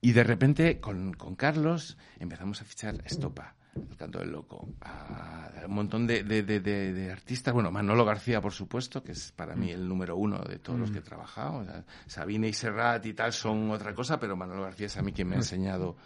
y 0.00 0.12
de 0.12 0.24
repente, 0.24 0.80
con, 0.80 1.14
con 1.14 1.36
Carlos, 1.36 1.96
empezamos 2.18 2.60
a 2.60 2.64
fichar 2.64 3.00
Estopa, 3.04 3.54
el 3.76 3.96
canto 3.96 4.18
del 4.18 4.30
loco, 4.32 4.68
a 4.82 5.48
un 5.66 5.74
montón 5.74 6.06
de, 6.06 6.22
de- 6.24 6.42
de- 6.42 7.12
artistas. 7.12 7.52
Bueno, 7.54 7.70
Manolo 7.70 8.04
García, 8.04 8.40
por 8.40 8.52
supuesto, 8.52 9.02
que 9.02 9.12
es 9.12 9.32
para 9.32 9.54
mí 9.54 9.70
el 9.70 9.86
número 9.88 10.16
uno 10.16 10.38
de 10.40 10.58
todos 10.58 10.78
los 10.78 10.90
que 10.90 10.98
he 10.98 11.02
trabajado. 11.02 11.58
O 11.58 11.64
sea, 11.64 11.84
Sabine 12.06 12.48
y 12.48 12.52
Serrat 12.52 13.04
y 13.06 13.12
tal 13.14 13.32
son 13.32 13.70
otra 13.70 13.94
cosa, 13.94 14.18
pero 14.18 14.36
Manolo 14.36 14.62
García 14.62 14.86
es 14.86 14.96
a 14.96 15.02
mí 15.02 15.12
quien 15.12 15.28
me 15.28 15.34
ha 15.34 15.38
enseñado. 15.38 15.96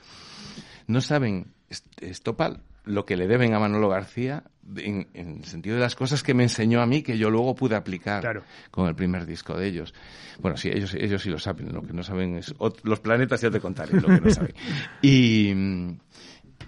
No 0.86 1.00
saben, 1.00 1.46
Est- 1.70 2.02
Estopa, 2.02 2.58
lo 2.84 3.06
que 3.06 3.16
le 3.16 3.26
deben 3.26 3.54
a 3.54 3.58
Manolo 3.58 3.88
García 3.88 4.44
en, 4.76 5.08
en 5.14 5.38
el 5.38 5.44
sentido 5.46 5.76
de 5.76 5.80
las 5.80 5.94
cosas 5.96 6.22
que 6.22 6.34
me 6.34 6.42
enseñó 6.42 6.82
a 6.82 6.86
mí 6.86 7.02
que 7.02 7.16
yo 7.16 7.30
luego 7.30 7.54
pude 7.54 7.76
aplicar 7.76 8.20
Claro. 8.20 8.42
con 8.70 8.86
el 8.88 8.94
primer 8.94 9.24
disco 9.24 9.56
de 9.56 9.66
ellos. 9.68 9.94
Bueno, 10.40 10.58
sí, 10.58 10.68
ellos, 10.68 10.92
ellos 10.94 11.22
sí 11.22 11.30
lo 11.30 11.38
saben, 11.38 11.72
lo 11.72 11.80
que 11.82 11.94
no 11.94 12.02
saben 12.02 12.36
es 12.36 12.54
los 12.82 13.00
planetas 13.00 13.40
ya 13.40 13.50
te 13.50 13.60
contaré 13.60 13.98
lo 13.98 14.08
que 14.08 14.20
no 14.20 14.30
saben. 14.30 14.54
Y, 15.00 15.54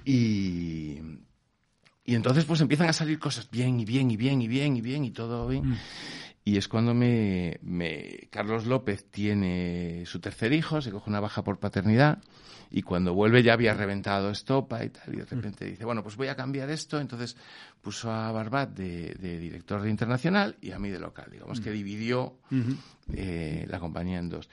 y, 0.06 1.00
y 2.04 2.14
entonces 2.14 2.44
pues 2.44 2.60
empiezan 2.60 2.88
a 2.88 2.92
salir 2.92 3.18
cosas 3.18 3.50
bien 3.50 3.80
y 3.80 3.84
bien 3.84 4.08
y 4.08 4.16
bien 4.16 4.40
y 4.40 4.46
bien 4.46 4.76
y 4.76 4.80
bien 4.80 5.04
y 5.04 5.10
todo 5.10 5.48
bien. 5.48 5.76
Y 6.44 6.56
es 6.56 6.68
cuando 6.68 6.94
me, 6.94 7.58
me 7.62 8.28
Carlos 8.30 8.66
López 8.66 9.10
tiene 9.10 10.04
su 10.06 10.20
tercer 10.20 10.52
hijo, 10.52 10.80
se 10.80 10.92
coge 10.92 11.10
una 11.10 11.18
baja 11.18 11.42
por 11.42 11.58
paternidad 11.58 12.22
y 12.70 12.82
cuando 12.82 13.14
vuelve 13.14 13.42
ya 13.42 13.54
había 13.54 13.74
reventado 13.74 14.30
estopa 14.30 14.84
y 14.84 14.90
tal 14.90 15.12
y 15.12 15.16
de 15.16 15.24
repente 15.24 15.64
dice, 15.64 15.84
bueno, 15.84 16.04
pues 16.04 16.14
voy 16.14 16.28
a 16.28 16.36
cambiar 16.36 16.70
esto, 16.70 17.00
entonces 17.00 17.36
puso 17.82 18.12
a 18.12 18.30
Barbat 18.30 18.70
de, 18.76 19.14
de 19.14 19.40
director 19.40 19.82
de 19.82 19.90
internacional 19.90 20.56
y 20.60 20.70
a 20.70 20.78
mí 20.78 20.90
de 20.90 21.00
local, 21.00 21.30
digamos 21.32 21.60
que 21.60 21.72
dividió 21.72 22.38
eh, 23.12 23.66
la 23.68 23.80
compañía 23.80 24.20
en 24.20 24.28
dos. 24.28 24.48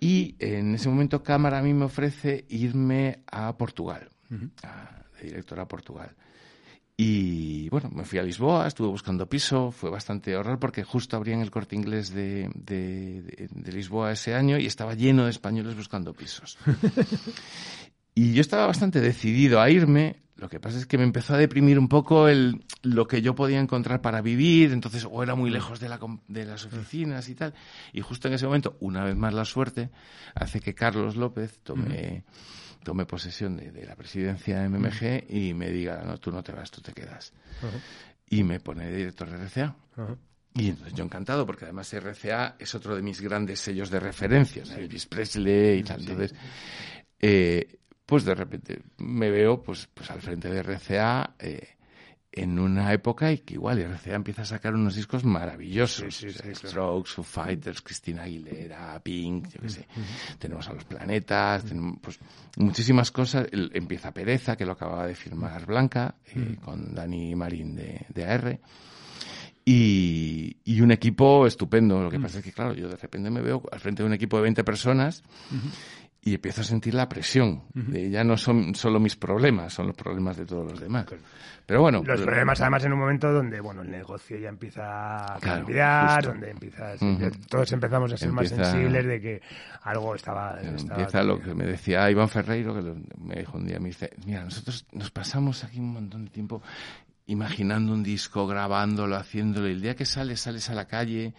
Y 0.00 0.34
en 0.38 0.76
ese 0.76 0.88
momento 0.88 1.22
Cámara 1.22 1.58
a 1.58 1.62
mí 1.62 1.74
me 1.74 1.84
ofrece 1.84 2.46
irme 2.48 3.22
a 3.26 3.54
Portugal, 3.58 4.08
a- 4.62 5.04
de 5.20 5.26
director 5.26 5.58
a 5.60 5.66
Portugal. 5.68 6.14
Y 7.00 7.68
bueno, 7.68 7.90
me 7.90 8.04
fui 8.04 8.18
a 8.18 8.22
Lisboa, 8.24 8.66
estuve 8.66 8.88
buscando 8.88 9.28
piso, 9.28 9.70
fue 9.70 9.88
bastante 9.88 10.36
horror 10.36 10.58
porque 10.58 10.82
justo 10.82 11.16
abrían 11.16 11.40
el 11.40 11.50
corte 11.50 11.76
inglés 11.76 12.10
de, 12.10 12.50
de, 12.56 13.22
de- 13.22 13.48
de 13.52 13.72
Lisboa 13.72 14.10
ese 14.12 14.34
año 14.34 14.58
y 14.58 14.66
estaba 14.66 14.94
lleno 14.94 15.24
de 15.24 15.30
españoles 15.30 15.76
buscando 15.76 16.12
pisos. 16.12 16.58
y 18.14 18.32
yo 18.32 18.40
estaba 18.40 18.66
bastante 18.66 19.00
decidido 19.00 19.60
a 19.60 19.70
irme, 19.70 20.16
lo 20.36 20.48
que 20.48 20.58
pasa 20.60 20.76
es 20.78 20.86
que 20.86 20.98
me 20.98 21.04
empezó 21.04 21.34
a 21.34 21.38
deprimir 21.38 21.78
un 21.78 21.88
poco 21.88 22.26
el, 22.28 22.64
lo 22.82 23.06
que 23.06 23.22
yo 23.22 23.34
podía 23.34 23.60
encontrar 23.60 24.00
para 24.00 24.20
vivir, 24.20 24.72
entonces 24.72 25.06
o 25.08 25.22
era 25.22 25.34
muy 25.36 25.50
lejos 25.50 25.78
de, 25.80 25.88
la, 25.88 26.00
de 26.26 26.44
las 26.44 26.64
oficinas 26.64 27.28
y 27.28 27.34
tal. 27.36 27.54
Y 27.92 28.00
justo 28.00 28.26
en 28.28 28.34
ese 28.34 28.46
momento, 28.46 28.76
una 28.80 29.04
vez 29.04 29.14
más 29.16 29.34
la 29.34 29.44
suerte, 29.44 29.90
hace 30.34 30.60
que 30.60 30.74
Carlos 30.74 31.14
López 31.16 31.60
tome, 31.62 32.24
tome 32.82 33.06
posesión 33.06 33.56
de, 33.56 33.70
de 33.70 33.86
la 33.86 33.96
presidencia 33.96 34.60
de 34.60 34.68
MMG 34.68 35.24
y 35.28 35.54
me 35.54 35.70
diga, 35.70 36.02
no, 36.04 36.18
tú 36.18 36.30
no 36.30 36.42
te 36.42 36.52
vas, 36.52 36.70
tú 36.70 36.80
te 36.80 36.92
quedas. 36.92 37.32
Y 38.28 38.42
me 38.44 38.60
pone 38.60 38.86
de 38.86 38.96
director 38.96 39.28
de 39.30 39.36
RCA. 39.44 39.74
Y 40.54 40.70
entonces 40.70 40.94
yo 40.94 41.04
encantado, 41.04 41.46
porque 41.46 41.64
además 41.64 41.92
RCA 41.92 42.56
es 42.58 42.74
otro 42.74 42.96
de 42.96 43.02
mis 43.02 43.20
grandes 43.20 43.60
sellos 43.60 43.90
de 43.90 44.00
referencia, 44.00 44.62
Elvis 44.76 45.06
Presley 45.06 45.78
y 45.78 45.82
tal. 45.82 46.00
Entonces, 46.00 46.34
eh, 47.20 47.78
pues 48.04 48.24
de 48.24 48.34
repente 48.34 48.82
me 48.98 49.30
veo 49.30 49.62
pues, 49.62 49.88
pues 49.92 50.10
al 50.10 50.20
frente 50.20 50.48
de 50.48 50.62
RCA 50.62 51.34
eh, 51.38 51.76
en 52.42 52.58
una 52.58 52.92
época 52.92 53.32
y 53.32 53.38
que 53.38 53.54
igual 53.54 53.78
RCA 53.80 54.14
empieza 54.14 54.42
a 54.42 54.44
sacar 54.44 54.74
unos 54.74 54.94
discos 54.94 55.24
maravillosos. 55.24 56.14
Sí, 56.14 56.30
sí, 56.30 56.32
sí, 56.32 56.42
claro. 56.52 56.68
Strokes, 56.68 57.10
Foo 57.12 57.24
Fighters, 57.24 57.82
Christina 57.82 58.22
Aguilera, 58.24 58.98
Pink, 59.02 59.48
yo 59.54 59.60
qué 59.62 59.68
sé. 59.68 59.86
Tenemos 60.38 60.68
a 60.68 60.72
Los 60.72 60.84
Planetas, 60.84 61.64
tenemos 61.64 61.98
pues 62.00 62.18
muchísimas 62.56 63.10
cosas. 63.10 63.46
El- 63.52 63.70
empieza 63.74 64.12
Pereza, 64.12 64.56
que 64.56 64.64
lo 64.66 64.72
acababa 64.72 65.06
de 65.06 65.14
firmar 65.14 65.66
Blanca, 65.66 66.14
eh, 66.34 66.56
con 66.64 66.94
Dani 66.94 67.34
Marín 67.34 67.74
de, 67.76 68.06
de 68.08 68.24
AR. 68.24 68.58
Y, 69.64 70.56
y 70.64 70.80
un 70.80 70.90
equipo 70.92 71.46
estupendo. 71.46 72.02
Lo 72.02 72.10
que 72.10 72.18
pasa 72.18 72.38
es 72.38 72.44
que, 72.44 72.52
claro, 72.52 72.72
yo 72.74 72.88
de 72.88 72.96
repente 72.96 73.28
me 73.30 73.42
veo 73.42 73.62
al 73.70 73.80
frente 73.80 74.02
de 74.02 74.06
un 74.06 74.14
equipo 74.14 74.36
de 74.38 74.44
20 74.44 74.64
personas 74.64 75.22
y 76.30 76.34
empiezo 76.34 76.60
a 76.60 76.64
sentir 76.64 76.94
la 76.94 77.08
presión. 77.08 77.62
de 77.74 78.10
ya 78.10 78.24
no 78.24 78.36
son 78.36 78.74
solo 78.74 78.98
mis 79.00 79.16
problemas, 79.16 79.72
son 79.72 79.86
los 79.88 79.96
problemas 79.96 80.36
de 80.36 80.46
todos 80.46 80.70
los 80.72 80.80
demás. 80.80 81.06
Pero 81.66 81.82
bueno, 81.82 82.02
Los 82.02 82.22
problemas, 82.22 82.60
además, 82.62 82.84
en 82.86 82.92
un 82.94 82.98
momento 82.98 83.30
donde 83.30 83.60
bueno 83.60 83.82
el 83.82 83.90
negocio 83.90 84.38
ya 84.38 84.48
empieza 84.48 85.34
a 85.34 85.38
Claro, 85.38 85.64
cambiar, 85.64 86.14
justo. 86.14 86.30
donde 86.30 86.50
empiezas, 86.50 87.02
Ujú. 87.02 87.18
ya 87.20 87.30
todos 87.48 87.72
empezamos 87.72 88.12
a 88.12 88.16
ser 88.16 88.32
más 88.32 88.50
Empieza- 88.50 88.70
sensibles 88.72 89.06
de 89.06 89.20
que 89.20 89.42
algo 89.82 90.14
estaba. 90.14 90.58
Estaba 90.60 90.78
empieza 91.00 91.22
lo 91.22 91.38
que 91.40 91.54
me 91.54 91.64
decía 91.66 92.10
Iván 92.10 92.28
Ferreiro, 92.30 92.74
que 92.74 92.80
lo- 92.82 92.96
me 93.18 93.34
dijo 93.36 93.58
un 93.58 93.66
día, 93.66 93.78
me 93.80 93.88
dice, 93.88 94.10
mira, 94.24 94.44
nosotros 94.44 94.86
nos 94.92 95.10
pasamos 95.10 95.62
aquí 95.64 95.78
un 95.78 95.92
montón 95.92 96.24
de 96.24 96.30
tiempo 96.30 96.62
imaginando 97.28 97.92
un 97.92 98.02
disco, 98.02 98.46
grabándolo, 98.46 99.16
haciéndolo, 99.16 99.68
y 99.68 99.72
el 99.72 99.80
día 99.80 99.94
que 99.94 100.04
sales, 100.04 100.40
sales 100.40 100.68
a 100.70 100.74
la 100.74 100.86
calle, 100.86 101.34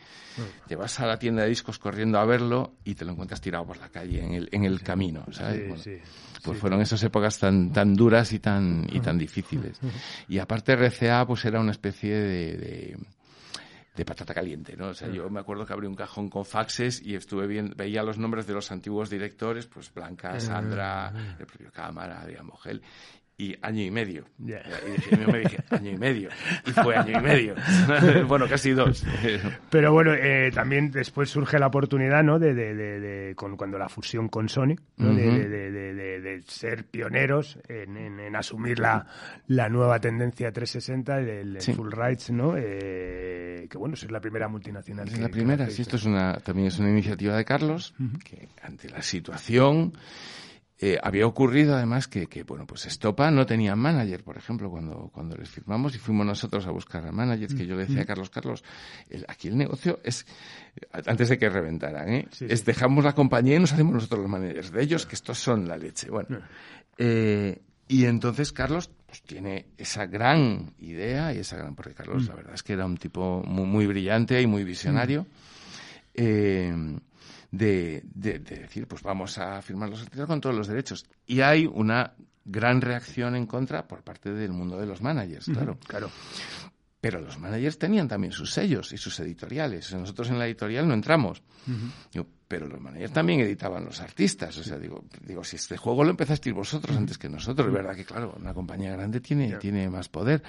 te 0.68 0.76
vas 0.76 1.00
a 1.00 1.06
la 1.06 1.20
tienda 1.20 1.44
de 1.44 1.50
discos 1.50 1.78
corriendo 1.80 2.18
a 2.20 2.26
verlo 2.26 2.76
y 2.86 2.96
te 2.96 3.04
lo 3.06 3.12
encuentras 3.12 3.42
tirado 3.42 3.66
por 3.66 3.78
la 3.78 3.90
calle, 3.90 4.24
en 4.24 4.34
el, 4.34 4.50
en 4.52 4.64
el 4.66 4.82
camino, 4.82 5.26
¿sabes? 5.32 5.58
Sí, 5.58 5.68
Bueno, 5.68 5.84
sí. 5.84 5.98
pues 6.44 6.58
fueron 6.60 6.82
esas 6.82 7.04
épocas 7.04 7.38
tan, 7.40 7.74
tan 7.74 7.94
duras 7.96 8.32
y 8.34 8.40
tan, 8.40 8.88
y 8.92 9.00
tan 9.02 9.18
difíciles. 9.18 9.80
Y 10.28 10.38
aparte 10.40 10.76
RCA, 10.76 11.26
pues 11.28 11.44
era 11.46 11.60
una 11.60 11.72
especie 11.72 12.14
de, 12.16 12.58
de, 12.58 12.98
de 13.96 14.06
patata 14.06 14.34
caliente, 14.34 14.78
¿no? 14.78 14.90
O 14.90 14.94
sea, 14.94 15.10
yo 15.10 15.30
me 15.30 15.40
acuerdo 15.40 15.66
que 15.66 15.74
abrí 15.74 15.88
un 15.88 15.96
cajón 15.96 16.30
con 16.30 16.46
faxes 16.46 17.02
y 17.04 17.16
estuve 17.16 17.48
bien, 17.48 17.74
veía 17.76 18.04
los 18.04 18.18
nombres 18.20 18.46
de 18.48 18.54
los 18.54 18.72
antiguos 18.72 19.10
directores, 19.10 19.66
pues 19.66 19.92
Blanca, 19.94 20.40
Sandra, 20.40 21.12
el 21.40 21.46
propio 21.48 21.72
Cámara, 21.72 22.26
Gel, 22.64 22.82
y 23.40 23.56
año 23.62 23.82
y 23.82 23.90
medio. 23.90 24.26
Ya. 24.38 24.62
Y 24.86 24.92
dije, 24.92 25.18
yo 25.26 25.32
me 25.32 25.40
dije, 25.40 25.58
año 25.70 25.92
y 25.92 25.98
medio. 25.98 26.30
Y 26.68 26.72
fue 26.72 26.96
año 26.98 27.18
y 27.20 27.24
medio. 27.24 27.56
bueno, 28.28 28.48
casi 28.50 28.72
dos. 28.72 29.06
Pero 29.70 29.94
bueno, 29.94 30.14
eh, 30.14 30.52
también 30.54 30.92
después 30.92 31.30
surge 31.30 31.58
la 31.58 31.68
oportunidad, 31.68 32.22
¿no? 32.22 32.38
De, 32.38 32.54
de, 32.54 32.76
de, 32.76 33.00
de- 33.00 33.36
con, 33.36 33.56
cuando 33.56 33.78
la 33.78 33.88
fusión 33.88 34.28
con 34.28 34.50
Sony, 34.50 34.76
¿no? 34.98 35.16
de, 35.16 35.28
Ujú. 35.30 35.38
de, 35.40 36.44
ser 36.48 36.84
pioneros 36.84 37.58
en, 37.70 37.96
en- 37.96 38.20
en 38.20 38.36
asumir 38.36 38.78
la, 38.80 39.08
la 39.48 39.70
nueva 39.70 40.00
tendencia 40.00 40.52
360, 40.52 41.20
el, 41.22 41.56
el 41.56 41.62
Sí. 41.62 41.74
full 41.74 41.92
rights, 41.92 42.32
¿no? 42.32 42.56
Eh, 42.58 43.68
que 43.70 43.78
bueno, 43.78 43.94
es 43.96 44.12
la 44.12 44.20
primera 44.20 44.50
multinacional. 44.50 45.08
Es 45.08 45.14
que- 45.14 45.22
la 45.22 45.28
que 45.28 45.32
primera, 45.34 45.64
hacéis, 45.64 45.76
sí, 45.78 45.82
esto 45.84 45.96
es 45.96 46.04
una, 46.04 46.34
también 46.40 46.68
es 46.68 46.78
una 46.78 46.90
iniciativa 46.90 47.38
de 47.38 47.46
Carlos, 47.46 47.94
que 48.26 48.50
ante 48.62 48.90
la 48.90 49.02
situación 49.02 49.94
eh, 50.82 50.98
había 51.04 51.28
ocurrido 51.28 51.76
además 51.76 52.08
que, 52.08 52.28
que, 52.28 52.44
bueno, 52.44 52.66
pues 52.66 52.86
Estopa 52.86 53.30
no 53.32 53.46
tenía 53.46 53.76
manager, 53.76 54.24
por 54.24 54.38
ejemplo, 54.38 54.70
cuando, 54.70 55.10
cuando 55.14 55.36
les 55.36 55.50
firmamos 55.50 55.94
y 55.96 55.98
fuimos 56.00 56.26
nosotros 56.26 56.66
a 56.68 56.72
buscar 56.72 57.06
a 57.06 57.12
managers, 57.12 57.54
que 57.54 57.66
yo 57.68 57.76
le 57.76 57.86
decía 57.86 58.04
a 58.04 58.06
Carlos, 58.06 58.30
Carlos, 58.30 58.64
el- 59.10 59.26
aquí 59.28 59.50
el 59.50 59.58
negocio 59.58 60.00
es, 60.04 60.26
antes 61.06 61.28
de 61.30 61.38
que 61.38 61.50
reventaran, 61.50 62.08
¿eh? 62.14 62.28
Sí, 62.32 62.46
es 62.50 62.64
dejamos 62.64 63.04
la 63.04 63.14
compañía 63.14 63.58
y 63.58 63.60
nos 63.60 63.74
hacemos 63.74 63.94
nosotros 63.94 64.22
los 64.22 64.30
managers 64.30 64.72
de 64.72 64.82
ellos, 64.82 65.06
que 65.06 65.16
estos 65.16 65.38
son 65.38 65.68
la 65.68 65.78
leche. 65.78 66.10
Bueno, 66.10 66.40
eh, 66.98 67.62
y 67.90 68.06
entonces 68.06 68.52
Carlos 68.54 68.90
pues, 69.08 69.22
tiene 69.24 69.66
esa 69.78 70.06
gran 70.06 70.74
idea 70.80 71.34
y 71.34 71.40
esa 71.40 71.58
gran, 71.58 71.76
porque 71.76 71.94
Carlos 71.94 72.28
la 72.28 72.36
verdad 72.36 72.54
es 72.54 72.64
que 72.64 72.74
era 72.74 72.86
un 72.86 72.98
tipo 72.98 73.44
muy, 73.46 73.66
muy 73.66 73.86
brillante 73.88 74.42
y 74.42 74.48
muy 74.48 74.64
visionario. 74.64 75.26
eh, 76.14 76.74
de, 77.52 78.04
de- 78.14 78.40
de 78.40 78.60
decir, 78.60 78.88
pues 78.88 79.02
vamos 79.02 79.38
a 79.38 79.62
firmar 79.62 79.90
los 79.90 80.02
artículos 80.02 80.28
con 80.28 80.42
todos 80.42 80.56
los 80.56 80.68
derechos. 80.68 81.06
Y 81.26 81.42
hay 81.42 81.66
una 81.66 82.14
gran 82.46 82.82
reacción 82.82 83.36
en 83.36 83.46
contra 83.46 83.88
por 83.88 84.04
parte 84.04 84.32
del 84.34 84.52
mundo 84.52 84.80
de 84.80 84.86
los 84.86 85.02
managers, 85.02 85.46
claro. 85.46 85.78
Claro. 85.88 86.10
Pero 87.02 87.22
los 87.22 87.40
managers 87.40 87.78
tenían 87.80 88.08
también 88.10 88.34
sus 88.34 88.52
sellos 88.52 88.92
y 88.92 88.98
sus 88.98 89.18
editoriales. 89.22 89.94
Nosotros 89.94 90.30
en 90.32 90.38
la 90.40 90.46
editorial 90.48 90.86
no 90.88 90.94
entramos. 90.94 91.42
Pero 92.48 92.68
los 92.68 92.82
managers 92.82 93.14
también 93.14 93.40
editaban 93.40 93.86
los 93.86 94.02
artistas. 94.02 94.58
O 94.58 94.64
sea, 94.64 94.78
digo, 94.78 95.06
digo 95.26 95.44
si 95.44 95.56
este 95.56 95.78
juego 95.78 96.04
lo 96.04 96.10
empezasteis 96.10 96.54
vosotros 96.54 96.98
antes 96.98 97.18
que 97.18 97.30
nosotros. 97.30 97.68
Es 97.68 97.74
verdad 97.74 97.96
que, 97.96 98.04
claro, 98.04 98.36
una 98.38 98.54
compañía 98.54 98.92
grande 98.92 99.22
tiene, 99.22 99.54
tiene 99.60 99.90
más 99.90 100.10
poder. 100.10 100.44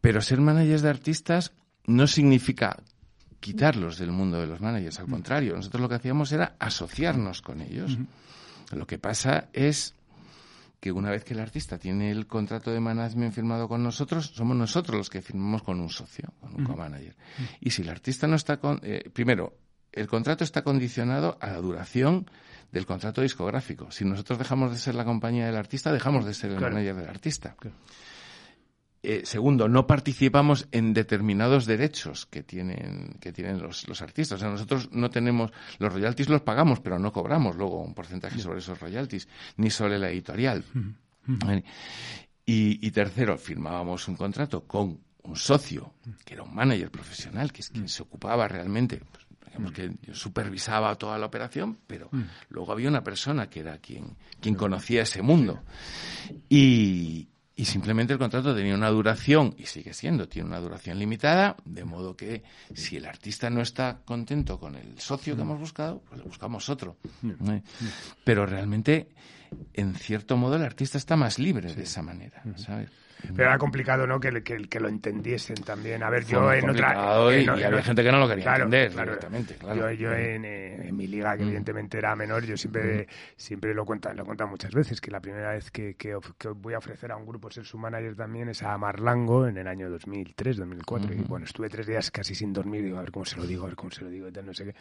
Pero 0.00 0.20
ser 0.20 0.40
managers 0.40 0.82
de 0.82 0.90
artistas 0.90 1.52
no 1.86 2.06
significa 2.06 2.76
quitarlos 3.46 3.98
del 3.98 4.10
mundo 4.10 4.40
de 4.40 4.46
los 4.48 4.60
managers. 4.60 4.98
Al 4.98 5.06
contrario, 5.06 5.54
nosotros 5.54 5.80
lo 5.80 5.88
que 5.88 5.94
hacíamos 5.94 6.32
era 6.32 6.56
asociarnos 6.58 7.42
con 7.42 7.60
ellos. 7.60 7.96
Lo 8.72 8.86
que 8.86 8.98
pasa 8.98 9.48
es 9.52 9.94
que 10.80 10.90
una 10.90 11.10
vez 11.10 11.22
que 11.24 11.32
el 11.34 11.40
artista 11.40 11.78
tiene 11.78 12.10
el 12.10 12.26
contrato 12.26 12.72
de 12.72 12.80
management 12.80 13.32
firmado 13.32 13.68
con 13.68 13.82
nosotros, 13.84 14.32
somos 14.34 14.56
nosotros 14.56 14.96
los 14.96 15.10
que 15.10 15.22
firmamos 15.22 15.62
con 15.62 15.78
un 15.80 15.88
socio, 15.90 16.32
con 16.40 16.56
un 16.56 16.64
co-manager. 16.64 17.14
Y 17.60 17.70
si 17.70 17.82
el 17.82 17.88
artista 17.88 18.26
no 18.26 18.34
está 18.34 18.56
con... 18.58 18.80
eh, 18.82 19.08
primero, 19.12 19.56
el 19.92 20.08
contrato 20.08 20.42
está 20.44 20.62
condicionado 20.62 21.38
a 21.40 21.46
la 21.52 21.58
duración 21.60 22.28
del 22.72 22.84
contrato 22.84 23.22
discográfico. 23.22 23.90
Si 23.92 24.04
nosotros 24.04 24.38
dejamos 24.40 24.72
de 24.72 24.78
ser 24.78 24.96
la 24.96 25.04
compañía 25.04 25.46
del 25.46 25.56
artista, 25.56 25.92
dejamos 25.92 26.24
de 26.26 26.34
ser 26.34 26.50
el 26.50 26.58
Claro. 26.58 26.74
manager 26.74 26.96
del 26.96 27.08
artista. 27.08 27.54
Eh, 29.08 29.22
segundo, 29.24 29.68
no 29.68 29.86
participamos 29.86 30.66
en 30.72 30.92
determinados 30.92 31.64
derechos 31.64 32.26
que 32.26 32.42
tienen, 32.42 33.18
que 33.20 33.32
tienen 33.32 33.62
los, 33.62 33.86
los 33.86 34.02
artistas. 34.02 34.38
O 34.38 34.40
sea, 34.40 34.50
nosotros 34.50 34.88
no 34.90 35.10
tenemos, 35.10 35.52
los 35.78 35.92
royalties 35.92 36.28
los 36.28 36.40
pagamos, 36.40 36.80
pero 36.80 36.98
no 36.98 37.12
cobramos 37.12 37.54
luego 37.54 37.80
un 37.80 37.94
porcentaje 37.94 38.40
sobre 38.40 38.58
esos 38.58 38.80
royalties, 38.80 39.28
ni 39.58 39.70
sobre 39.70 40.00
la 40.00 40.10
editorial. 40.10 40.64
Y, 42.44 42.84
y 42.84 42.90
tercero, 42.90 43.38
firmábamos 43.38 44.08
un 44.08 44.16
contrato 44.16 44.64
con 44.66 44.98
un 45.22 45.36
socio, 45.36 45.94
que 46.24 46.34
era 46.34 46.42
un 46.42 46.52
manager 46.52 46.90
profesional, 46.90 47.52
que 47.52 47.60
es 47.60 47.70
quien 47.70 47.88
se 47.88 48.02
ocupaba 48.02 48.48
realmente, 48.48 49.00
pues, 49.12 49.24
digamos 49.46 49.70
que 49.70 50.14
supervisaba 50.14 50.92
toda 50.96 51.16
la 51.16 51.26
operación, 51.26 51.78
pero 51.86 52.10
luego 52.48 52.72
había 52.72 52.88
una 52.88 53.04
persona 53.04 53.48
que 53.48 53.60
era 53.60 53.78
quien, 53.78 54.16
quien 54.40 54.56
conocía 54.56 55.02
ese 55.02 55.22
mundo. 55.22 55.62
Y, 56.48 57.28
y 57.58 57.64
simplemente 57.64 58.12
el 58.12 58.18
contrato 58.18 58.54
tenía 58.54 58.74
una 58.74 58.90
duración, 58.90 59.54
y 59.56 59.64
sigue 59.64 59.94
siendo, 59.94 60.28
tiene 60.28 60.46
una 60.46 60.60
duración 60.60 60.98
limitada, 60.98 61.56
de 61.64 61.84
modo 61.84 62.14
que 62.14 62.42
si 62.74 62.98
el 62.98 63.06
artista 63.06 63.48
no 63.48 63.62
está 63.62 64.00
contento 64.04 64.60
con 64.60 64.74
el 64.74 65.00
socio 65.00 65.34
que 65.34 65.42
hemos 65.42 65.58
buscado, 65.58 66.02
pues 66.06 66.20
le 66.20 66.26
buscamos 66.26 66.68
otro. 66.68 66.98
¿eh? 67.48 67.62
Pero 68.24 68.44
realmente, 68.44 69.08
en 69.72 69.94
cierto 69.94 70.36
modo, 70.36 70.56
el 70.56 70.64
artista 70.64 70.98
está 70.98 71.16
más 71.16 71.38
libre 71.38 71.74
de 71.74 71.84
esa 71.84 72.02
manera, 72.02 72.42
¿sabes? 72.56 72.90
Pero 73.34 73.48
era 73.48 73.58
complicado, 73.58 74.06
¿no? 74.06 74.20
Que, 74.20 74.42
que, 74.42 74.68
que 74.68 74.80
lo 74.80 74.88
entendiesen 74.88 75.56
también. 75.56 76.02
A 76.02 76.10
ver, 76.10 76.22
Fue 76.24 76.32
yo 76.32 76.52
en 76.52 76.70
otra... 76.70 76.94
y- 76.94 77.34
en- 77.34 77.40
y 77.40 77.42
en- 77.44 77.64
había 77.64 77.82
gente 77.82 78.02
que 78.02 78.12
no 78.12 78.18
lo 78.18 78.28
quería 78.28 78.44
Claro, 78.44 78.64
entender 78.64 78.90
claro. 78.92 79.06
directamente, 79.12 79.54
claro. 79.56 79.76
Yo, 79.76 79.90
yo 79.92 80.12
en, 80.12 80.44
eh, 80.44 80.88
en 80.88 80.96
mi 80.96 81.06
liga, 81.06 81.36
que 81.36 81.42
Mm. 81.44 81.46
evidentemente 81.48 81.98
era 81.98 82.14
menor, 82.16 82.44
yo 82.44 82.56
siempre, 82.56 83.08
siempre 83.36 83.74
lo 83.74 83.84
cuento 83.84 84.12
lo 84.14 84.24
cuento 84.24 84.46
muchas 84.46 84.72
veces, 84.72 85.00
que 85.00 85.10
la 85.10 85.20
primera 85.20 85.52
vez 85.52 85.70
que, 85.70 85.94
que, 85.94 86.16
voy 86.54 86.74
a 86.74 86.78
ofrecer 86.78 87.10
a 87.12 87.16
un 87.16 87.26
grupo 87.26 87.50
ser 87.50 87.64
su 87.64 87.78
manager 87.78 88.14
también 88.16 88.48
es 88.48 88.62
a 88.62 88.76
Marlango 88.78 89.46
en 89.48 89.56
el 89.58 89.66
año 89.66 89.90
2003, 89.90 90.56
2004. 90.58 91.12
Y 91.14 91.16
bueno, 91.22 91.44
estuve 91.46 91.68
tres 91.68 91.86
días 91.86 92.10
casi 92.10 92.34
sin 92.34 92.52
dormir, 92.52 92.82
digo, 92.84 92.98
a 92.98 93.00
ver 93.02 93.10
cómo 93.10 93.24
se 93.24 93.36
lo 93.36 93.46
digo, 93.46 93.64
a 93.64 93.66
ver 93.68 93.76
cómo 93.76 93.90
se 93.90 94.02
lo 94.04 94.10
digo, 94.10 94.28
y 94.28 94.32
tal, 94.32 94.46
no 94.46 94.54
sé 94.54 94.64
qué. 94.66 94.74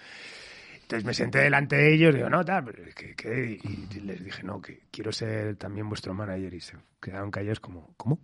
Entonces 0.85 1.03
me 1.03 1.15
senté 1.15 1.39
delante 1.39 1.75
de 1.77 1.95
ellos, 1.95 2.13
digo, 2.13 2.29
no, 2.29 2.45
tal, 2.45 2.71
que, 2.95 3.15
que- 3.15 3.59
y 3.63 3.99
les 4.01 4.23
dije, 4.23 4.43
no, 4.43 4.61
que 4.61 4.83
quiero 4.91 5.11
ser 5.11 5.55
también 5.55 5.89
vuestro 5.89 6.13
manager. 6.13 6.53
Y 6.53 6.59
se 6.61 6.75
quedaron 7.01 7.31
callados 7.31 7.59
como, 7.59 7.95
¿cómo? 7.97 8.19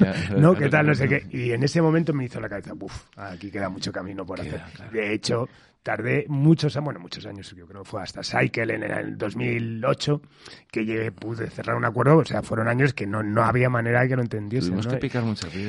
Ya, 0.00 0.14
no, 0.38 0.54
¿qué 0.54 0.70
tal? 0.70 0.86
No 0.86 0.94
sé 0.94 1.06
qué. 1.06 1.26
Y 1.30 1.52
en 1.52 1.62
ese 1.62 1.82
momento 1.82 2.14
me 2.14 2.24
hizo 2.24 2.40
la 2.40 2.48
cabeza, 2.48 2.72
uff, 2.80 3.04
aquí 3.16 3.50
queda 3.50 3.68
mucho 3.68 3.92
camino 3.92 4.24
por 4.24 4.40
Queda, 4.40 4.64
hacer. 4.64 4.76
claro. 4.76 4.92
De 4.92 5.12
hecho, 5.12 5.48
tardé 5.82 6.26
muchos, 6.28 6.76
bueno, 6.82 7.00
muchos 7.00 7.24
años, 7.26 7.54
yo 7.56 7.66
creo 7.66 7.82
que 7.82 7.88
fue 7.88 8.02
hasta 8.02 8.22
Cycle 8.22 8.74
en 8.74 8.82
el 8.82 9.16
2008, 9.16 10.20
que 10.70 10.84
llegué, 10.84 11.10
pude 11.12 11.48
cerrar 11.48 11.76
un 11.76 11.84
acuerdo, 11.84 12.18
o 12.18 12.24
sea, 12.24 12.42
fueron 12.42 12.68
años 12.68 12.92
que 12.92 13.06
no, 13.06 13.22
no 13.22 13.42
había 13.42 13.70
manera 13.70 14.02
de 14.02 14.08
que 14.08 14.16
lo 14.16 14.22
entendiesen. 14.22 14.76
¿no? 14.76 14.82
que 14.82 14.96
picar. 14.96 15.24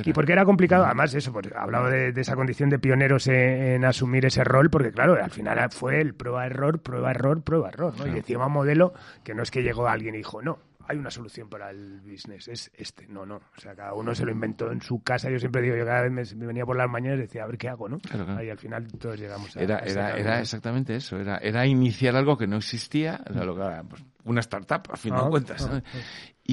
Y 0.05 0.13
porque 0.13 0.33
era 0.33 0.45
complicado, 0.45 0.85
además 0.85 1.13
eso, 1.13 1.31
pues, 1.31 1.47
hablaba 1.55 1.89
de, 1.89 2.11
de 2.11 2.21
esa 2.21 2.35
condición 2.35 2.69
de 2.69 2.79
pioneros 2.79 3.27
en, 3.27 3.35
en 3.35 3.85
asumir 3.85 4.25
ese 4.25 4.43
rol, 4.43 4.69
porque 4.69 4.91
claro, 4.91 5.21
al 5.21 5.31
final 5.31 5.69
fue 5.71 6.01
el 6.01 6.13
prueba-error, 6.13 6.81
prueba-error, 6.81 7.41
prueba-error, 7.43 7.93
¿no? 7.97 8.07
Y 8.07 8.17
encima 8.17 8.47
modelo 8.47 8.93
que 9.23 9.33
no 9.33 9.43
es 9.43 9.51
que 9.51 9.63
llegó 9.63 9.87
alguien 9.87 10.15
y 10.15 10.19
dijo, 10.19 10.41
no, 10.41 10.59
hay 10.87 10.97
una 10.97 11.09
solución 11.09 11.49
para 11.49 11.69
el 11.69 12.01
business, 12.01 12.47
es 12.47 12.71
este. 12.75 13.07
No, 13.07 13.25
no. 13.25 13.35
O 13.35 13.61
sea, 13.61 13.75
cada 13.75 13.93
uno 13.93 14.13
se 14.15 14.25
lo 14.25 14.31
inventó 14.31 14.71
en 14.71 14.81
su 14.81 15.01
casa. 15.03 15.29
Yo 15.29 15.39
siempre 15.39 15.61
digo, 15.61 15.75
yo 15.75 15.85
cada 15.85 16.01
vez 16.01 16.35
me, 16.35 16.45
venía 16.45 16.65
por 16.65 16.77
las 16.77 16.89
mañanas 16.89 17.19
y 17.19 17.21
decía, 17.23 17.43
a 17.43 17.47
ver 17.47 17.57
qué 17.57 17.69
hago, 17.69 17.87
¿no? 17.89 17.99
Y 18.43 18.49
al 18.49 18.57
final 18.57 18.87
todos 18.99 19.19
llegamos 19.19 19.55
a. 19.55 19.61
Era, 19.61 19.79
era, 19.79 20.17
era 20.17 20.39
exactamente 20.39 20.95
eso. 20.95 21.17
Era, 21.17 21.37
era 21.37 21.65
iniciar 21.65 22.15
algo 22.15 22.37
que 22.37 22.47
no 22.47 22.57
existía, 22.57 23.21
o 23.29 23.33
sea, 23.33 23.43
lo 23.43 23.55
que, 23.55 23.83
pues, 23.89 24.03
una 24.23 24.41
startup, 24.41 24.91
a 24.91 24.97
fin 24.97 25.13
de 25.13 25.21
ah, 25.21 25.29
cuentas. 25.29 25.67
Ah, 25.69 25.81
ah. 25.83 25.99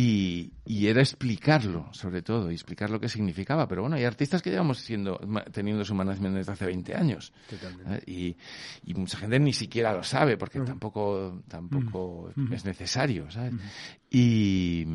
Y, 0.01 0.53
y, 0.65 0.87
era 0.87 1.01
explicarlo, 1.01 1.89
sobre 1.93 2.23
todo, 2.23 2.53
y 2.53 2.55
explicar 2.55 2.89
lo 2.89 3.01
que 3.01 3.09
significaba. 3.09 3.67
Pero 3.67 3.83
bueno, 3.83 3.97
hay 3.97 4.05
artistas 4.05 4.43
que 4.43 4.51
llevamos 4.51 4.79
siendo, 4.79 5.19
teniendo 5.53 5.85
su 5.85 5.93
management 5.93 6.37
desde 6.37 6.53
hace 6.53 6.67
20 6.67 6.95
años. 6.95 7.33
¿eh? 7.51 8.01
Y, 8.07 8.37
y, 8.85 8.95
mucha 8.95 9.19
gente 9.19 9.41
ni 9.41 9.53
siquiera 9.53 9.93
lo 9.93 10.05
sabe, 10.05 10.37
porque 10.37 10.61
tampoco, 10.61 11.43
tampoco 11.49 12.31
es 12.53 12.65
necesario, 12.65 13.29
¿sabes? 13.29 13.55
Y, 14.09 14.87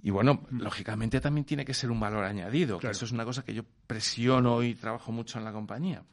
y 0.00 0.10
bueno, 0.10 0.46
lógicamente 0.50 1.20
también 1.20 1.44
tiene 1.44 1.64
que 1.64 1.74
ser 1.74 1.90
un 1.90 1.98
valor 1.98 2.24
añadido, 2.24 2.78
que 2.78 2.90
eso 2.90 3.06
es 3.06 3.10
una 3.10 3.24
cosa 3.24 3.42
que 3.42 3.52
yo 3.52 3.64
presiono 3.88 4.62
y 4.62 4.76
trabajo 4.76 5.10
mucho 5.10 5.40
en 5.40 5.44
la 5.44 5.52
compañía. 5.52 6.04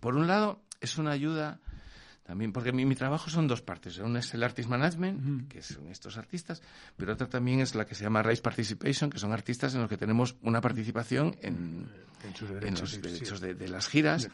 Por 0.00 0.16
un 0.16 0.26
lado, 0.26 0.64
es 0.80 0.98
una 0.98 1.12
ayuda 1.12 1.60
también, 2.24 2.52
porque 2.52 2.72
mi, 2.72 2.86
mi, 2.86 2.96
trabajo 2.96 3.28
son 3.28 3.46
dos 3.46 3.60
partes. 3.60 3.98
Una 3.98 4.20
es 4.20 4.32
el 4.32 4.42
Artist 4.42 4.68
Management, 4.68 5.46
que 5.48 5.60
son 5.60 5.88
estos 5.88 6.16
artistas, 6.16 6.62
pero 6.96 7.12
otra 7.12 7.28
también 7.28 7.60
es 7.60 7.74
la 7.74 7.84
que 7.84 7.94
se 7.94 8.02
llama 8.02 8.22
Race 8.22 8.40
Participation, 8.40 9.10
que 9.10 9.18
son 9.18 9.32
artistas 9.32 9.74
en 9.74 9.82
los 9.82 9.90
que 9.90 9.98
tenemos 9.98 10.36
una 10.40 10.62
participación 10.62 11.36
en, 11.42 11.86
en, 12.62 12.74
los 12.80 13.00
derechos 13.02 13.40
de, 13.40 13.68
las 13.68 13.88
giras, 13.88 14.30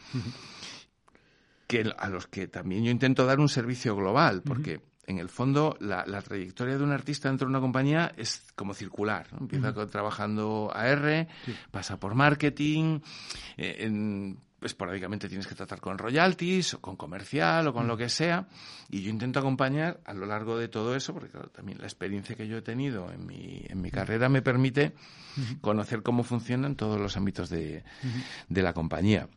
que 1.66 1.92
a 1.98 2.08
los 2.08 2.28
que 2.28 2.46
también 2.46 2.84
yo 2.84 2.92
intento 2.92 3.26
dar 3.26 3.40
un 3.40 3.48
servicio 3.48 3.96
global, 3.96 4.42
porque 4.42 4.80
en 5.06 5.18
el 5.18 5.28
fondo 5.28 5.76
la, 5.80 6.04
trayectoria 6.22 6.78
de 6.78 6.84
un 6.84 6.92
artista 6.92 7.28
dentro 7.28 7.48
de 7.48 7.50
una 7.50 7.60
compañía 7.60 8.12
es 8.16 8.52
como 8.54 8.72
circular. 8.72 9.26
Empieza 9.38 9.74
trabajando 9.88 10.70
AR, 10.72 11.26
pasa 11.72 11.98
por 11.98 12.14
marketing, 12.14 13.00
eh, 13.56 13.78
en, 13.80 14.38
esporádicamente 14.62 15.28
tienes 15.28 15.46
que 15.46 15.54
tratar 15.54 15.80
con 15.80 15.98
royalties 15.98 16.74
o 16.74 16.80
con 16.80 16.96
comercial 16.96 17.68
o 17.68 17.72
con 17.72 17.86
lo 17.86 17.96
que 17.96 18.08
sea. 18.08 18.46
Y 18.90 19.02
yo 19.02 19.10
intento 19.10 19.38
acompañar 19.38 20.00
a 20.04 20.14
lo 20.14 20.26
largo 20.26 20.58
de 20.58 20.68
todo 20.68 20.94
eso 20.94 21.12
porque 21.14 21.36
también 21.52 21.78
la 21.78 21.84
experiencia 21.84 22.36
que 22.36 22.46
yo 22.46 22.58
he 22.58 22.62
tenido 22.62 23.10
en 23.10 23.26
mi, 23.26 23.64
en 23.68 23.80
mi 23.80 23.90
carrera 23.90 24.28
me 24.28 24.42
permite 24.42 24.94
conocer 25.60 26.02
cómo 26.02 26.22
funcionan 26.22 26.76
todos 26.76 27.00
los 27.00 27.16
ámbitos 27.16 27.48
de, 27.48 27.84
de 28.48 28.62
la 28.62 28.72
compañía. 28.72 29.28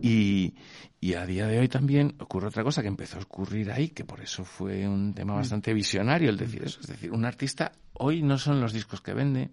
Y, 0.00 0.54
y, 1.00 1.14
a 1.14 1.26
día 1.26 1.48
de 1.48 1.58
hoy 1.58 1.68
también 1.68 2.14
ocurre 2.20 2.48
otra 2.48 2.62
cosa 2.62 2.82
que 2.82 2.88
empezó 2.88 3.18
a 3.18 3.22
ocurrir 3.22 3.72
ahí, 3.72 3.88
que 3.88 4.04
por 4.04 4.20
eso 4.20 4.44
fue 4.44 4.86
un 4.86 5.12
tema 5.12 5.34
bastante 5.34 5.74
visionario 5.74 6.30
el 6.30 6.36
decir 6.36 6.62
eso. 6.62 6.80
Es 6.80 6.86
decir, 6.86 7.10
un 7.10 7.24
artista 7.24 7.72
hoy 7.94 8.22
no 8.22 8.38
son 8.38 8.60
los 8.60 8.72
discos 8.72 9.00
que 9.00 9.12
vende, 9.12 9.50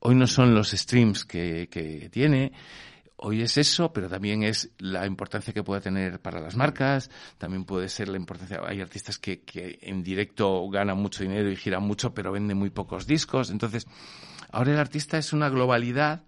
hoy 0.00 0.14
no 0.14 0.26
son 0.26 0.54
los 0.54 0.72
streams 0.72 1.24
que, 1.24 1.68
que 1.70 2.10
tiene, 2.10 2.52
hoy 3.24 3.40
es 3.40 3.56
eso, 3.56 3.92
pero 3.92 4.08
también 4.08 4.42
es 4.42 4.70
la 4.78 5.06
importancia 5.06 5.54
que 5.54 5.62
puede 5.62 5.80
tener 5.80 6.20
para 6.20 6.40
las 6.40 6.56
marcas, 6.56 7.10
también 7.38 7.64
puede 7.64 7.88
ser 7.88 8.08
la 8.08 8.18
importancia, 8.18 8.60
hay 8.66 8.80
artistas 8.80 9.18
que, 9.18 9.40
que 9.40 9.78
en 9.82 10.02
directo 10.02 10.68
ganan 10.68 10.98
mucho 10.98 11.22
dinero 11.22 11.50
y 11.50 11.56
giran 11.56 11.82
mucho, 11.82 12.12
pero 12.12 12.32
venden 12.32 12.58
muy 12.58 12.70
pocos 12.70 13.06
discos. 13.06 13.50
Entonces, 13.50 13.86
ahora 14.50 14.72
el 14.72 14.78
artista 14.78 15.16
es 15.16 15.32
una 15.32 15.48
globalidad 15.48 16.22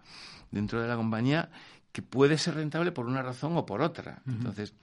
dentro 0.50 0.80
de 0.80 0.88
la 0.88 0.96
compañía 0.96 1.50
que 1.92 2.02
puede 2.02 2.38
ser 2.38 2.54
rentable 2.54 2.92
por 2.92 3.06
una 3.06 3.22
razón 3.22 3.56
o 3.56 3.66
por 3.66 3.82
otra. 3.82 4.22
Entonces, 4.26 4.74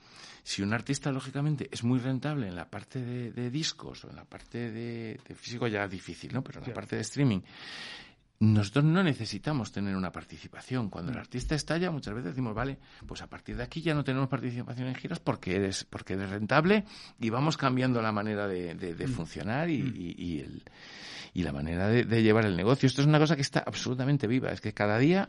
si 0.42 0.62
un 0.62 0.74
artista, 0.74 1.10
lógicamente, 1.10 1.68
es 1.72 1.82
muy 1.82 1.98
rentable 1.98 2.48
en 2.48 2.54
la 2.54 2.68
parte 2.68 3.00
de, 3.00 3.50
discos 3.50 4.04
o 4.04 4.10
en 4.10 4.16
la 4.16 4.24
parte 4.24 4.70
de, 4.70 5.18
físico, 5.34 5.66
ya 5.66 5.88
difícil, 5.88 6.32
¿no? 6.34 6.42
Pero 6.42 6.60
en 6.60 6.68
la 6.68 6.74
parte 6.74 6.96
de 6.96 7.02
streaming, 7.02 7.40
nosotros 8.40 8.84
no 8.84 9.02
necesitamos 9.02 9.72
tener 9.72 9.96
una 9.96 10.10
participación. 10.10 10.90
Cuando 10.90 11.12
el 11.12 11.18
artista 11.18 11.54
estalla, 11.54 11.90
muchas 11.90 12.14
veces 12.14 12.32
decimos, 12.32 12.54
vale, 12.54 12.78
pues 13.06 13.22
a 13.22 13.26
partir 13.28 13.56
de 13.56 13.62
aquí 13.62 13.80
ya 13.80 13.94
no 13.94 14.04
tenemos 14.04 14.28
participación 14.28 14.88
en 14.88 14.94
giras 14.94 15.20
porque 15.20 15.56
eres, 15.56 15.84
porque 15.84 16.14
eres 16.14 16.30
rentable 16.30 16.84
y 17.20 17.30
vamos 17.30 17.56
cambiando 17.56 18.02
la 18.02 18.12
manera 18.12 18.46
de, 18.48 18.74
de, 18.74 19.06
mm. 19.06 19.10
funcionar 19.10 19.70
y, 19.70 19.82
mm. 19.82 19.94
y, 19.96 20.40
el, 20.40 20.62
y, 21.32 21.42
la 21.42 21.52
manera 21.52 21.88
de, 21.88 22.22
llevar 22.22 22.44
el 22.44 22.56
negocio. 22.56 22.86
Esto 22.86 23.02
es 23.02 23.06
una 23.06 23.18
cosa 23.18 23.36
que 23.36 23.42
está 23.42 23.60
absolutamente 23.60 24.26
viva. 24.26 24.50
Es 24.50 24.60
que 24.60 24.74
cada 24.74 24.98
día 24.98 25.28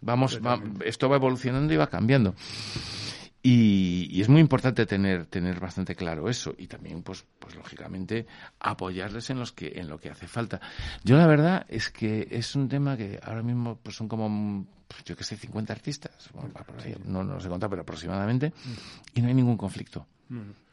vamos, 0.00 0.40
esto 0.84 1.08
va 1.08 1.16
evolucionando 1.16 1.72
y 1.72 1.76
va 1.76 1.86
cambiando. 1.86 2.34
Y, 3.42 4.20
es 4.20 4.28
muy 4.28 4.40
importante 4.40 4.84
tener, 4.84 5.26
tener 5.26 5.60
bastante 5.60 5.94
claro 5.94 6.28
eso 6.28 6.54
y 6.58 6.66
también, 6.66 7.02
pues, 7.02 7.24
pues 7.38 7.54
lógicamente, 7.54 8.26
apoyarles 8.58 9.30
en, 9.30 9.38
los 9.38 9.52
que, 9.52 9.72
en 9.76 9.88
lo 9.88 9.98
que 9.98 10.10
hace 10.10 10.26
falta. 10.26 10.60
Yo 11.04 11.16
la 11.16 11.26
verdad 11.26 11.64
es 11.68 11.90
que 11.90 12.28
es 12.30 12.54
un 12.54 12.68
tema 12.68 12.96
que 12.96 13.18
ahora 13.22 13.42
mismo 13.42 13.78
pues 13.82 13.96
son 13.96 14.08
como, 14.08 14.66
pues, 14.86 15.04
yo 15.04 15.16
que 15.16 15.24
sé, 15.24 15.36
50 15.36 15.72
artistas, 15.72 16.30
no, 17.06 17.24
no 17.24 17.40
sé 17.40 17.48
contar, 17.48 17.70
pero 17.70 17.82
aproximadamente, 17.82 18.52
y 19.14 19.22
no 19.22 19.28
hay 19.28 19.34
ningún 19.34 19.56
conflicto. 19.56 20.06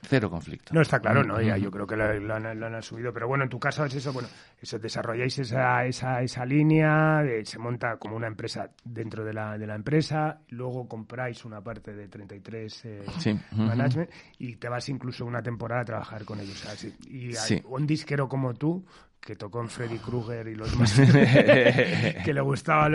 Cero 0.04 0.30
conflicto. 0.30 0.74
No, 0.74 0.82
está 0.82 1.00
claro, 1.00 1.24
¿no? 1.24 1.42
Ya, 1.42 1.58
yo 1.58 1.72
creo 1.72 1.88
que 1.88 1.96
lo, 1.96 2.06
han, 2.06 2.84
subido. 2.84 3.12
Pero 3.12 3.28
bueno, 3.28 3.44
en 3.44 3.50
tu 3.50 3.60
caso 3.60 3.84
es 3.86 3.96
eso, 3.96 4.14
bueno, 4.14 4.30
eso, 4.62 4.78
desarrolláis 4.78 5.40
esa, 5.40 5.84
esa, 5.86 6.22
esa 6.22 6.46
línea, 6.46 7.24
se 7.44 7.58
monta 7.58 7.98
como 7.98 8.16
una 8.16 8.28
empresa 8.28 8.70
dentro 8.84 9.26
de 9.26 9.34
la, 9.34 9.58
de 9.58 9.66
la 9.66 9.76
empresa, 9.76 10.40
luego 10.50 10.88
compráis 10.88 11.44
una 11.46 11.62
parte 11.62 11.94
de 11.94 12.08
33 12.08 12.86
eh, 12.86 13.06
Management 13.52 14.10
y 14.38 14.56
te 14.56 14.70
vas 14.70 14.88
incluso 14.90 15.26
una 15.26 15.42
temporada 15.42 15.82
a 15.82 15.86
trabajar 15.86 16.24
con 16.24 16.40
ellos. 16.40 16.64
y 17.10 17.36
hay 17.36 17.64
un 17.66 17.88
disquero 17.88 18.30
como 18.30 18.54
tú 18.54 18.86
que 19.20 19.36
tocó 19.36 19.62
en 19.62 19.68
Freddy 19.68 19.98
Krueger 19.98 20.48
y 20.48 20.56
los 20.56 20.74
más 20.78 20.94
que 21.00 22.32
le 22.34 22.42
gustaban 22.42 22.94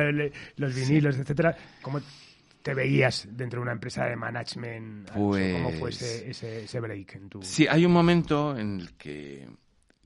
los 0.57 0.75
vinilos, 0.75 1.19
etcétera, 1.19 1.55
¿cómo 1.83 2.01
te 2.63 2.75
veías 2.75 3.29
dentro 3.31 3.61
de 3.61 3.63
una 3.63 3.73
empresa 3.73 4.05
de 4.05 4.17
management? 4.17 5.11
Pues... 5.11 5.55
¿Cómo 5.55 5.71
fue 5.73 5.91
ese, 5.91 6.31
ese, 6.65 6.81
break 6.81 7.15
en 7.17 7.29
tu...? 7.29 7.43
Sí, 7.43 7.67
hay 7.69 7.85
un 7.85 7.93
momento 7.93 8.57
en 8.57 8.81
el 8.81 8.93
que 8.95 9.49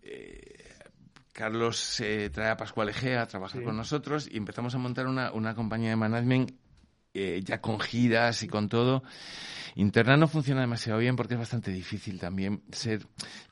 eh, 0.03 0.57
Carlos 1.33 1.77
se 1.77 2.31
trae 2.31 2.51
a 2.51 2.57
Pascual 2.57 2.89
Egea 2.89 3.23
a 3.23 3.27
trabajar 3.27 3.63
con 3.63 3.77
nosotros 3.77 4.29
y 4.31 4.37
empezamos 4.37 4.75
a 4.75 4.79
montar 4.79 5.07
una, 5.07 5.33
una 5.33 5.55
compañía 5.55 5.91
de 5.91 5.97
management 5.97 6.53
eh, 7.17 7.41
ya 7.43 7.61
con 7.61 7.81
giras 7.81 8.43
y 8.43 8.49
con 8.49 8.69
todo. 8.69 9.03
Interna 9.75 10.17
no 10.17 10.27
funciona 10.27 10.62
demasiado 10.62 10.99
bien 10.99 11.17
porque 11.17 11.35
es 11.35 11.41
bastante 11.41 11.71
difícil 11.71 12.19
también 12.19 12.62
ser 12.73 13.07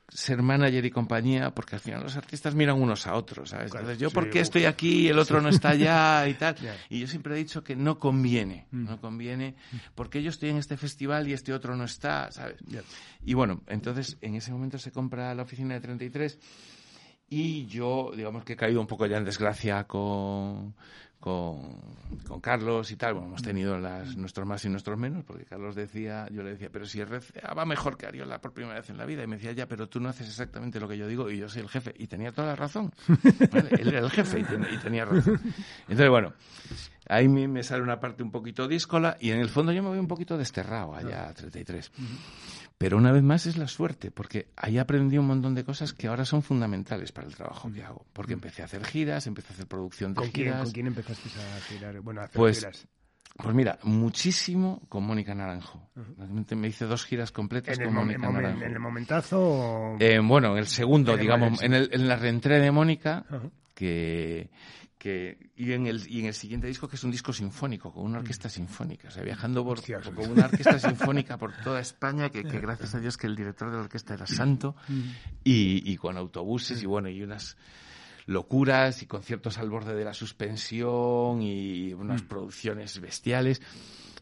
ser 0.09 0.43
manager 0.43 0.85
y 0.85 0.91
compañía, 0.91 1.51
porque 1.53 1.75
al 1.75 1.81
final 1.81 2.03
los 2.03 2.17
artistas 2.17 2.55
miran 2.55 2.81
unos 2.81 3.07
a 3.07 3.15
otros, 3.15 3.51
¿sabes? 3.51 3.73
Entonces, 3.73 3.99
yo, 3.99 4.11
¿por 4.11 4.31
qué 4.31 4.41
estoy 4.41 4.65
aquí 4.65 5.01
y 5.01 5.09
el 5.09 5.19
otro 5.19 5.41
no 5.41 5.49
está 5.49 5.71
allá 5.71 6.29
y 6.29 6.35
tal? 6.39 6.57
Y 6.89 7.01
yo 7.01 7.07
siempre 7.09 7.35
he 7.35 7.39
dicho 7.39 7.65
que 7.65 7.75
no 7.75 7.99
conviene, 7.99 8.67
mm. 8.71 8.85
no 8.85 9.01
conviene, 9.01 9.57
porque 9.95 10.23
yo 10.23 10.31
estoy 10.31 10.51
en 10.51 10.59
este 10.59 10.77
festival 10.77 11.27
y 11.27 11.33
este 11.33 11.53
otro 11.53 11.75
no 11.75 11.85
está, 11.85 12.31
¿sabes? 12.31 12.59
Y 13.25 13.35
bueno, 13.35 13.63
entonces 13.67 14.17
en 14.21 14.37
ese 14.37 14.53
momento 14.53 14.79
se 14.79 14.93
compra 14.93 15.35
la 15.35 15.43
oficina 15.43 15.75
de 15.75 15.81
33 15.81 16.39
y 17.29 17.67
yo, 17.67 18.13
digamos 18.15 18.45
que 18.45 18.53
he 18.53 18.57
caído 18.57 18.81
un 18.81 18.87
poco 18.87 19.07
ya 19.07 19.17
en 19.17 19.25
desgracia 19.25 19.85
con, 19.85 20.75
con, 21.25 21.59
con, 22.29 22.39
Carlos 22.39 22.91
y 22.91 22.97
tal. 22.97 23.15
Bueno, 23.15 23.29
hemos 23.29 23.43
tenido 23.43 23.79
las, 23.79 24.15
nuestros 24.15 24.47
más 24.47 24.63
y 24.67 24.69
nuestros 24.69 24.99
menos, 24.99 25.25
porque 25.25 25.47
Carlos 25.47 25.75
decía, 25.75 26.29
yo 26.31 26.43
le 26.43 26.51
decía, 26.51 26.69
pero 26.71 26.85
si 26.85 27.03
RCA 27.03 27.55
va 27.55 27.65
mejor 27.65 27.97
que 27.97 28.05
Ariola 28.05 28.43
por 28.43 28.53
primera 28.53 28.79
vez 28.79 28.91
en 28.91 28.99
la 28.99 29.07
vida. 29.07 29.23
Y 29.23 29.27
me 29.27 29.37
decía, 29.37 29.53
ya, 29.53 29.67
pero 29.67 29.89
tú 29.89 30.01
no 30.01 30.11
haces 30.11 30.29
exactamente 30.29 30.79
lo 30.79 30.87
que 30.87 30.99
yo 30.99 31.07
digo 31.07 31.31
y 31.31 31.39
yo 31.39 31.49
soy 31.49 31.63
el 31.63 31.71
jefe. 31.71 31.95
Y 31.97 32.09
tenía 32.09 32.31
toda 32.31 32.49
la 32.49 32.57
razón. 32.57 32.93
Él 33.71 33.89
era 33.89 34.01
el 34.01 34.11
jefe 34.11 34.41
y, 34.41 34.79
tenía 34.83 35.07
razón. 35.07 35.41
Entonces, 35.89 36.11
bueno, 36.11 36.35
ahí 37.09 37.27
me 37.27 37.63
sale 37.63 37.83
una 37.83 37.99
parte 37.99 38.23
un 38.23 38.31
poquito 38.31 38.69
díscola 38.69 39.17
y 39.19 39.31
en 39.31 39.39
el 39.39 39.49
fondo 39.49 39.73
yo 39.73 39.83
me 39.83 39.89
voy 39.89 39.99
un 39.99 40.09
poquito 40.09 40.37
desterrado 40.37 40.95
allá 40.95 41.31
a 41.31 41.33
33. 41.33 41.91
Pero 42.85 42.99
una 42.99 43.13
vez 43.13 43.23
más 43.23 43.47
es 43.47 43.57
la 43.57 43.67
suerte, 43.67 44.11
porque 44.11 44.49
ahí 44.57 44.77
aprendí 44.77 45.17
un 45.17 45.27
montón 45.27 45.55
de 45.55 45.65
cosas 45.65 45.95
que 45.95 46.07
ahora 46.07 46.27
son 46.27 46.43
fundamentales 46.43 47.13
para 47.13 47.27
el 47.27 47.35
trabajo 47.35 47.73
que 47.73 47.83
hago. 47.83 48.05
Porque 48.13 48.35
empecé 48.35 48.61
a 48.61 48.67
hacer 48.67 48.85
giras, 48.85 49.27
empecé 49.27 49.49
a 49.49 49.53
hacer 49.55 49.67
producción 49.67 50.13
de 50.13 50.21
¿Con 50.21 50.31
giras. 50.31 50.65
¿Con 50.65 50.73
quién 50.73 50.89
empezaste 50.89 51.31
a 51.31 51.61
girar? 51.63 51.99
Bueno, 52.03 52.21
a 52.21 52.25
hacer 52.25 52.37
pues, 52.37 52.59
giras. 52.59 52.87
Pues 53.39 53.55
mira, 53.55 53.79
muchísimo 53.85 54.83
con 54.91 55.03
Mónica 55.03 55.35
Naranjo. 55.35 55.89
Me 56.55 56.69
hice 56.69 56.85
dos 56.85 57.07
giras 57.07 57.33
completas 57.33 57.79
con 57.79 57.95
Mónica 57.95 58.31
Naranjo. 58.31 58.65
¿En 58.65 58.73
el 58.75 58.81
momentazo? 58.81 59.97
Eh, 59.99 60.21
bueno, 60.23 60.53
en 60.53 60.59
el 60.59 60.67
segundo, 60.67 61.17
digamos, 61.17 61.63
en, 61.63 61.73
el, 61.73 61.89
en 61.91 62.07
la 62.07 62.17
reentré 62.17 62.61
de 62.61 62.71
Mónica, 62.71 63.25
que 63.75 64.51
y 65.05 65.73
en 65.73 65.87
el 65.87 66.03
y 66.09 66.21
en 66.21 66.27
el 66.27 66.35
siguiente 66.35 66.67
disco 66.67 66.89
que 66.89 66.97
es 66.97 67.05
un 67.05 67.11
disco 67.11 67.33
sinfónico 67.33 67.93
con 67.93 68.05
una 68.05 68.19
orquesta 68.19 68.49
sinfónica 68.49 69.09
o 69.09 69.11
sea 69.11 69.23
viajando 69.23 69.65
por, 69.65 69.81
con 70.15 70.31
una 70.31 70.47
orquesta 70.47 70.79
sinfónica 70.79 71.37
por 71.37 71.53
toda 71.63 71.81
España 71.81 72.31
que, 72.31 72.43
gracias 72.43 72.95
a 72.95 73.01
Dios 73.01 73.17
que 73.17 73.27
el 73.27 73.37
director 73.37 73.71
de 73.71 73.77
la 73.77 73.83
orquesta 73.83 74.15
era 74.15 74.27
santo 74.27 74.77
y, 75.43 75.91
y 75.91 75.97
con 75.97 76.17
autobuses 76.17 76.83
y 76.83 76.87
bueno 76.87 77.09
y 77.09 77.23
unas 77.23 77.57
locuras 78.27 79.03
y 79.03 79.07
conciertos 79.07 79.59
al 79.59 79.71
borde 79.71 79.95
de 79.95 80.05
la 80.05 80.15
suspensión 80.15 81.43
y 81.43 81.93
unas 81.93 82.23
producciones 82.23 83.01
bestiales. 83.01 83.61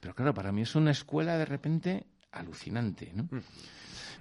Pero 0.00 0.14
claro 0.14 0.34
para 0.34 0.52
mí 0.52 0.62
es 0.62 0.74
una 0.74 0.90
escuela 0.90 1.38
de 1.38 1.44
repente 1.44 2.06
alucinante 2.32 3.12
¿no? 3.14 3.28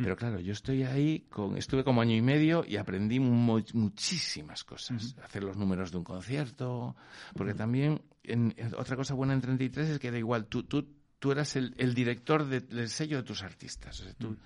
Pero 0.03 0.15
claro, 0.15 0.39
yo 0.39 0.53
estoy 0.53 0.83
ahí, 0.83 1.21
con, 1.29 1.57
estuve 1.57 1.83
como 1.83 2.01
año 2.01 2.15
y 2.15 2.21
medio 2.21 2.63
y 2.67 2.77
aprendí 2.77 3.19
mu- 3.19 3.61
muchísimas 3.73 4.63
cosas. 4.63 5.15
Hacer 5.23 5.43
los 5.43 5.57
números 5.57 5.91
de 5.91 5.97
un 5.97 6.03
concierto, 6.03 6.95
porque 7.35 7.53
también 7.53 8.01
en- 8.23 8.53
en- 8.57 8.73
otra 8.75 8.95
cosa 8.95 9.13
buena 9.13 9.33
en 9.33 9.41
33 9.41 9.89
es 9.89 9.99
que 9.99 10.11
da 10.11 10.17
igual, 10.17 10.45
tú, 10.47 10.63
tú, 10.63 10.87
tú 11.19 11.31
eras 11.31 11.55
el, 11.55 11.73
el 11.77 11.93
director 11.93 12.45
de- 12.45 12.61
del 12.61 12.89
sello 12.89 13.17
de 13.17 13.23
tus 13.23 13.43
artistas. 13.43 13.99
O 13.99 14.03
sea, 14.03 14.13
tú, 14.13 14.37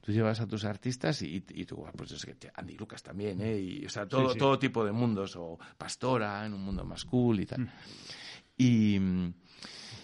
tú 0.00 0.12
llevas 0.12 0.40
a 0.40 0.46
tus 0.46 0.64
artistas 0.64 1.22
y, 1.22 1.44
y 1.50 1.64
tú, 1.64 1.84
pues 1.96 2.10
yo 2.10 2.16
sé 2.18 2.34
que 2.36 2.50
Andy 2.54 2.76
Lucas 2.76 3.02
también, 3.02 3.40
¿eh? 3.40 3.58
Y, 3.60 3.86
o 3.86 3.88
sea, 3.88 4.06
todo, 4.06 4.32
sí. 4.32 4.38
todo 4.38 4.58
tipo 4.58 4.84
de 4.84 4.92
mundos, 4.92 5.34
o 5.36 5.58
Pastora 5.78 6.44
en 6.46 6.54
un 6.54 6.62
mundo 6.62 6.84
más 6.84 7.04
cool 7.04 7.40
y 7.40 7.46
tal. 7.46 7.70
Y, 8.58 8.98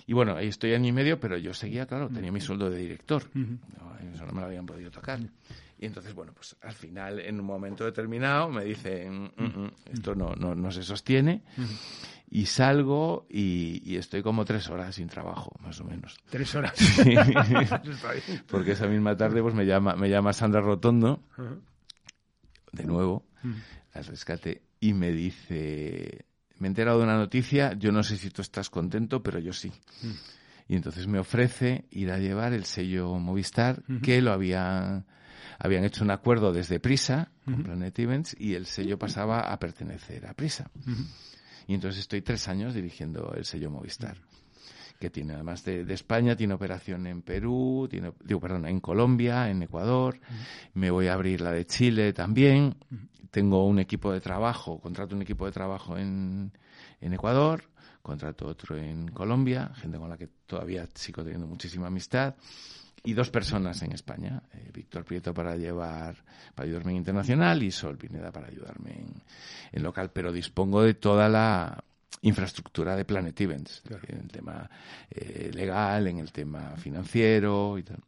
y 0.09 0.15
bueno, 0.15 0.35
ahí 0.35 0.49
estoy 0.49 0.73
año 0.75 0.89
y 0.89 0.93
medio, 0.93 1.21
pero 1.21 1.37
yo 1.37 1.53
seguía, 1.55 1.87
claro, 1.87 2.09
tenía 2.09 2.33
mi 2.33 2.41
sueldo 2.41 2.69
de 2.71 2.79
director. 2.79 3.23
No, 3.35 3.97
eso 4.15 4.25
no 4.27 4.33
me 4.33 4.41
lo 4.41 4.47
habían 4.47 4.65
podido 4.67 4.91
tocar. 4.91 5.21
Y 5.79 5.87
entonces, 5.87 6.15
bueno, 6.15 6.33
pues 6.35 6.57
al 6.63 6.73
final, 6.73 7.21
en 7.21 7.39
un 7.39 7.45
momento 7.47 7.85
determinado, 7.85 8.49
me 8.51 8.65
dicen, 8.65 9.31
"Mm, 9.37 9.45
mm, 9.45 9.71
esto 9.93 10.15
no, 10.15 10.35
no, 10.35 10.55
no 10.55 10.71
se 10.73 10.83
sostiene. 10.83 11.43
Y 12.31 12.47
salgo 12.47 13.27
y, 13.31 13.83
y 13.85 13.97
estoy 13.97 14.23
como 14.23 14.45
tres 14.45 14.69
horas 14.71 14.95
sin 14.95 15.09
trabajo, 15.09 15.53
más 15.61 15.81
o 15.81 15.85
menos. 15.85 16.17
Tres 16.31 16.55
horas. 16.55 16.73
Sí. 16.77 17.15
Porque 18.49 18.73
esa 18.73 18.87
misma 18.87 19.17
tarde 19.17 19.43
pues 19.43 19.55
me 19.55 19.67
llama, 19.67 19.95
me 19.95 20.09
llama 20.11 20.33
Sandra 20.33 20.61
Rotondo, 20.63 21.23
de 22.73 22.85
nuevo, 22.85 23.27
al 23.93 24.05
rescate, 24.07 24.63
y 24.81 24.95
me 24.95 25.13
dice, 25.13 26.25
me 26.59 26.67
he 26.67 26.71
enterado 26.71 26.99
de 26.99 27.05
una 27.05 27.17
noticia, 27.17 27.75
yo 27.75 27.93
no 27.93 28.03
sé 28.03 28.17
si 28.17 28.31
tú 28.31 28.43
estás 28.43 28.71
contento, 28.71 29.23
pero 29.23 29.39
yo 29.39 29.53
sí. 29.53 29.73
Y 30.69 30.77
entonces 30.77 31.07
me 31.07 31.19
ofrece 31.19 31.87
ir 31.91 32.11
a 32.11 32.19
llevar 32.19 32.53
el 32.53 32.65
sello 32.65 33.15
Movistar, 33.19 33.83
que 34.03 34.21
lo 34.21 34.33
habían, 34.33 35.07
habían 35.59 35.85
hecho 35.85 36.05
un 36.05 36.11
acuerdo 36.11 36.53
desde 36.53 36.81
Prisa, 36.81 37.31
con 37.45 37.63
Planet 37.63 37.99
Events, 37.99 38.37
y 38.39 38.55
el 38.55 38.67
sello 38.67 38.99
pasaba 38.99 39.53
a 39.53 39.59
pertenecer 39.59 40.27
a 40.27 40.35
Prisa. 40.35 40.71
Y 41.67 41.75
entonces 41.75 42.01
estoy 42.01 42.23
tres 42.23 42.49
años 42.49 42.75
dirigiendo 42.75 43.33
el 43.35 43.45
sello 43.45 43.71
Movistar 43.71 44.19
que 44.99 45.11
tiene 45.11 45.35
además 45.35 45.65
de, 45.65 45.85
de 45.85 45.95
España, 45.95 46.37
tiene 46.37 46.55
operación 46.55 47.07
en 47.07 47.23
Perú, 47.23 47.87
tiene, 47.89 48.13
digo, 48.25 48.41
perdón, 48.41 48.67
en 48.67 48.81
Colombia, 48.81 49.49
en 49.49 49.63
Ecuador, 49.63 50.19
me 50.75 50.91
voy 50.91 51.07
a 51.07 51.15
abrir 51.15 51.41
la 51.41 51.53
de 51.53 51.67
Chile 51.67 52.13
también, 52.13 52.77
tengo 53.31 53.65
un 53.67 53.79
equipo 53.79 54.13
de 54.13 54.21
trabajo, 54.21 54.81
contrato 54.81 55.15
un 55.15 55.23
equipo 55.23 55.47
de 55.47 55.53
trabajo 55.53 55.97
en, 55.97 56.53
en 57.01 57.13
Ecuador, 57.13 57.65
contrato 58.03 58.47
otro 58.47 58.77
en 58.77 59.09
Colombia, 59.09 59.71
gente 59.75 59.99
con 59.99 60.09
la 60.09 60.17
que 60.17 60.29
todavía 60.47 60.89
sigo 60.95 61.23
teniendo 61.23 61.47
muchísima 61.47 61.87
amistad, 61.87 62.35
y 63.05 63.15
dos 63.15 63.31
personas 63.31 63.81
en 63.83 63.93
España, 63.93 64.43
eh, 64.53 64.71
Víctor 64.73 65.05
Prieto 65.05 65.33
para 65.33 65.57
llevar, 65.57 66.17
para 66.55 66.67
ayudarme 66.67 66.91
en 66.93 66.99
internacional 66.99 67.63
y 67.63 67.71
Sol 67.71 67.97
Pineda 67.97 68.33
para 68.33 68.49
ayudarme 68.49 68.91
en, 68.91 69.23
en 69.71 69.83
local, 69.83 70.11
pero 70.13 70.33
dispongo 70.33 70.83
de 70.83 70.95
toda 70.95 71.29
la 71.29 71.85
infraestructura 72.23 72.97
de 72.97 73.05
Planet 73.05 73.41
Events, 73.41 73.83
en 74.09 74.19
el 74.21 74.29
tema 74.29 74.69
eh, 75.11 75.51
legal, 75.53 76.07
en 76.09 76.19
el 76.19 76.33
tema 76.33 76.75
financiero 76.77 77.79
y 77.79 77.83
tal. 77.83 77.99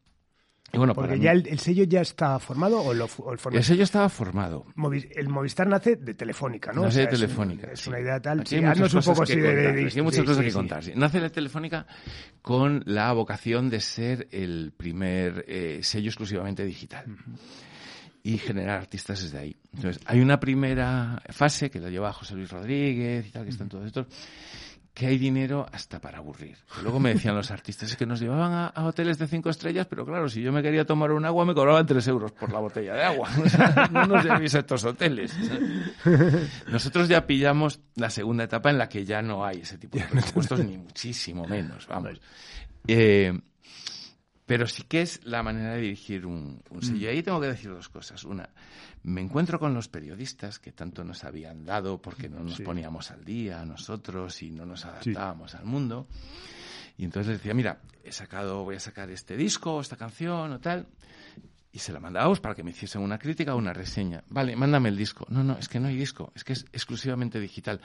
Y 0.73 0.79
bueno, 0.79 0.95
Porque 0.95 1.17
mí- 1.17 1.25
ya 1.25 1.33
el, 1.33 1.49
el 1.49 1.59
sello 1.59 1.83
ya 1.83 2.01
está 2.01 2.39
formado 2.39 2.81
o, 2.81 2.95
lo, 2.95 3.07
o 3.19 3.33
el 3.33 3.39
forma- 3.39 3.59
el 3.59 3.65
sello 3.65 3.83
estaba 3.83 4.09
formado. 4.09 4.67
Movi- 4.77 5.09
el 5.17 5.29
Movistar 5.29 5.67
nace 5.67 5.97
de 5.97 6.15
Telefónica, 6.15 6.73
¿no? 6.73 6.83
Nace 6.83 6.89
O 6.89 6.93
sea, 6.93 7.07
de 7.07 7.09
es 7.09 7.21
un- 7.21 7.27
Telefónica. 7.27 7.73
Es, 7.73 7.87
una 7.89 7.99
idea 8.01 8.21
tal. 8.21 8.41
Aquí 8.41 8.51
Sí, 8.51 8.55
hay 8.57 8.63
muchas 8.63 8.93
cosas 8.95 9.05
poco 9.07 9.27
que 9.27 9.33
así 9.33 9.41
de, 9.41 9.49
de- 9.49 9.55
contar, 9.57 9.75
de- 9.75 9.87
aquí 9.87 9.99
hay 9.99 10.05
muchas 10.05 10.21
sí, 10.21 10.27
cosas 10.27 10.45
que 10.45 10.53
contar. 10.53 10.85
Nace 10.97 11.21
de 11.21 11.31
Telefónica 11.31 11.87
con 12.41 12.83
la 12.87 13.13
vocación 13.13 13.69
de 13.69 13.81
ser 13.81 14.29
el 14.31 14.73
primer 14.77 15.45
eh, 15.49 15.81
sello 15.83 16.09
exclusivamente 16.09 16.65
digital. 16.65 17.05
Y 18.23 18.39
generar 18.39 18.81
artistas 18.81 19.23
desde 19.23 19.39
ahí. 19.39 19.57
Entonces, 19.75 20.03
hay 20.07 20.21
una 20.21 20.39
primera 20.39 21.23
fase 21.31 21.71
que 21.71 21.81
la 21.81 21.89
lleva 21.89 22.13
José 22.13 22.35
Luis 22.35 22.51
Rodríguez 22.51 23.27
y 23.27 23.31
tal, 23.31 23.45
que 23.45 23.51
están 23.51 23.69
todos 23.69 23.87
estos, 23.87 24.07
que 24.93 25.07
hay 25.07 25.19
dinero 25.19 25.67
hasta 25.73 26.01
para 26.01 26.19
aburrir. 26.19 26.59
Luego 26.83 27.01
me 27.01 27.15
decían 27.15 27.35
los 27.35 27.51
artistas, 27.51 27.91
es 27.91 27.97
que 27.97 28.05
nos 28.07 28.21
llevaban 28.21 28.53
a, 28.53 28.67
a 28.67 28.85
hoteles 28.85 29.19
de 29.19 29.27
cinco 29.27 29.49
estrellas, 29.49 29.87
pero 29.89 30.05
claro, 30.05 30.29
si 30.29 30.43
yo 30.43 30.53
me 30.53 30.63
quería 30.63 30.85
tomar 30.85 31.13
un 31.13 31.25
agua, 31.25 31.45
me 31.45 31.55
cobraban 31.55 31.87
tres 31.87 32.07
euros 32.09 32.33
por 32.33 32.53
la 32.53 32.59
botella 32.59 32.95
de 32.95 33.05
agua. 33.05 33.29
No 33.93 34.07
nos 34.07 34.25
llevéis 34.25 34.55
a 34.55 34.59
estos 34.61 34.85
hoteles. 34.85 35.35
Nosotros 36.69 37.09
ya 37.09 37.27
pillamos 37.27 37.81
la 37.97 38.11
segunda 38.11 38.45
etapa 38.45 38.71
en 38.71 38.79
la 38.79 38.89
que 38.89 39.05
ya 39.05 39.23
no 39.23 39.45
hay 39.45 39.61
ese 39.61 39.79
tipo 39.79 39.99
de 39.99 40.05
presupuestos, 40.05 40.65
ni 40.65 40.77
muchísimo 40.77 41.47
menos, 41.47 41.87
vamos. 41.87 42.21
Eh, 42.87 43.33
pero 44.51 44.67
sí 44.67 44.83
que 44.83 45.03
es 45.03 45.25
la 45.25 45.45
manera 45.45 45.75
de 45.75 45.83
dirigir 45.83 46.27
un, 46.27 46.61
un 46.71 46.83
sello. 46.83 46.99
Y 46.99 47.07
ahí 47.07 47.23
tengo 47.23 47.41
que 47.41 47.47
decir 47.47 47.71
dos 47.71 47.89
cosas. 47.89 48.25
Una, 48.25 48.51
me 49.05 49.21
encuentro 49.21 49.61
con 49.61 49.75
los 49.75 49.87
periodistas 49.87 50.59
que 50.59 50.73
tanto 50.73 51.05
nos 51.05 51.23
habían 51.23 51.65
dado 51.65 52.03
porque 52.03 52.29
no 52.29 52.41
nos 52.41 52.61
poníamos 52.61 53.13
al 53.13 53.25
día 53.25 53.65
nosotros 53.65 54.43
y 54.43 54.51
no 54.51 54.67
nos 54.67 54.85
adaptábamos 54.87 55.55
al 55.55 55.67
mundo. 55.67 56.09
Y 56.99 57.05
entonces 57.05 57.29
les 57.29 57.39
decía, 57.39 57.55
mira, 57.55 57.81
he 58.03 58.11
sacado, 58.11 58.65
voy 58.65 58.75
a 58.75 58.81
sacar 58.81 59.09
este 59.13 59.37
disco, 59.37 59.81
esta 59.81 59.95
canción 59.95 60.51
o 60.51 60.59
tal. 60.59 60.89
Y 61.71 61.79
se 61.79 61.93
la 61.93 62.01
mandábamos 62.01 62.41
para 62.41 62.57
que 62.57 62.65
me 62.65 62.73
hiciesen 62.73 63.03
una 63.03 63.21
crítica 63.21 63.55
o 63.55 63.57
una 63.57 63.73
reseña. 63.73 64.25
Vale, 64.31 64.57
mándame 64.57 64.89
el 64.89 64.97
disco. 64.97 65.27
No, 65.29 65.45
no, 65.45 65.59
es 65.59 65.69
que 65.69 65.79
no 65.79 65.87
hay 65.87 65.97
disco, 65.97 66.33
es 66.35 66.43
que 66.43 66.55
es 66.55 66.67
exclusivamente 66.73 67.39
digital. 67.39 67.81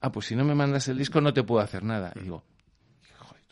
Ah, 0.00 0.12
pues 0.12 0.26
si 0.26 0.36
no 0.36 0.44
me 0.44 0.54
mandas 0.54 0.86
el 0.86 0.96
disco 0.96 1.20
no 1.20 1.34
te 1.34 1.42
puedo 1.42 1.60
hacer 1.60 1.82
nada. 1.82 2.12
Y 2.14 2.20
digo, 2.20 2.44
hijo 2.46 2.52
de 2.52 2.53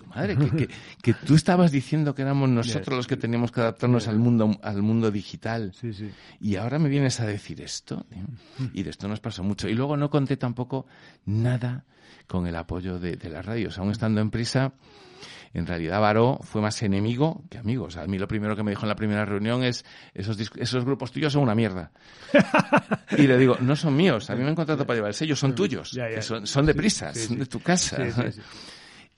tu 0.03 0.09
madre, 0.09 0.37
que, 0.37 0.51
que, 0.51 0.69
que 1.03 1.15
tú 1.15 1.35
estabas 1.35 1.71
diciendo 1.71 2.15
que 2.15 2.23
éramos 2.23 2.49
nosotros 2.49 2.97
los 2.97 3.07
que 3.07 3.17
teníamos 3.17 3.53
que 3.53 3.61
adaptarnos 3.61 4.09
al 4.09 4.19
mundo, 4.19 4.59
al 4.63 4.83
mundo 4.83 5.11
digital. 5.11 5.73
Sí, 5.79 5.93
sí. 5.93 6.11
Y 6.41 6.57
ahora 6.57 6.79
me 6.79 6.89
vienes 6.89 7.21
a 7.21 7.27
decir 7.27 7.61
esto. 7.61 8.05
Y 8.73 8.83
de 8.83 8.91
esto 8.91 9.09
nos 9.09 9.21
pasó 9.21 9.43
mucho. 9.43 9.69
Y 9.69 9.75
luego 9.75 9.97
no 9.97 10.11
conté 10.11 10.37
tampoco 10.37 10.87
nada 11.25 11.85
con 12.27 12.47
el 12.47 12.57
apoyo 12.57 12.99
de, 12.99 13.17
de 13.17 13.29
las 13.31 13.45
radios. 13.45 13.79
Aún 13.79 13.91
estando 13.91 14.21
en 14.21 14.31
prisa, 14.31 14.73
en 15.55 15.67
realidad 15.67 16.01
Baró 16.01 16.39
fue 16.43 16.63
más 16.63 16.83
enemigo 16.83 17.45
que 17.51 17.59
amigo. 17.59 17.85
O 17.85 17.91
sea, 17.91 18.03
a 18.03 18.07
mí 18.07 18.19
lo 18.19 18.27
primero 18.29 18.57
que 18.57 18.63
me 18.63 18.71
dijo 18.71 18.83
en 18.85 18.89
la 18.89 18.97
primera 18.97 19.25
reunión 19.25 19.63
es 19.65 19.85
esos, 20.15 20.39
esos 20.57 20.85
grupos 20.85 21.13
tuyos 21.13 21.33
son 21.33 21.43
una 21.43 21.55
mierda. 21.55 21.91
y 23.19 23.27
le 23.27 23.37
digo, 23.37 23.57
no 23.61 23.77
son 23.77 23.95
míos. 23.97 24.31
A 24.31 24.35
mí 24.35 24.43
me 24.43 24.49
han 24.49 24.55
contratado 24.55 24.87
para 24.87 24.97
llevar 24.97 25.11
el 25.11 25.15
sello, 25.15 25.37
son 25.37 25.55
tuyos. 25.55 25.93
Ya, 25.93 26.09
ya. 26.09 26.17
que 26.17 26.23
son, 26.23 26.47
son 26.47 26.65
de 26.67 26.73
Sí, 26.73 26.79
prisa, 26.79 27.13
sí. 27.15 27.37
de 27.37 27.47
tu 27.47 27.61
casa. 27.61 27.99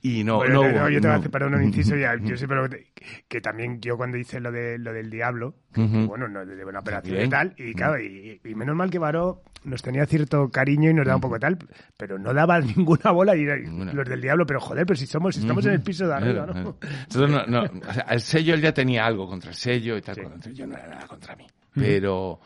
Y 0.06 0.22
no, 0.22 0.36
Bueno, 0.36 0.62
no, 0.64 0.70
no, 0.82 0.90
yo 0.90 1.00
te 1.00 1.06
voy 1.06 1.14
a 1.16 1.18
hacer, 1.18 1.30
perdón, 1.30 1.54
un 1.54 1.64
inciso 1.64 1.96
ya. 1.96 2.14
Yo 2.16 2.36
siempre 2.36 2.58
lo 2.58 2.68
que, 2.68 2.92
que 3.26 3.40
también 3.40 3.80
yo 3.80 3.96
cuando 3.96 4.18
hice 4.18 4.38
lo 4.38 4.52
de 4.52 4.76
lo 4.78 4.92
del 4.92 5.08
diablo, 5.08 5.54
que, 5.72 5.80
bueno, 5.80 6.28
no, 6.28 6.44
de 6.44 6.62
una 6.62 6.80
operación 6.80 7.14
Bien. 7.14 7.26
y 7.26 7.30
tal, 7.30 7.54
y 7.56 7.72
claro, 7.72 7.98
y, 7.98 8.38
y 8.44 8.54
menos 8.54 8.76
mal 8.76 8.90
que 8.90 8.98
Baró 8.98 9.42
nos 9.64 9.80
tenía 9.80 10.04
cierto 10.04 10.50
cariño 10.50 10.90
y 10.90 10.94
nos 10.94 11.06
daba 11.06 11.16
un 11.16 11.22
poco 11.22 11.38
tal, 11.40 11.56
pero 11.96 12.18
no 12.18 12.34
daba 12.34 12.60
ninguna 12.76 13.12
bola 13.12 13.34
y, 13.34 13.46
Ninguna. 13.46 13.94
los 13.94 14.06
del 14.06 14.20
diablo, 14.20 14.44
pero 14.44 14.60
joder, 14.60 14.84
pero 14.84 14.98
si 14.98 15.06
somos, 15.06 15.36
si 15.36 15.40
estamos 15.40 15.64
en 15.64 15.72
el 15.72 15.80
piso 15.80 16.06
de 16.06 16.12
arriba, 16.12 16.44
¿no? 16.46 16.76
Entonces, 16.82 17.30
no, 17.30 17.46
no, 17.46 17.62
o 17.62 17.92
sea, 17.94 18.02
el 18.10 18.20
sello 18.20 18.52
él 18.52 18.60
ya 18.60 18.74
tenía 18.74 19.06
algo 19.06 19.26
contra 19.26 19.48
el 19.52 19.56
sello 19.56 19.96
y 19.96 20.02
tal, 20.02 20.16
Sí. 20.16 20.20
cuando 20.20 20.50
yo 20.50 20.66
no 20.66 20.74
era 20.76 20.86
nada 20.86 21.06
contra 21.06 21.34
mí. 21.34 21.46
Pero, 21.74 22.40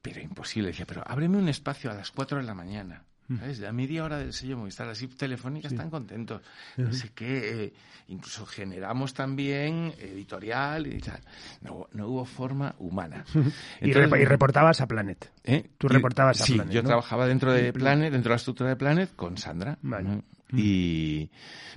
pero 0.00 0.20
imposible. 0.20 0.68
Decía, 0.68 0.86
pero 0.86 1.02
ábreme 1.04 1.38
un 1.38 1.48
espacio 1.48 1.90
a 1.90 1.94
las 1.94 2.12
4 2.12 2.38
de 2.38 2.44
la 2.44 2.54
mañana. 2.54 3.02
¿Sabes? 3.38 3.62
A 3.62 3.72
media 3.72 4.04
hora 4.04 4.18
del 4.18 4.32
sello 4.32 4.56
Movistar, 4.56 4.88
así 4.88 5.06
telefónica, 5.08 5.68
están 5.68 5.90
contentos. 5.90 6.42
No 6.76 6.92
sé 6.92 7.10
qué. 7.14 7.64
eh, 7.64 7.72
incluso 8.08 8.44
generamos 8.44 9.14
también 9.14 9.94
editorial 9.98 10.86
y 10.86 10.98
tal. 11.00 11.20
No, 11.60 11.86
no 11.92 12.08
hubo 12.08 12.24
forma 12.24 12.74
humana. 12.78 13.24
Y, 13.80 13.92
reportabas 13.92 14.80
a 14.80 14.86
Planet. 14.86 15.32
¿eh? 15.44 15.70
Tú 15.78 15.88
reportabas 15.88 16.40
a 16.40 16.44
sí, 16.44 16.54
Planet, 16.54 16.72
yo 16.74 16.82
¿no? 16.82 16.88
trabajaba 16.88 17.26
dentro 17.26 17.52
de 17.52 17.72
Planet, 17.72 18.12
dentro 18.12 18.30
de 18.30 18.34
la 18.34 18.36
estructura 18.36 18.70
de 18.70 18.76
Planet, 18.76 19.14
con 19.16 19.36
Sandra. 19.38 19.78
Vale. 19.82 20.08
¿no? 20.08 20.24
Y, 20.52 21.30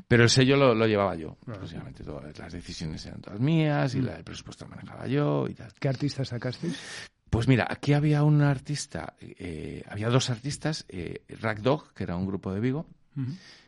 pero 0.08 0.24
el 0.24 0.30
sello 0.30 0.58
lo, 0.58 0.74
lo 0.74 0.88
llevaba 0.88 1.16
yo. 1.16 1.38
Todas 1.46 2.40
las 2.40 2.54
decisiones 2.54 3.06
eran 3.06 3.22
todas 3.22 3.40
mías 3.40 3.94
y 3.96 4.02
la, 4.02 4.18
el 4.18 4.24
presupuesto 4.24 4.66
lo 4.66 4.72
manejaba 4.72 5.08
yo 5.08 5.48
y 5.48 5.54
tal. 5.54 5.72
¿Qué 5.80 5.88
artistas 5.90 6.28
sacasteis? 6.28 7.10
Pues 7.34 7.48
mira, 7.48 7.66
aquí 7.68 7.94
había 7.94 8.22
un 8.22 8.44
artista, 8.44 9.16
eh, 9.20 9.84
había 9.90 10.10
dos 10.10 10.30
artistas, 10.30 10.86
eh, 10.88 11.24
Rack 11.42 11.62
Dog, 11.62 11.92
que 11.96 12.04
era 12.04 12.16
un 12.16 12.28
grupo 12.28 12.54
de 12.54 12.60
Vigo, 12.60 12.86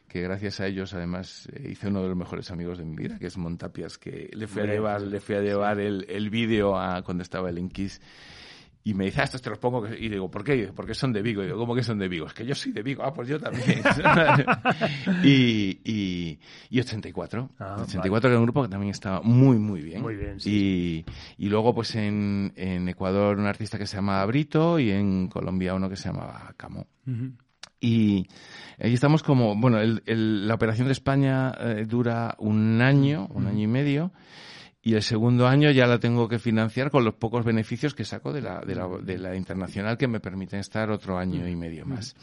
que 0.07 0.21
gracias 0.21 0.59
a 0.59 0.67
ellos 0.67 0.93
además 0.93 1.49
eh, 1.51 1.69
hice 1.71 1.87
uno 1.87 2.03
de 2.03 2.09
los 2.09 2.15
mejores 2.15 2.51
amigos 2.51 2.77
de 2.77 2.85
mi 2.85 2.95
vida, 2.95 3.17
que 3.17 3.25
es 3.25 3.37
Montapias, 3.37 3.97
que 3.97 4.29
le 4.33 4.45
fui 4.45 4.61
a 4.61 4.65
llevar, 4.65 5.01
le 5.01 5.19
fui 5.19 5.33
a 5.33 5.41
llevar 5.41 5.79
el, 5.79 6.05
el 6.07 6.29
vídeo 6.29 6.77
a 6.77 7.01
cuando 7.01 7.23
estaba 7.23 7.49
el 7.49 7.57
Inquis. 7.57 8.01
Y 8.87 8.93
me 8.93 9.05
dice, 9.05 9.19
ah, 9.19 9.23
estos 9.23 9.41
te 9.41 9.49
los 9.49 9.57
pongo. 9.57 9.87
Y 9.87 10.09
digo, 10.09 10.29
¿por 10.29 10.43
qué? 10.43 10.71
Porque 10.75 10.93
son 10.93 11.11
de 11.11 11.23
Vigo. 11.23 11.41
Y 11.41 11.47
digo, 11.47 11.57
¿cómo 11.57 11.73
que 11.73 11.81
son 11.81 11.97
de 11.97 12.07
Vigo? 12.07 12.27
Es 12.27 12.33
que 12.35 12.45
yo 12.45 12.53
soy 12.53 12.71
de 12.71 12.83
Vigo. 12.83 13.01
Ah, 13.03 13.11
pues 13.11 13.27
yo 13.27 13.39
también. 13.39 13.81
y, 15.23 15.79
y, 15.83 16.39
y 16.69 16.79
84. 16.79 17.49
Ah, 17.59 17.77
84 17.81 18.29
era 18.29 18.37
un 18.39 18.45
grupo 18.45 18.61
que 18.63 18.69
también 18.69 18.91
estaba 18.91 19.21
muy, 19.21 19.57
muy 19.57 19.81
bien. 19.81 20.01
Muy 20.03 20.15
bien, 20.15 20.39
sí, 20.39 21.03
Y, 21.37 21.45
y 21.45 21.49
luego, 21.49 21.73
pues 21.73 21.95
en, 21.95 22.53
en 22.55 22.87
Ecuador, 22.87 23.37
un 23.39 23.47
artista 23.47 23.77
que 23.77 23.87
se 23.87 23.95
llamaba 23.95 24.25
Brito 24.25 24.77
y 24.79 24.91
en 24.91 25.29
Colombia 25.29 25.73
uno 25.73 25.89
que 25.89 25.95
se 25.95 26.09
llamaba 26.09 26.53
Camo. 26.57 26.85
Y 27.79 28.27
ahí 28.79 28.93
estamos 28.93 29.21
como, 29.23 29.55
bueno, 29.55 29.79
el- 29.79 30.01
el- 30.05 30.47
la 30.47 30.53
operación 30.55 30.87
de 30.87 30.93
España 30.93 31.53
eh, 31.59 31.85
dura 31.87 32.35
un 32.39 32.81
año, 32.81 33.27
un 33.31 33.47
año 33.47 33.63
y 33.63 33.67
medio, 33.67 34.11
y 34.85 34.93
el 34.93 35.01
segundo 35.01 35.47
año 35.47 35.71
ya 35.71 35.87
la 35.87 35.97
tengo 35.97 36.29
que 36.29 36.37
financiar 36.37 36.91
con 36.91 37.03
los 37.03 37.15
pocos 37.15 37.43
beneficios 37.43 37.95
que 37.95 38.05
saco 38.05 38.31
de 38.31 38.39
la, 38.39 38.59
de 38.59 38.75
la, 38.75 38.87
de 38.87 39.17
la 39.17 39.35
internacional 39.35 39.97
que 39.97 40.07
me 40.07 40.19
permiten 40.19 40.59
estar 40.59 40.91
otro 40.91 41.17
año 41.17 41.47
y 41.47 41.55
medio 41.55 41.87
más. 41.87 42.15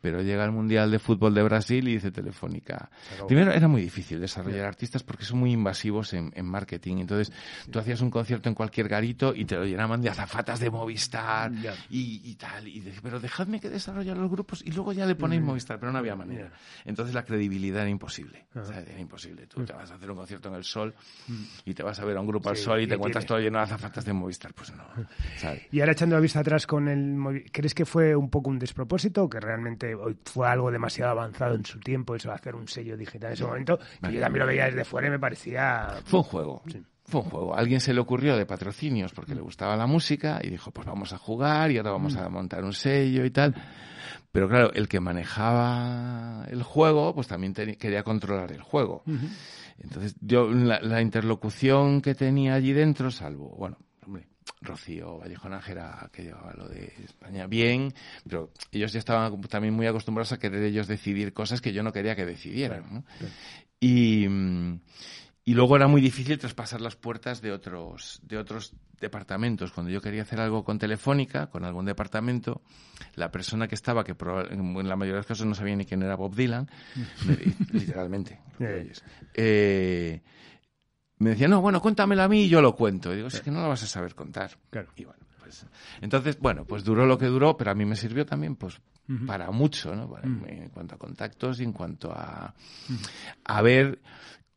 Pero 0.00 0.20
llega 0.20 0.44
el 0.44 0.50
Mundial 0.50 0.90
de 0.90 0.98
Fútbol 0.98 1.32
de 1.32 1.44
Brasil 1.44 1.86
y 1.86 1.92
dice 1.92 2.10
Telefónica. 2.10 2.90
Primero 3.28 3.52
era 3.52 3.68
muy 3.68 3.82
difícil 3.82 4.18
desarrollar 4.18 4.66
artistas 4.66 5.04
porque 5.04 5.24
son 5.24 5.38
muy 5.38 5.52
invasivos 5.52 6.12
en, 6.12 6.32
en 6.34 6.44
marketing. 6.44 6.96
Entonces 6.96 7.32
tú 7.70 7.78
hacías 7.78 8.00
un 8.00 8.10
concierto 8.10 8.48
en 8.48 8.56
cualquier 8.56 8.88
garito 8.88 9.32
y 9.32 9.44
te 9.44 9.54
lo 9.54 9.64
llenaban 9.64 10.02
de 10.02 10.08
azafatas 10.08 10.58
de 10.58 10.70
Movistar 10.72 11.52
y, 11.88 12.28
y, 12.28 12.34
tal. 12.34 12.66
Y 12.66 12.80
decía, 12.80 12.98
pero 13.00 13.20
dejadme 13.20 13.60
que 13.60 13.70
desarrolle 13.70 14.12
los 14.16 14.28
grupos 14.28 14.60
y 14.66 14.72
luego 14.72 14.92
ya 14.92 15.06
le 15.06 15.14
ponéis 15.14 15.40
Movistar. 15.40 15.78
Pero 15.78 15.92
no 15.92 15.98
había 15.98 16.16
manera. 16.16 16.50
Entonces 16.84 17.14
la 17.14 17.22
credibilidad 17.24 17.82
era 17.82 17.90
imposible. 17.90 18.48
O 18.56 18.64
sea, 18.64 18.80
era 18.80 18.98
imposible. 18.98 19.46
Tú 19.46 19.64
te 19.64 19.72
vas 19.72 19.88
a 19.92 19.94
hacer 19.94 20.10
un 20.10 20.16
concierto 20.16 20.48
en 20.48 20.56
el 20.56 20.64
sol 20.64 20.92
y 21.64 21.74
te 21.74 21.84
vas 21.84 22.00
a 22.00 22.07
ver 22.08 22.16
a 22.16 22.20
un 22.20 22.26
grupo 22.26 22.48
al 22.48 22.56
sol 22.56 22.80
y 22.80 22.86
te 22.86 22.94
encuentras 22.94 23.24
todo 23.24 23.38
lleno 23.38 23.58
de 23.58 23.64
azafatas 23.64 24.04
de 24.04 24.12
Movistar. 24.12 24.52
Pues 24.54 24.72
no. 24.74 24.84
Y 25.70 25.80
ahora 25.80 25.92
echando 25.92 26.16
la 26.16 26.20
vista 26.20 26.40
atrás 26.40 26.66
con 26.66 26.88
el 26.88 27.44
¿crees 27.52 27.74
que 27.74 27.84
fue 27.84 28.16
un 28.16 28.30
poco 28.30 28.50
un 28.50 28.58
despropósito 28.58 29.24
o 29.24 29.28
que 29.28 29.40
realmente 29.40 29.96
fue 30.24 30.48
algo 30.48 30.70
demasiado 30.70 31.12
avanzado 31.12 31.54
en 31.54 31.64
su 31.64 31.78
tiempo 31.80 32.14
eso 32.14 32.28
de 32.28 32.34
hacer 32.34 32.54
un 32.54 32.68
sello 32.68 32.96
digital 32.96 33.30
en 33.30 33.34
ese 33.34 33.44
momento? 33.44 33.78
Que 34.02 34.12
yo 34.12 34.20
también 34.20 34.40
lo 34.40 34.46
veía 34.46 34.66
desde 34.66 34.84
fuera 34.84 35.08
y 35.08 35.10
me 35.10 35.18
parecía... 35.18 36.00
Fue 36.04 36.20
un 36.20 36.24
juego. 36.24 36.62
Fue 37.08 37.22
un 37.22 37.30
juego. 37.30 37.56
alguien 37.56 37.80
se 37.80 37.94
le 37.94 38.00
ocurrió 38.00 38.36
de 38.36 38.44
patrocinios 38.44 39.12
porque 39.12 39.34
le 39.34 39.40
gustaba 39.40 39.76
la 39.76 39.86
música 39.86 40.40
y 40.42 40.50
dijo, 40.50 40.70
pues 40.70 40.86
vamos 40.86 41.14
a 41.14 41.18
jugar 41.18 41.70
y 41.70 41.78
ahora 41.78 41.92
vamos 41.92 42.16
a 42.16 42.28
montar 42.28 42.64
un 42.64 42.74
sello 42.74 43.24
y 43.24 43.30
tal. 43.30 43.54
Pero 44.30 44.46
claro, 44.46 44.72
el 44.74 44.88
que 44.88 45.00
manejaba 45.00 46.44
el 46.50 46.62
juego, 46.62 47.14
pues 47.14 47.26
también 47.26 47.54
quería 47.54 48.02
controlar 48.02 48.52
el 48.52 48.60
juego. 48.60 49.02
Entonces, 49.78 50.16
yo, 50.20 50.50
la, 50.50 51.00
interlocución 51.00 52.02
que 52.02 52.14
tenía 52.14 52.54
allí 52.54 52.72
dentro, 52.72 53.10
salvo, 53.10 53.54
bueno, 53.56 53.78
hombre, 54.04 54.28
Rocío 54.60 55.18
Vallejo 55.18 55.48
Nájera, 55.48 56.10
que 56.12 56.24
llevaba 56.24 56.52
lo 56.52 56.68
de 56.68 56.92
España 57.04 57.46
bien, 57.46 57.94
pero 58.28 58.52
ellos 58.70 58.92
ya 58.92 58.98
estaban 58.98 59.40
también 59.42 59.72
muy 59.72 59.86
acostumbrados 59.86 60.32
a 60.32 60.38
querer 60.38 60.62
ellos 60.62 60.88
decidir 60.88 61.32
cosas 61.32 61.62
que 61.62 61.72
yo 61.72 61.82
no 61.82 61.92
quería 61.92 62.16
que 62.16 62.26
decidieran. 62.26 62.84
¿no? 62.92 63.04
Y, 63.80 64.26
y 65.48 65.54
luego 65.54 65.76
era 65.76 65.88
muy 65.88 66.02
difícil 66.02 66.38
traspasar 66.38 66.82
las 66.82 66.94
puertas 66.94 67.40
de 67.40 67.52
otros, 67.52 68.20
de 68.22 68.36
otros 68.36 68.74
departamentos. 69.00 69.72
Cuando 69.72 69.90
yo 69.90 70.02
quería 70.02 70.20
hacer 70.20 70.40
algo 70.40 70.62
con 70.62 70.78
Telefónica, 70.78 71.46
con 71.46 71.64
algún 71.64 71.86
departamento, 71.86 72.60
la 73.14 73.30
persona 73.30 73.66
que 73.66 73.74
estaba, 73.74 74.04
que 74.04 74.14
en 74.50 74.86
la 74.86 74.94
mayoría 74.94 75.14
de 75.14 75.20
los 75.20 75.26
casos 75.26 75.46
no 75.46 75.54
sabía 75.54 75.74
ni 75.74 75.86
quién 75.86 76.02
era 76.02 76.16
Bob 76.16 76.34
Dylan, 76.34 76.68
literalmente, 77.72 78.42
eh, 79.32 80.20
me 81.16 81.30
decía, 81.30 81.48
no, 81.48 81.62
bueno, 81.62 81.80
cuéntamelo 81.80 82.24
a 82.24 82.28
mí 82.28 82.42
y 82.42 82.48
yo 82.50 82.60
lo 82.60 82.76
cuento. 82.76 83.10
Y 83.14 83.16
digo, 83.16 83.28
es 83.28 83.40
que 83.40 83.50
no 83.50 83.62
lo 83.62 83.70
vas 83.70 83.82
a 83.82 83.86
saber 83.86 84.14
contar. 84.14 84.50
Y 84.96 85.04
bueno, 85.06 85.24
pues, 85.38 85.64
entonces, 86.02 86.38
bueno, 86.38 86.66
pues 86.66 86.84
duró 86.84 87.06
lo 87.06 87.16
que 87.16 87.24
duró, 87.24 87.56
pero 87.56 87.70
a 87.70 87.74
mí 87.74 87.86
me 87.86 87.96
sirvió 87.96 88.26
también, 88.26 88.54
pues, 88.56 88.82
para 89.26 89.50
mucho, 89.50 89.96
¿no? 89.96 90.14
En 90.22 90.68
cuanto 90.68 90.96
a 90.96 90.98
contactos 90.98 91.58
y 91.60 91.64
en 91.64 91.72
cuanto 91.72 92.12
a, 92.12 92.54
a 93.44 93.62
ver 93.62 93.98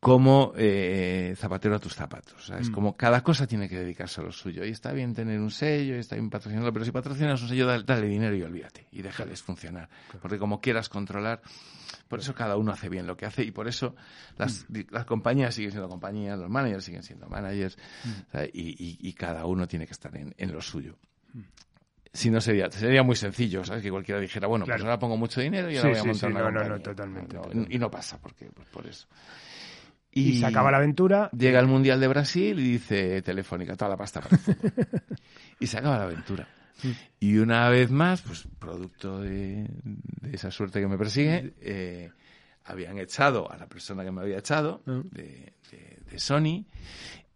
como 0.02 0.52
eh, 0.56 1.32
zapatero 1.36 1.76
a 1.76 1.78
tus 1.78 1.94
zapatos. 1.94 2.50
Es 2.58 2.70
mm. 2.70 2.72
como 2.72 2.96
cada 2.96 3.22
cosa 3.22 3.46
tiene 3.46 3.68
que 3.68 3.78
dedicarse 3.78 4.20
a 4.20 4.24
lo 4.24 4.32
suyo. 4.32 4.64
Y 4.64 4.70
está 4.70 4.90
bien 4.90 5.14
tener 5.14 5.38
un 5.38 5.52
sello, 5.52 5.94
y 5.94 6.00
está 6.00 6.16
bien 6.16 6.28
patrocinarlo, 6.28 6.72
pero 6.72 6.84
si 6.84 6.90
patrocinas 6.90 7.40
un 7.40 7.48
sello, 7.48 7.68
dale, 7.84 8.08
dinero 8.08 8.34
y 8.34 8.42
olvídate. 8.42 8.88
Y 8.90 9.02
déjales 9.02 9.44
funcionar. 9.44 9.88
Porque 10.20 10.40
como 10.40 10.60
quieras 10.60 10.88
controlar, 10.88 11.40
por 12.08 12.18
eso 12.18 12.34
cada 12.34 12.56
uno 12.56 12.72
hace 12.72 12.88
bien 12.88 13.06
lo 13.06 13.16
que 13.16 13.26
hace 13.26 13.44
y 13.44 13.52
por 13.52 13.68
eso 13.68 13.94
las, 14.38 14.66
mm. 14.68 14.90
las 14.90 15.04
compañías 15.04 15.54
siguen 15.54 15.70
siendo 15.70 15.88
compañías, 15.88 16.36
los 16.36 16.50
managers 16.50 16.84
siguen 16.84 17.04
siendo 17.04 17.28
managers 17.28 17.78
mm. 18.02 18.38
y, 18.54 19.08
y, 19.08 19.12
cada 19.12 19.46
uno 19.46 19.68
tiene 19.68 19.86
que 19.86 19.92
estar 19.92 20.16
en, 20.16 20.34
en 20.36 20.52
lo 20.52 20.60
suyo 20.60 20.98
si 22.12 22.30
no 22.30 22.40
sería 22.40 22.70
sería 22.70 23.02
muy 23.02 23.16
sencillo, 23.16 23.64
¿sabes? 23.64 23.82
Que 23.82 23.90
cualquiera 23.90 24.20
dijera, 24.20 24.46
bueno, 24.46 24.66
pues 24.66 24.82
ahora 24.82 24.98
pongo 24.98 25.16
mucho 25.16 25.40
dinero 25.40 25.70
y 25.70 25.78
ahora 25.78 25.90
voy 25.90 25.98
a 25.98 26.04
montar 26.04 26.30
una 26.30 26.50
no, 26.50 26.64
no, 26.64 26.80
totalmente, 26.80 27.38
Y 27.70 27.78
no 27.78 27.90
pasa, 27.90 28.18
porque 28.20 28.50
pues 28.54 28.68
por 28.68 28.86
eso. 28.86 29.06
Y, 30.14 30.38
se 30.38 30.46
acaba 30.46 30.70
la 30.70 30.76
aventura. 30.76 31.30
Llega 31.30 31.58
el 31.58 31.66
Mundial 31.66 31.98
de 31.98 32.08
Brasil 32.08 32.58
y 32.58 32.72
dice 32.72 33.22
Telefónica, 33.22 33.76
toda 33.76 33.90
la 33.90 33.96
pasta 33.96 34.20
para 34.20 34.36
el 34.36 34.86
y 35.60 35.66
se 35.66 35.78
acaba 35.78 35.96
la 35.96 36.04
aventura. 36.04 36.46
Mm. 36.82 36.90
Y 37.20 37.38
una 37.38 37.68
vez 37.70 37.90
más, 37.90 38.20
pues 38.20 38.46
producto 38.58 39.20
de, 39.20 39.66
esa 40.30 40.50
suerte 40.50 40.80
que 40.80 40.86
me 40.86 40.98
persigue, 40.98 41.54
eh, 41.60 42.10
habían 42.64 42.98
echado 42.98 43.50
a 43.50 43.56
la 43.56 43.66
persona 43.66 44.04
que 44.04 44.12
me 44.12 44.20
había 44.20 44.38
echado 44.38 44.82
mm. 44.84 45.00
de, 45.10 45.52
Sony 46.16 46.66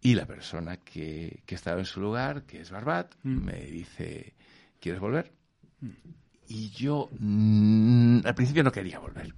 y 0.01 0.13
la 0.13 0.27
persona 0.27 0.77
que, 0.77 1.41
que, 1.47 1.55
estaba 1.55 1.79
en 1.79 1.85
su 1.85 1.99
lugar, 1.99 2.43
que 2.43 2.61
es 2.61 2.69
Barbat, 2.69 3.15
mm. 3.23 3.43
me 3.43 3.59
dice, 3.65 4.35
¿quieres 4.79 5.01
volver? 5.01 5.31
Y 6.47 6.69
yo 6.69 7.09
al 7.11 8.35
principio 8.35 8.63
no 8.63 8.71
quería 8.71 8.99
volver 8.99 9.33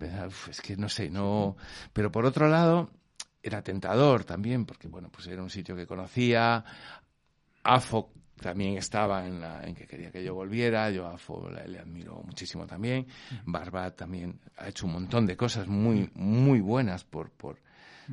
es 0.00 0.60
que 0.60 0.76
no 0.76 0.88
sé, 0.88 1.10
no. 1.10 1.56
Pero 1.92 2.10
por 2.10 2.24
otro 2.26 2.48
lado, 2.48 2.90
era 3.42 3.62
tentador 3.62 4.24
también, 4.24 4.64
porque 4.64 4.88
bueno, 4.88 5.10
pues 5.10 5.26
era 5.26 5.42
un 5.42 5.50
sitio 5.50 5.76
que 5.76 5.86
conocía. 5.86 6.64
AFO 7.62 8.12
también 8.40 8.76
estaba 8.78 9.26
en, 9.26 9.40
la, 9.40 9.64
en 9.64 9.74
que 9.74 9.86
quería 9.86 10.10
que 10.10 10.22
yo 10.22 10.34
volviera. 10.34 10.90
Yo 10.90 11.06
a 11.06 11.14
AFO 11.14 11.50
le, 11.50 11.78
admiro 11.78 12.22
muchísimo 12.24 12.66
también. 12.66 13.06
Barbat 13.44 13.96
también 13.96 14.40
ha 14.56 14.68
hecho 14.68 14.86
un 14.86 14.92
montón 14.92 15.26
de 15.26 15.36
cosas 15.36 15.66
muy, 15.66 16.10
muy 16.14 16.60
buenas 16.60 17.04
por, 17.04 17.30
por, 17.30 17.60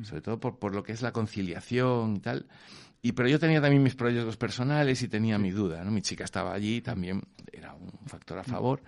sobre 0.02 0.22
todo 0.22 0.40
por, 0.40 0.58
por 0.58 0.74
lo 0.74 0.82
que 0.82 0.92
es 0.92 1.02
la 1.02 1.12
conciliación 1.12 2.16
y 2.16 2.20
tal. 2.20 2.46
Y, 3.02 3.12
pero 3.12 3.28
yo 3.28 3.38
tenía 3.38 3.60
también 3.60 3.82
mis 3.84 3.94
proyectos 3.94 4.36
personales 4.36 5.00
y 5.02 5.08
tenía 5.08 5.38
mi 5.38 5.52
duda, 5.52 5.84
¿no? 5.84 5.92
Mi 5.92 6.02
chica 6.02 6.24
estaba 6.24 6.52
allí, 6.52 6.80
también 6.80 7.22
era 7.52 7.72
un 7.74 7.92
factor 8.06 8.38
a 8.38 8.42
favor. 8.42 8.82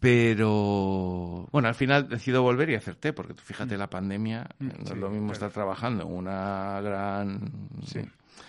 Pero 0.00 1.48
bueno, 1.50 1.68
al 1.68 1.74
final 1.74 2.08
decido 2.08 2.42
volver 2.42 2.70
y 2.70 2.76
acerté, 2.76 3.12
porque 3.12 3.34
fíjate, 3.34 3.76
la 3.76 3.90
pandemia 3.90 4.48
mm, 4.58 4.66
no 4.66 4.92
es 4.92 4.96
lo 4.96 5.10
mismo 5.10 5.32
estar 5.32 5.50
trabajando 5.50 6.04
en 6.04 6.12
una 6.12 6.80
gran 6.80 7.50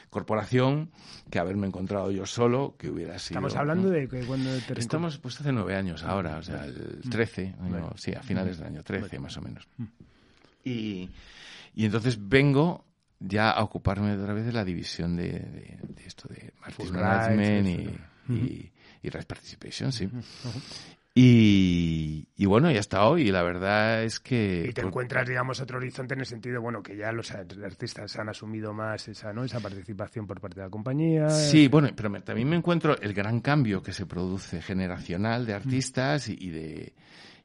corporación 0.09 0.91
que 1.29 1.39
haberme 1.39 1.67
encontrado 1.67 2.11
yo 2.11 2.25
solo, 2.25 2.75
que 2.77 2.89
hubiera 2.89 3.17
sido. 3.17 3.39
Estamos 3.39 3.55
hablando 3.55 3.89
de 3.89 4.07
que 4.07 4.25
cuando 4.25 4.51
te 4.59 4.79
Estamos 4.79 5.17
pues 5.17 5.39
hace 5.39 5.51
nueve 5.51 5.75
años 5.75 6.03
ahora, 6.03 6.37
o 6.37 6.43
sea, 6.43 6.65
el 6.65 7.01
13, 7.09 7.55
mm. 7.57 7.75
sí, 7.95 8.13
a 8.13 8.21
finales 8.21 8.57
del 8.59 8.67
año 8.67 8.83
13 8.83 9.19
más 9.19 9.35
o 9.37 9.41
menos. 9.41 9.67
Mm. 9.77 9.83
Y, 10.65 11.09
y 11.73 11.85
entonces 11.85 12.17
vengo 12.27 12.85
ya 13.19 13.51
a 13.51 13.63
ocuparme 13.63 14.15
otra 14.15 14.33
vez 14.33 14.45
de 14.45 14.53
la 14.53 14.63
división 14.63 15.15
de, 15.15 15.31
de, 15.31 16.03
esto 16.05 16.27
de 16.29 16.53
Marketing 16.61 16.91
Management 16.93 17.67
y, 18.29 18.33
y, 18.33 18.71
y 19.01 19.11
Participation, 19.11 19.91
sí. 19.91 20.09
Y, 21.21 22.45
bueno, 22.45 22.71
y 22.71 22.77
hasta 22.77 23.05
hoy, 23.05 23.29
la 23.29 23.43
verdad 23.43 24.03
es 24.03 24.21
que... 24.21 24.67
Y 24.69 24.73
te 24.73 24.81
encuentras, 24.81 25.27
digamos, 25.27 25.59
otro 25.59 25.77
horizonte 25.77 26.13
en 26.13 26.21
el 26.21 26.25
sentido, 26.25 26.61
bueno, 26.61 26.81
que 26.81 26.95
ya 26.95 27.11
los 27.11 27.31
artistas 27.31 28.15
han 28.17 28.29
asumido 28.29 28.73
más 28.73 29.05
esa, 29.09 29.33
¿no? 29.33 29.43
esa 29.43 29.59
participación 29.59 30.25
por 30.25 30.39
parte 30.39 30.61
de 30.61 30.67
la 30.67 30.69
compañía. 30.69 31.29
Sí, 31.29 31.67
bueno, 31.67 31.89
pero 31.93 32.09
también 32.21 32.47
me 32.47 32.55
encuentro 32.55 32.97
el 33.01 33.13
gran 33.13 33.41
cambio 33.41 33.83
que 33.83 33.91
se 33.91 34.05
produce 34.05 34.61
generacional 34.61 35.45
de 35.45 35.53
artistas 35.53 36.29
y, 36.29 36.49
de 36.49 36.93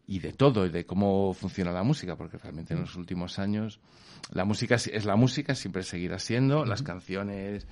y 0.06 0.20
de 0.20 0.32
todo, 0.32 0.66
y 0.66 0.68
de 0.68 0.86
cómo 0.86 1.34
funciona 1.34 1.72
la 1.72 1.82
música, 1.82 2.14
porque 2.14 2.38
realmente 2.38 2.74
en 2.74 2.80
los 2.80 2.94
últimos 2.94 3.40
años 3.40 3.80
la 4.32 4.44
música 4.44 4.76
es 4.76 5.04
la 5.04 5.16
música, 5.16 5.54
siempre 5.56 5.82
seguirá 5.82 6.20
siendo, 6.20 6.64
las 6.64 6.82
canciones 6.82 7.66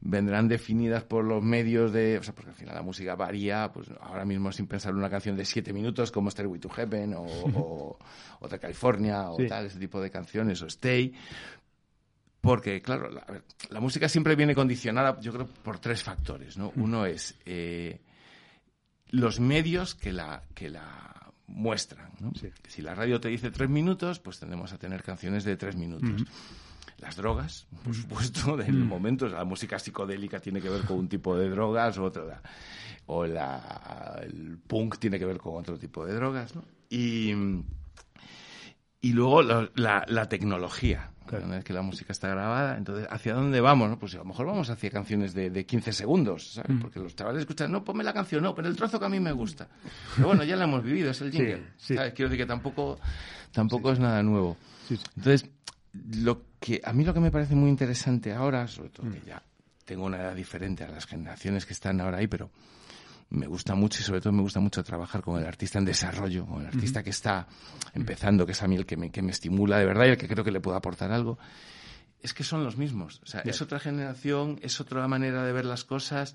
vendrán 0.00 0.48
definidas 0.48 1.04
por 1.04 1.24
los 1.24 1.42
medios 1.42 1.92
de, 1.92 2.18
o 2.18 2.22
sea, 2.22 2.34
porque 2.34 2.50
al 2.50 2.56
final 2.56 2.74
la 2.74 2.82
música 2.82 3.16
varía, 3.16 3.70
pues 3.72 3.88
ahora 4.00 4.24
mismo 4.24 4.52
sin 4.52 4.66
pensar 4.66 4.92
en 4.92 4.98
una 4.98 5.10
canción 5.10 5.36
de 5.36 5.44
siete 5.44 5.72
minutos 5.72 6.12
como 6.12 6.30
Stairway 6.30 6.60
to 6.60 6.68
Heaven 6.68 7.14
o, 7.14 7.22
o, 7.22 7.98
o 8.40 8.48
de 8.48 8.58
California 8.58 9.30
o 9.30 9.36
tal, 9.48 9.66
ese 9.66 9.78
tipo 9.78 10.00
de 10.00 10.10
canciones, 10.10 10.62
o 10.62 10.66
Stay, 10.66 11.14
porque, 12.40 12.80
claro, 12.80 13.10
la, 13.10 13.80
música 13.80 14.08
siempre 14.08 14.36
viene 14.36 14.54
condicionada, 14.54 15.18
yo 15.20 15.32
creo, 15.32 15.46
por 15.46 15.80
tres 15.80 16.02
factores, 16.02 16.56
¿no? 16.56 16.72
Mm. 16.74 16.82
Uno 16.82 17.06
es 17.06 17.36
eh, 17.44 18.00
los 19.10 19.40
medios 19.40 19.94
que 19.94 20.12
la, 20.12 20.44
que 20.54 20.70
la 20.70 21.32
muestran, 21.48 22.12
¿no? 22.20 22.32
Si 22.68 22.82
la 22.82 22.94
radio 22.94 23.20
te 23.20 23.28
dice 23.28 23.50
tres 23.50 23.68
minutos, 23.68 24.20
pues 24.20 24.38
tendemos 24.38 24.72
a 24.72 24.78
tener 24.78 25.02
canciones 25.02 25.44
de 25.44 25.56
tres 25.56 25.76
minutos 25.76 26.24
las 26.98 27.16
drogas, 27.16 27.66
por 27.84 27.94
supuesto, 27.94 28.56
del 28.56 28.72
mm. 28.72 28.86
momento. 28.86 29.28
La 29.28 29.44
música 29.44 29.78
psicodélica 29.78 30.40
tiene 30.40 30.60
que 30.60 30.68
ver 30.68 30.82
con 30.82 30.98
un 30.98 31.08
tipo 31.08 31.36
de 31.36 31.48
drogas, 31.48 31.98
o, 31.98 32.04
otra, 32.04 32.42
o 33.06 33.26
la, 33.26 34.20
el 34.22 34.58
punk 34.58 34.98
tiene 34.98 35.18
que 35.18 35.24
ver 35.24 35.38
con 35.38 35.56
otro 35.56 35.78
tipo 35.78 36.04
de 36.04 36.14
drogas. 36.14 36.54
¿no? 36.54 36.64
Y, 36.90 37.32
y 39.00 39.12
luego 39.12 39.42
la, 39.42 40.04
la, 40.06 40.28
tecnología. 40.28 41.12
Una 41.30 41.56
vez 41.56 41.64
que 41.64 41.74
la 41.74 41.82
música 41.82 42.10
está 42.10 42.28
grabada, 42.28 42.78
entonces, 42.78 43.06
¿hacia 43.10 43.34
dónde 43.34 43.60
vamos? 43.60 43.90
No? 43.90 43.98
Pues 43.98 44.14
a 44.14 44.18
lo 44.18 44.24
mejor 44.24 44.46
vamos 44.46 44.70
hacia 44.70 44.90
canciones 44.90 45.34
de, 45.34 45.50
de 45.50 45.66
15 45.66 45.92
segundos, 45.92 46.54
¿sabes? 46.54 46.70
Mm. 46.70 46.80
Porque 46.80 46.98
los 47.00 47.14
chavales 47.14 47.40
escuchan, 47.40 47.70
no, 47.70 47.84
ponme 47.84 48.02
la 48.02 48.14
canción, 48.14 48.42
no, 48.42 48.54
pero 48.54 48.66
el 48.66 48.76
trozo 48.76 48.98
que 48.98 49.04
a 49.04 49.10
mí 49.10 49.20
me 49.20 49.32
gusta. 49.32 49.68
Pero 50.16 50.28
bueno, 50.28 50.42
ya 50.42 50.56
la 50.56 50.64
hemos 50.64 50.82
vivido, 50.82 51.10
es 51.10 51.20
el 51.20 51.30
jingle. 51.30 51.64
¿sabes? 51.76 52.14
Quiero 52.14 52.30
decir 52.30 52.44
que 52.44 52.46
tampoco, 52.46 52.98
tampoco 53.52 53.92
es 53.92 53.98
nada 53.98 54.22
nuevo. 54.22 54.56
Entonces, 54.88 55.50
lo 55.92 56.42
que 56.60 56.80
a 56.84 56.92
mí 56.92 57.04
lo 57.04 57.14
que 57.14 57.20
me 57.20 57.30
parece 57.30 57.54
muy 57.54 57.70
interesante 57.70 58.32
ahora, 58.32 58.66
sobre 58.68 58.90
todo 58.90 59.10
que 59.10 59.22
ya 59.26 59.42
tengo 59.84 60.04
una 60.04 60.18
edad 60.18 60.34
diferente 60.34 60.84
a 60.84 60.88
las 60.88 61.06
generaciones 61.06 61.64
que 61.64 61.72
están 61.72 62.00
ahora 62.00 62.18
ahí, 62.18 62.26
pero 62.26 62.50
me 63.30 63.46
gusta 63.46 63.74
mucho 63.74 64.00
y 64.00 64.04
sobre 64.04 64.20
todo 64.20 64.32
me 64.32 64.42
gusta 64.42 64.60
mucho 64.60 64.82
trabajar 64.82 65.22
con 65.22 65.40
el 65.40 65.46
artista 65.46 65.78
en 65.78 65.84
desarrollo, 65.84 66.46
con 66.46 66.62
el 66.62 66.66
artista 66.66 67.02
que 67.02 67.10
está 67.10 67.46
empezando, 67.94 68.46
que 68.46 68.52
es 68.52 68.62
a 68.62 68.68
mí 68.68 68.76
el 68.76 68.86
que 68.86 68.96
me, 68.96 69.10
que 69.10 69.22
me 69.22 69.32
estimula 69.32 69.78
de 69.78 69.86
verdad 69.86 70.06
y 70.06 70.10
el 70.10 70.16
que 70.16 70.28
creo 70.28 70.44
que 70.44 70.50
le 70.50 70.60
puedo 70.60 70.76
aportar 70.76 71.12
algo. 71.12 71.38
Es 72.20 72.34
que 72.34 72.42
son 72.42 72.64
los 72.64 72.76
mismos. 72.76 73.20
O 73.22 73.26
sea, 73.26 73.40
es 73.42 73.62
otra 73.62 73.78
generación, 73.78 74.58
es 74.62 74.80
otra 74.80 75.06
manera 75.06 75.44
de 75.44 75.52
ver 75.52 75.64
las 75.64 75.84
cosas, 75.84 76.34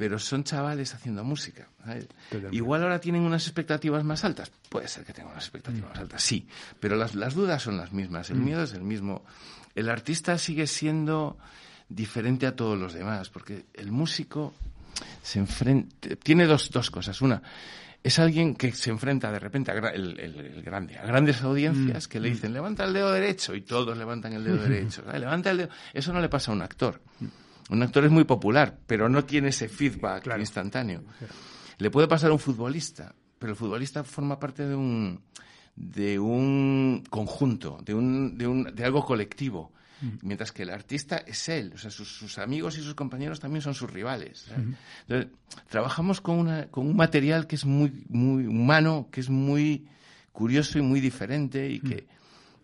pero 0.00 0.18
son 0.18 0.44
chavales 0.44 0.94
haciendo 0.94 1.22
música. 1.24 1.68
Igual 2.52 2.84
ahora 2.84 3.02
tienen 3.02 3.20
unas 3.20 3.44
expectativas 3.46 4.02
más 4.02 4.24
altas. 4.24 4.50
Puede 4.70 4.88
ser 4.88 5.04
que 5.04 5.12
tengan 5.12 5.32
unas 5.32 5.44
expectativas 5.44 5.90
más 5.90 5.98
altas, 5.98 6.22
sí. 6.22 6.48
Pero 6.80 6.96
las, 6.96 7.14
las 7.14 7.34
dudas 7.34 7.62
son 7.62 7.76
las 7.76 7.92
mismas. 7.92 8.30
El 8.30 8.38
miedo 8.38 8.62
es 8.62 8.72
el 8.72 8.80
mismo. 8.80 9.26
El 9.74 9.90
artista 9.90 10.38
sigue 10.38 10.66
siendo 10.66 11.36
diferente 11.86 12.46
a 12.46 12.56
todos 12.56 12.78
los 12.78 12.94
demás, 12.94 13.28
porque 13.28 13.66
el 13.74 13.92
músico 13.92 14.54
se 15.22 15.38
enfrenta, 15.38 16.16
tiene 16.16 16.46
dos, 16.46 16.70
dos 16.70 16.90
cosas. 16.90 17.20
Una, 17.20 17.42
es 18.02 18.18
alguien 18.18 18.54
que 18.54 18.72
se 18.72 18.88
enfrenta 18.88 19.30
de 19.30 19.38
repente 19.38 19.70
a 19.70 19.74
el, 19.74 20.62
grande, 20.64 20.96
a 20.96 21.04
grandes 21.04 21.42
audiencias 21.42 22.08
que 22.08 22.20
le 22.20 22.30
mm. 22.30 22.32
dicen 22.32 22.54
levanta 22.54 22.84
el 22.84 22.94
dedo 22.94 23.12
derecho 23.12 23.54
y 23.54 23.60
todos 23.60 23.98
levantan 23.98 24.32
el 24.32 24.44
dedo 24.44 24.56
derecho. 24.66 25.02
Levanta 25.12 25.50
el 25.50 25.58
dedo. 25.58 25.68
Eso 25.92 26.10
no 26.14 26.22
le 26.22 26.30
pasa 26.30 26.52
a 26.52 26.54
un 26.54 26.62
actor. 26.62 27.02
Un 27.70 27.82
actor 27.82 28.04
es 28.04 28.10
muy 28.10 28.24
popular, 28.24 28.78
pero 28.86 29.08
no 29.08 29.24
tiene 29.24 29.48
ese 29.48 29.68
feedback 29.68 30.26
instantáneo. 30.38 31.04
Le 31.78 31.90
puede 31.90 32.08
pasar 32.08 32.30
a 32.30 32.32
un 32.32 32.38
futbolista, 32.38 33.14
pero 33.38 33.52
el 33.52 33.56
futbolista 33.56 34.02
forma 34.04 34.38
parte 34.38 34.66
de 34.66 34.74
un 34.74 35.20
de 35.76 36.18
un 36.18 37.02
conjunto, 37.08 37.78
de 37.84 37.94
un, 37.94 38.36
de 38.36 38.46
un 38.46 38.64
de 38.74 38.84
algo 38.84 39.04
colectivo. 39.04 39.72
Mientras 40.22 40.50
que 40.50 40.62
el 40.62 40.70
artista 40.70 41.18
es 41.18 41.50
él, 41.50 41.72
o 41.74 41.78
sea, 41.78 41.90
sus, 41.90 42.38
amigos 42.38 42.78
y 42.78 42.82
sus 42.82 42.94
compañeros 42.94 43.38
también 43.38 43.60
son 43.60 43.74
sus 43.74 43.90
rivales. 43.90 44.50
Entonces, 45.06 45.30
trabajamos 45.68 46.22
con, 46.22 46.38
una, 46.38 46.68
con 46.68 46.86
un 46.86 46.96
material 46.96 47.46
que 47.46 47.56
es 47.56 47.66
muy, 47.66 48.06
muy 48.08 48.46
humano, 48.46 49.08
que 49.12 49.20
es 49.20 49.28
muy 49.28 49.86
curioso 50.32 50.78
y 50.78 50.82
muy 50.82 51.00
diferente 51.00 51.68
y 51.68 51.80
que 51.80 52.06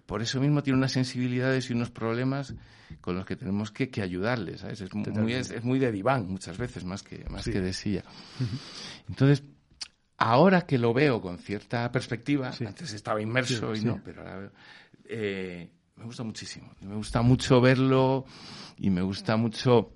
por 0.07 0.23
eso 0.23 0.41
mismo 0.41 0.63
tiene 0.63 0.79
unas 0.79 0.93
sensibilidades 0.93 1.69
y 1.69 1.75
unos 1.75 1.91
problemas 1.91 2.55
con 3.01 3.17
los 3.17 3.27
que 3.27 3.37
tenemos 3.37 3.71
que, 3.71 3.89
que 3.89 4.03
ayudarles. 4.03 4.65
Es, 4.65 4.93
muy, 4.95 5.33
es, 5.33 5.65
muy 5.65 5.79
de 5.79 5.93
diván 5.93 6.29
muchas 6.29 6.59
veces, 6.59 6.85
más 6.85 7.03
que, 7.03 7.25
más 7.29 7.45
que 7.45 7.61
de 7.61 7.73
silla. 7.73 8.03
Entonces, 9.09 9.43
ahora 10.19 10.63
que 10.63 10.79
lo 10.79 10.93
veo 10.93 11.21
con 11.21 11.39
cierta 11.39 11.91
perspectiva, 11.93 12.53
antes 12.61 12.93
estaba 12.93 13.21
inmerso 13.21 13.75
y 13.75 13.83
no, 13.83 14.01
pero 14.05 14.23
ahora 14.23 14.51
eh, 15.05 15.71
me 15.97 16.05
gusta 16.05 16.23
muchísimo. 16.23 16.71
Me 16.81 16.95
gusta 16.95 17.23
mucho 17.23 17.61
verlo 17.61 18.25
y 18.77 18.91
me 18.91 19.03
gusta 19.03 19.37
mucho 19.37 19.93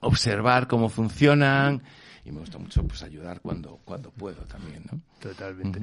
observar 0.00 0.68
cómo 0.68 0.88
funcionan 0.88 1.82
y 2.24 2.32
me 2.32 2.40
gusta 2.40 2.58
mucho 2.58 2.86
pues 2.86 3.02
ayudar 3.02 3.40
cuando, 3.40 3.80
cuando 3.84 4.10
puedo 4.10 4.42
también, 4.44 4.84
¿no? 4.90 5.00
Totalmente. 5.20 5.80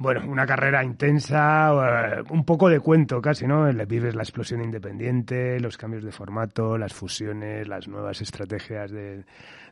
Bueno, 0.00 0.22
una 0.28 0.46
carrera 0.46 0.84
intensa, 0.84 2.18
eh, 2.18 2.22
un 2.30 2.44
poco 2.44 2.68
de 2.68 2.78
cuento 2.78 3.20
casi, 3.20 3.48
¿no? 3.48 3.64
Vives 3.86 4.14
la 4.14 4.22
explosión 4.22 4.62
independiente, 4.62 5.58
los 5.58 5.76
cambios 5.76 6.04
de 6.04 6.12
formato, 6.12 6.78
las 6.78 6.94
fusiones, 6.94 7.66
las 7.66 7.88
nuevas 7.88 8.20
estrategias 8.20 8.92
de, 8.92 9.24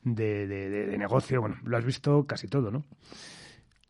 de, 0.02 0.46
de 0.48 0.98
negocio. 0.98 1.40
Bueno, 1.40 1.58
lo 1.62 1.76
has 1.76 1.84
visto 1.84 2.26
casi 2.26 2.48
todo, 2.48 2.72
¿no? 2.72 2.82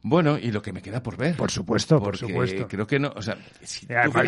Bueno, 0.02 0.38
y 0.38 0.52
lo 0.52 0.62
que 0.62 0.72
me 0.72 0.82
queda 0.82 1.02
por 1.02 1.16
ver. 1.16 1.36
Por 1.36 1.50
supuesto, 1.50 1.98
por 2.00 2.16
supuesto. 2.16 2.68
Creo 2.68 2.86
que 2.86 2.98
no, 2.98 3.12
o 3.16 3.22
sea, 3.22 3.36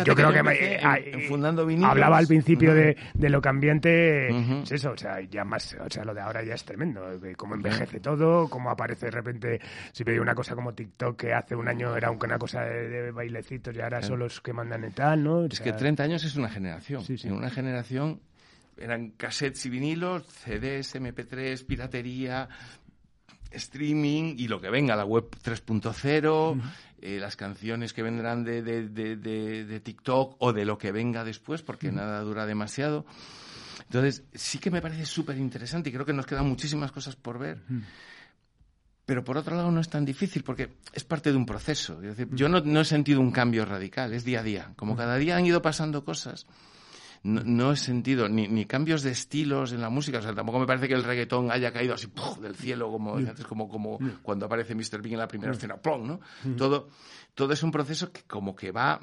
yo 0.03 0.15
creo 0.15 0.33
que, 0.33 0.43
me, 0.43 1.27
fundando 1.27 1.65
hablaba 1.85 2.17
al 2.17 2.27
principio 2.27 2.73
de, 2.73 2.97
de, 3.13 3.29
lo 3.29 3.41
cambiante, 3.41 4.27
es 4.61 4.71
eso, 4.71 4.91
o 4.91 4.97
sea, 4.97 5.21
ya 5.21 5.45
más, 5.45 5.77
o 5.79 5.89
sea, 5.89 6.03
lo 6.03 6.13
de 6.13 6.21
ahora 6.21 6.43
ya 6.43 6.55
es 6.55 6.65
tremendo, 6.65 7.01
cómo 7.37 7.55
envejece 7.55 7.99
todo, 7.99 8.49
cómo 8.49 8.69
aparece 8.71 9.05
de 9.05 9.11
repente, 9.11 9.59
si 9.93 10.03
veía 10.03 10.21
una 10.21 10.35
cosa 10.35 10.53
como 10.53 10.73
TikTok 10.73 11.17
que 11.17 11.33
hace 11.33 11.55
un 11.55 11.67
año 11.67 11.95
era 11.95 12.11
una 12.11 12.37
cosa 12.37 12.61
de, 12.61 13.11
bailecitos 13.11 13.75
y 13.75 13.79
ahora 13.79 14.01
son 14.01 14.19
los 14.19 14.41
que 14.41 14.51
mandan 14.51 14.83
y 14.85 14.91
tal, 14.91 15.23
¿no? 15.23 15.45
es 15.45 15.61
que 15.61 15.71
30 15.71 16.03
años 16.03 16.23
es 16.25 16.35
una 16.35 16.49
generación, 16.49 17.03
sí, 17.03 17.15
en 17.23 17.33
una 17.33 17.49
generación 17.49 18.19
eran 18.79 19.11
cassettes 19.11 19.65
y 19.65 19.69
vinilos, 19.69 20.25
CDs, 20.25 20.95
MP3, 20.95 21.65
piratería, 21.65 22.47
streaming 23.51 24.35
y 24.37 24.47
lo 24.47 24.61
que 24.61 24.69
venga, 24.69 24.95
la 24.95 25.05
web 25.05 25.29
3.0, 25.43 26.61
eh, 27.01 27.17
las 27.19 27.35
canciones 27.35 27.93
que 27.93 28.03
vendrán 28.03 28.43
de, 28.43 28.61
de, 28.61 28.87
de, 28.87 29.79
TikTok 29.79 30.35
o 30.39 30.53
de 30.53 30.65
lo 30.65 30.77
que 30.77 30.91
venga 30.91 31.23
después, 31.23 31.61
porque 31.61 31.91
nada 31.91 32.21
dura 32.21 32.45
demasiado. 32.45 33.05
Entonces, 33.81 34.23
sí 34.33 34.59
que 34.59 34.69
me 34.69 34.81
parece 34.81 35.05
súper 35.05 35.37
interesante 35.37 35.89
y 35.89 35.93
creo 35.93 36.05
que 36.05 36.13
nos 36.13 36.25
quedan 36.25 36.47
muchísimas 36.47 36.91
cosas 36.91 37.15
por 37.15 37.39
ver. 37.39 37.61
Pero 39.05 39.23
por 39.23 39.37
otro 39.37 39.55
lado 39.55 39.71
no 39.71 39.81
es 39.81 39.89
tan 39.89 40.05
difícil 40.05 40.43
porque 40.43 40.69
es 40.93 41.03
parte 41.03 41.31
de 41.31 41.37
un 41.37 41.45
proceso. 41.45 41.99
Es 42.03 42.15
decir, 42.15 42.27
yo 42.35 42.47
no, 42.49 42.59
no 42.59 42.81
he 42.81 42.85
sentido 42.85 43.19
un 43.19 43.31
cambio 43.31 43.65
radical, 43.65 44.13
es 44.13 44.23
día 44.23 44.41
a 44.41 44.43
día. 44.43 44.73
Como 44.75 44.95
cada 44.95 45.17
día 45.17 45.35
han 45.35 45.45
ido 45.45 45.63
pasando 45.63 46.05
cosas, 46.05 46.45
no, 47.23 47.71
he 47.71 47.75
sentido 47.75 48.29
ni, 48.29 48.47
ni, 48.47 48.65
cambios 48.65 49.03
de 49.03 49.11
estilos 49.11 49.73
en 49.73 49.81
la 49.81 49.89
música. 49.89 50.19
O 50.19 50.21
sea, 50.21 50.33
tampoco 50.33 50.59
me 50.59 50.65
parece 50.65 50.87
que 50.87 50.93
el 50.93 51.03
reggaetón 51.03 51.51
haya 51.51 51.71
caído 51.71 51.93
así 51.93 52.07
del 52.41 52.55
cielo, 52.55 52.89
como 52.91 53.15
antes, 53.15 53.45
como, 53.45 53.67
como 53.67 53.99
cuando 54.21 54.45
aparece 54.45 54.75
Mr. 54.75 55.01
Big 55.01 55.13
en 55.13 55.19
la 55.19 55.27
primera 55.27 55.51
escena. 55.51 55.79
¿no? 55.83 56.19
Todo, 56.57 56.89
todo 57.33 57.53
es 57.53 57.63
un 57.63 57.71
proceso 57.71 58.11
que 58.11 58.23
como 58.23 58.55
que 58.55 58.71
va, 58.71 59.01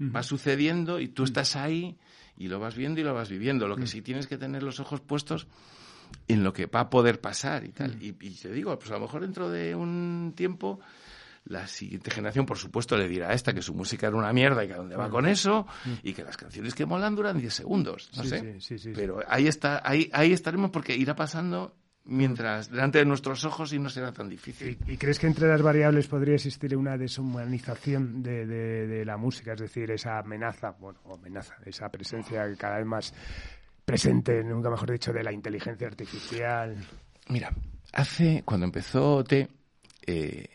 va 0.00 0.22
sucediendo 0.22 1.00
y 1.00 1.08
tú 1.08 1.24
estás 1.24 1.56
ahí 1.56 1.98
y 2.36 2.48
lo 2.48 2.60
vas 2.60 2.76
viendo 2.76 3.00
y 3.00 3.04
lo 3.04 3.14
vas 3.14 3.28
viviendo. 3.28 3.66
Lo 3.66 3.76
que 3.76 3.86
sí 3.86 4.02
tienes 4.02 4.26
que 4.26 4.38
tener 4.38 4.62
los 4.62 4.78
ojos 4.78 5.00
puestos 5.00 5.48
en 6.28 6.44
lo 6.44 6.52
que 6.52 6.66
va 6.66 6.80
a 6.80 6.90
poder 6.90 7.20
pasar 7.20 7.64
y 7.64 7.72
tal. 7.72 8.00
Y, 8.00 8.14
y 8.20 8.30
te 8.30 8.52
digo, 8.52 8.78
pues 8.78 8.90
a 8.90 8.94
lo 8.94 9.00
mejor 9.00 9.22
dentro 9.22 9.50
de 9.50 9.74
un 9.74 10.34
tiempo 10.36 10.78
la 11.46 11.66
siguiente 11.66 12.10
generación, 12.10 12.44
por 12.44 12.58
supuesto, 12.58 12.96
le 12.96 13.08
dirá 13.08 13.30
a 13.30 13.32
esta 13.32 13.54
que 13.54 13.62
su 13.62 13.74
música 13.74 14.08
era 14.08 14.16
una 14.16 14.32
mierda 14.32 14.64
y 14.64 14.68
que 14.68 14.74
a 14.74 14.78
dónde 14.78 14.96
va 14.96 15.08
con 15.08 15.26
eso, 15.26 15.66
y 16.02 16.12
que 16.12 16.24
las 16.24 16.36
canciones 16.36 16.74
que 16.74 16.86
molan 16.86 17.14
duran 17.14 17.38
10 17.38 17.54
segundos, 17.54 18.10
no 18.16 18.24
sé. 18.24 18.58
Pero 18.94 19.20
ahí, 19.28 19.46
está, 19.46 19.80
ahí, 19.84 20.10
ahí 20.12 20.32
estaremos 20.32 20.70
porque 20.70 20.96
irá 20.96 21.14
pasando 21.14 21.74
mientras 22.04 22.70
delante 22.70 22.98
de 22.98 23.04
nuestros 23.04 23.44
ojos 23.44 23.72
y 23.72 23.78
no 23.78 23.88
será 23.90 24.12
tan 24.12 24.28
difícil. 24.28 24.78
¿Y, 24.86 24.96
crees 24.96 25.18
que 25.18 25.26
entre 25.26 25.48
las 25.48 25.62
variables 25.62 26.06
podría 26.08 26.34
existir 26.34 26.76
una 26.76 26.96
deshumanización 26.96 28.22
de, 28.22 28.46
de, 28.46 29.04
la 29.04 29.16
música? 29.16 29.52
Es 29.52 29.60
decir, 29.60 29.90
esa 29.90 30.18
amenaza, 30.18 30.72
bueno, 30.80 30.98
amenaza, 31.12 31.56
esa 31.64 31.88
presencia 31.88 32.44
cada 32.56 32.78
vez 32.78 32.86
más 32.86 33.14
presente, 33.84 34.42
nunca 34.42 34.68
mejor 34.68 34.90
dicho, 34.90 35.12
de 35.12 35.22
la 35.22 35.32
inteligencia 35.32 35.86
artificial. 35.86 36.76
Mira, 37.28 37.52
hace, 37.92 38.42
cuando 38.44 38.66
empezó 38.66 39.22
T, 39.22 39.48
eh, 40.06 40.48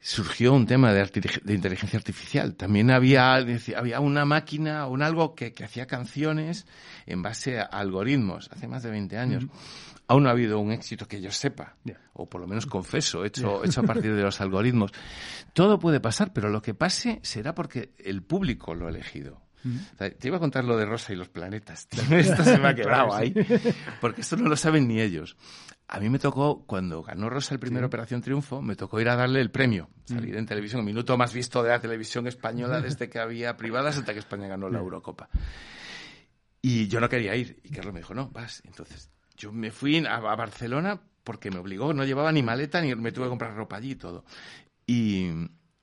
surgió 0.00 0.54
un 0.54 0.66
tema 0.66 0.92
de, 0.92 1.04
de, 1.44 1.54
inteligencia 1.54 1.98
artificial. 1.98 2.54
También 2.54 2.90
había, 2.90 3.34
había 3.34 4.00
una 4.00 4.24
máquina 4.24 4.86
o 4.86 4.92
un 4.92 5.02
algo 5.02 5.34
que, 5.34 5.52
que, 5.52 5.64
hacía 5.64 5.86
canciones 5.86 6.66
en 7.06 7.22
base 7.22 7.60
a 7.60 7.64
algoritmos, 7.64 8.48
hace 8.50 8.66
más 8.66 8.82
de 8.82 8.90
20 8.90 9.18
años. 9.18 9.46
Aún 10.06 10.24
no 10.24 10.28
ha 10.28 10.32
habido 10.32 10.58
un 10.58 10.72
éxito 10.72 11.06
que 11.06 11.20
yo 11.20 11.30
sepa, 11.30 11.76
o 12.14 12.28
por 12.28 12.40
lo 12.40 12.48
menos 12.48 12.66
confeso, 12.66 13.24
hecho, 13.24 13.64
hecho 13.64 13.80
a 13.80 13.84
partir 13.84 14.14
de 14.14 14.22
los 14.24 14.40
algoritmos. 14.40 14.90
Todo 15.52 15.78
puede 15.78 16.00
pasar, 16.00 16.32
pero 16.32 16.48
lo 16.48 16.62
que 16.62 16.74
pase 16.74 17.20
será 17.22 17.54
porque 17.54 17.92
el 17.98 18.22
público 18.22 18.74
lo 18.74 18.86
ha 18.86 18.90
elegido. 18.90 19.40
Te 19.96 20.28
iba 20.28 20.36
a 20.36 20.40
contar 20.40 20.64
lo 20.64 20.76
de 20.76 20.86
Rosa 20.86 21.12
y 21.12 21.16
los 21.16 21.28
planetas. 21.28 21.88
Esto 22.10 22.44
se 22.44 22.58
me 22.58 22.68
ha 22.68 22.74
quedado 22.74 23.14
ahí. 23.14 23.34
Porque 24.00 24.20
esto 24.22 24.36
no 24.36 24.48
lo 24.48 24.56
saben 24.56 24.88
ni 24.88 25.00
ellos. 25.00 25.36
A 25.88 25.98
mí 25.98 26.08
me 26.08 26.20
tocó, 26.20 26.64
cuando 26.66 27.02
ganó 27.02 27.28
Rosa 27.28 27.54
el 27.54 27.60
primer 27.60 27.82
Operación 27.82 28.22
Triunfo, 28.22 28.62
me 28.62 28.76
tocó 28.76 29.00
ir 29.00 29.08
a 29.08 29.16
darle 29.16 29.40
el 29.40 29.50
premio, 29.50 29.90
salir 30.04 30.36
mm. 30.36 30.38
en 30.38 30.46
televisión, 30.46 30.80
el 30.80 30.86
minuto 30.86 31.16
más 31.16 31.32
visto 31.34 31.64
de 31.64 31.70
la 31.70 31.80
televisión 31.80 32.28
española 32.28 32.80
desde 32.82 33.08
que 33.08 33.18
había 33.18 33.56
privadas 33.56 33.98
hasta 33.98 34.12
que 34.12 34.20
España 34.20 34.46
ganó 34.46 34.70
la 34.70 34.78
mm. 34.78 34.82
Eurocopa. 34.82 35.28
Y 36.62 36.86
yo 36.86 37.00
no 37.00 37.08
quería 37.08 37.34
ir, 37.34 37.60
y 37.64 37.70
Carlos 37.70 37.92
me 37.92 38.00
dijo, 38.00 38.14
no, 38.14 38.30
vas. 38.30 38.62
Entonces, 38.66 39.10
yo 39.36 39.50
me 39.50 39.72
fui 39.72 40.04
a, 40.06 40.20
Barcelona 40.20 41.00
porque 41.24 41.50
me 41.50 41.58
obligó, 41.58 41.92
no 41.92 42.04
llevaba 42.04 42.30
ni 42.30 42.42
maleta, 42.42 42.80
ni 42.80 42.94
me 42.94 43.10
tuve 43.10 43.24
que 43.24 43.30
comprar 43.30 43.56
ropa 43.56 43.76
allí 43.76 43.92
y 43.92 43.96
todo. 43.96 44.24
Y, 44.86 45.28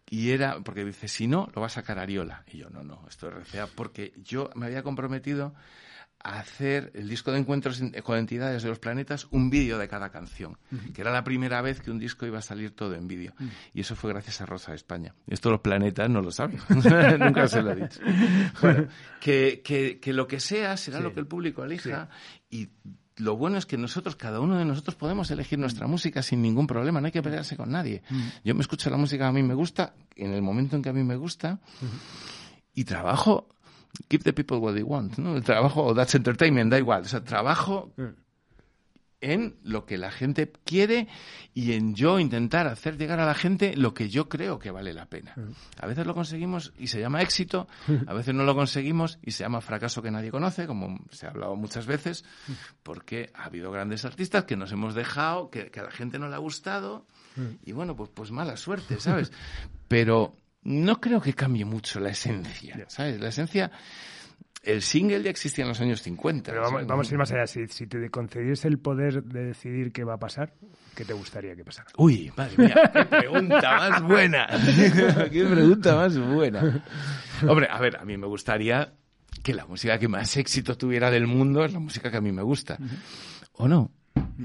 y 0.09 0.31
era, 0.31 0.59
porque 0.61 0.85
dice, 0.85 1.07
si 1.07 1.27
no, 1.27 1.49
lo 1.53 1.61
va 1.61 1.67
a 1.67 1.71
sacar 1.71 1.99
Ariola. 1.99 2.43
Y 2.51 2.57
yo, 2.57 2.69
no, 2.69 2.83
no, 2.83 3.05
esto 3.09 3.27
es 3.27 3.51
RCA, 3.51 3.67
porque 3.67 4.13
yo 4.23 4.49
me 4.55 4.65
había 4.65 4.83
comprometido 4.83 5.53
hacer 6.19 6.91
el 6.95 7.07
disco 7.07 7.31
de 7.31 7.39
encuentros 7.39 7.81
con 8.03 8.17
entidades 8.17 8.63
de 8.63 8.69
los 8.69 8.79
planetas, 8.79 9.27
un 9.31 9.49
vídeo 9.49 9.77
de 9.77 9.87
cada 9.87 10.09
canción, 10.09 10.57
que 10.93 11.01
era 11.01 11.11
la 11.11 11.23
primera 11.23 11.61
vez 11.61 11.79
que 11.79 11.91
un 11.91 11.99
disco 11.99 12.25
iba 12.25 12.39
a 12.39 12.41
salir 12.41 12.71
todo 12.71 12.95
en 12.95 13.07
vídeo. 13.07 13.33
Y 13.73 13.81
eso 13.81 13.95
fue 13.95 14.11
gracias 14.11 14.41
a 14.41 14.45
Rosa 14.45 14.71
de 14.71 14.77
España. 14.77 15.13
Esto 15.27 15.51
los 15.51 15.61
planetas 15.61 16.09
no 16.09 16.21
lo 16.21 16.31
saben, 16.31 16.59
nunca 17.19 17.47
se 17.47 17.61
lo 17.61 17.71
he 17.71 17.75
dicho. 17.75 17.99
Bueno, 18.61 18.87
que, 19.21 19.61
que, 20.01 20.13
lo 20.13 20.27
que 20.27 20.39
sea 20.39 20.75
será 20.77 20.99
lo 20.99 21.13
que 21.13 21.19
el 21.19 21.27
público 21.27 21.63
elija 21.63 22.09
y 22.49 22.69
lo 23.17 23.35
bueno 23.35 23.57
es 23.57 23.65
que 23.65 23.77
nosotros, 23.77 24.15
cada 24.15 24.39
uno 24.39 24.57
de 24.57 24.65
nosotros, 24.65 24.95
podemos 24.95 25.29
elegir 25.31 25.59
nuestra 25.59 25.87
música 25.87 26.21
sin 26.21 26.41
ningún 26.41 26.67
problema, 26.67 27.01
no 27.01 27.07
hay 27.07 27.11
que 27.11 27.21
pelearse 27.23 27.57
con 27.57 27.71
nadie. 27.71 28.03
Yo 28.43 28.55
me 28.55 28.61
escucho 28.61 28.89
la 28.89 28.97
música 28.97 29.25
que 29.25 29.29
a 29.29 29.31
mí 29.31 29.43
me 29.43 29.53
gusta, 29.53 29.93
en 30.15 30.33
el 30.33 30.41
momento 30.41 30.75
en 30.75 30.81
que 30.81 30.89
a 30.89 30.93
mí 30.93 31.03
me 31.03 31.15
gusta, 31.15 31.59
y 32.73 32.83
trabajo 32.83 33.47
Give 34.09 34.23
the 34.23 34.33
people 34.33 34.57
what 34.57 34.73
they 34.73 34.83
want, 34.83 35.17
¿no? 35.17 35.35
El 35.35 35.43
trabajo, 35.43 35.83
o 35.83 35.95
that's 35.95 36.13
entertainment, 36.13 36.71
da 36.71 36.77
igual. 36.77 37.01
O 37.01 37.05
sea, 37.05 37.23
trabajo 37.23 37.91
Mm. 37.97 38.26
En 39.21 39.55
lo 39.63 39.85
que 39.85 39.97
la 39.97 40.11
gente 40.11 40.51
quiere 40.63 41.07
y 41.53 41.73
en 41.73 41.95
yo 41.95 42.19
intentar 42.19 42.67
hacer 42.67 42.97
llegar 42.97 43.19
a 43.19 43.25
la 43.25 43.33
gente 43.33 43.75
lo 43.75 43.93
que 43.93 44.09
yo 44.09 44.29
creo 44.29 44.59
que 44.59 44.71
vale 44.71 44.93
la 44.93 45.07
pena. 45.07 45.35
A 45.79 45.87
veces 45.87 46.05
lo 46.05 46.13
conseguimos 46.13 46.73
y 46.77 46.87
se 46.87 46.99
llama 46.99 47.21
éxito, 47.21 47.67
a 48.05 48.13
veces 48.13 48.35
no 48.35 48.43
lo 48.43 48.55
conseguimos 48.55 49.19
y 49.21 49.31
se 49.31 49.43
llama 49.43 49.61
fracaso 49.61 50.01
que 50.01 50.11
nadie 50.11 50.31
conoce, 50.31 50.67
como 50.67 50.99
se 51.11 51.25
ha 51.25 51.29
hablado 51.29 51.55
muchas 51.55 51.85
veces, 51.85 52.25
porque 52.83 53.31
ha 53.33 53.45
habido 53.45 53.71
grandes 53.71 54.05
artistas 54.05 54.43
que 54.45 54.55
nos 54.55 54.71
hemos 54.71 54.93
dejado, 54.93 55.49
que, 55.49 55.71
que 55.71 55.79
a 55.79 55.83
la 55.83 55.91
gente 55.91 56.19
no 56.19 56.29
le 56.29 56.35
ha 56.35 56.39
gustado 56.39 57.05
y 57.63 57.71
bueno, 57.71 57.95
pues, 57.95 58.09
pues 58.13 58.31
mala 58.31 58.57
suerte, 58.57 58.99
¿sabes? 58.99 59.31
Pero 59.87 60.35
no 60.63 60.99
creo 60.99 61.21
que 61.21 61.33
cambie 61.33 61.65
mucho 61.65 61.99
la 61.99 62.09
esencia, 62.09 62.85
¿sabes? 62.87 63.19
La 63.19 63.29
esencia... 63.29 63.71
El 64.67 64.81
single 64.81 65.23
ya 65.23 65.29
existía 65.29 65.63
en 65.63 65.69
los 65.69 65.79
años 65.79 66.01
50. 66.01 66.51
Pero 66.51 66.61
vamos, 66.61 67.09
a 67.09 67.11
ir 67.13 67.17
más 67.17 67.31
allá. 67.31 67.47
Si, 67.47 67.67
si 67.67 67.87
te 67.87 68.09
concediese 68.09 68.67
el 68.67 68.79
poder 68.79 69.23
de 69.23 69.45
decidir 69.45 69.93
qué 69.93 70.03
va 70.03 70.15
a 70.15 70.19
pasar, 70.19 70.53
¿qué 70.93 71.05
te 71.05 71.13
gustaría 71.13 71.55
que 71.55 71.63
pasara? 71.63 71.87
Uy, 71.95 72.29
madre 72.35 72.53
mía, 72.57 72.91
qué 72.93 73.05
pregunta 73.05 73.77
más 73.77 74.03
buena. 74.03 74.47
qué 75.31 75.45
pregunta 75.45 75.95
más 75.95 76.19
buena. 76.19 76.83
Hombre, 77.47 77.69
a 77.71 77.79
ver, 77.79 77.95
a 77.95 78.03
mí 78.03 78.17
me 78.17 78.27
gustaría 78.27 78.93
que 79.41 79.53
la 79.53 79.65
música 79.65 79.97
que 79.97 80.09
más 80.09 80.35
éxito 80.35 80.77
tuviera 80.77 81.09
del 81.11 81.27
mundo 81.27 81.63
es 81.63 81.71
la 81.71 81.79
música 81.79 82.11
que 82.11 82.17
a 82.17 82.21
mí 82.21 82.33
me 82.33 82.41
gusta. 82.41 82.77
¿O 83.53 83.69
no? 83.69 83.89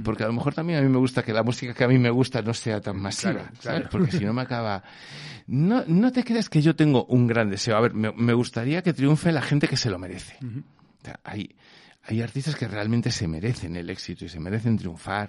Porque 0.04 0.24
a 0.24 0.26
lo 0.26 0.32
mejor 0.32 0.54
también 0.54 0.78
a 0.78 0.82
mí 0.82 0.88
me 0.88 0.98
gusta 0.98 1.22
que 1.22 1.32
la 1.32 1.42
música 1.42 1.74
que 1.74 1.84
a 1.84 1.88
mí 1.88 1.98
me 1.98 2.10
gusta 2.10 2.42
no 2.42 2.54
sea 2.54 2.80
tan 2.80 3.00
masiva, 3.00 3.32
Claro, 3.32 3.48
¿sabes? 3.60 3.60
claro. 3.60 3.88
Porque 3.90 4.12
si 4.12 4.24
no 4.24 4.32
me 4.32 4.42
acaba... 4.42 4.82
No, 5.46 5.84
no 5.86 6.12
te 6.12 6.22
creas 6.24 6.48
que 6.48 6.62
yo 6.62 6.74
tengo 6.76 7.04
un 7.06 7.26
gran 7.26 7.50
deseo. 7.50 7.76
A 7.76 7.80
ver, 7.80 7.94
me, 7.94 8.12
me 8.12 8.32
gustaría 8.32 8.82
que 8.82 8.92
triunfe 8.92 9.32
la 9.32 9.42
gente 9.42 9.68
que 9.68 9.76
se 9.76 9.90
lo 9.90 9.98
merece. 9.98 10.36
O 10.42 11.04
sea, 11.04 11.18
hay, 11.24 11.54
hay 12.04 12.22
artistas 12.22 12.54
que 12.56 12.68
realmente 12.68 13.10
se 13.10 13.26
merecen 13.28 13.76
el 13.76 13.90
éxito 13.90 14.24
y 14.24 14.28
se 14.28 14.38
merecen 14.40 14.78
triunfar. 14.78 15.28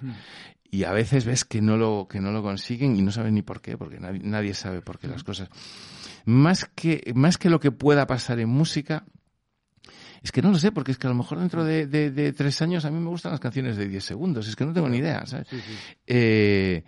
Y 0.70 0.84
a 0.84 0.92
veces 0.92 1.24
ves 1.24 1.44
que 1.44 1.60
no 1.60 1.76
lo, 1.76 2.06
que 2.08 2.20
no 2.20 2.32
lo 2.32 2.42
consiguen 2.42 2.96
y 2.96 3.02
no 3.02 3.10
saben 3.12 3.34
ni 3.34 3.42
por 3.42 3.60
qué, 3.60 3.76
porque 3.76 4.00
nadie, 4.00 4.20
nadie 4.24 4.54
sabe 4.54 4.82
por 4.82 4.98
qué 4.98 5.08
las 5.08 5.22
cosas. 5.24 5.48
Más 6.24 6.64
que, 6.74 7.12
más 7.14 7.36
que 7.38 7.50
lo 7.50 7.60
que 7.60 7.70
pueda 7.70 8.06
pasar 8.06 8.40
en 8.40 8.48
música, 8.48 9.04
es 10.24 10.32
que 10.32 10.42
no 10.42 10.50
lo 10.50 10.58
sé, 10.58 10.72
porque 10.72 10.90
es 10.90 10.98
que 10.98 11.06
a 11.06 11.10
lo 11.10 11.16
mejor 11.16 11.38
dentro 11.38 11.64
de, 11.64 11.86
de- 11.86 12.10
de 12.10 12.32
tres 12.32 12.60
años 12.62 12.84
a 12.84 12.90
mí 12.90 12.98
me 12.98 13.08
gustan 13.10 13.30
las 13.30 13.40
canciones 13.40 13.76
de 13.76 13.86
10 13.86 14.02
segundos, 14.02 14.48
es 14.48 14.56
que 14.56 14.64
no 14.66 14.72
tengo 14.72 14.88
ni 14.88 14.96
idea, 14.98 15.24
¿sabes? 15.26 15.46
Eh, 16.06 16.82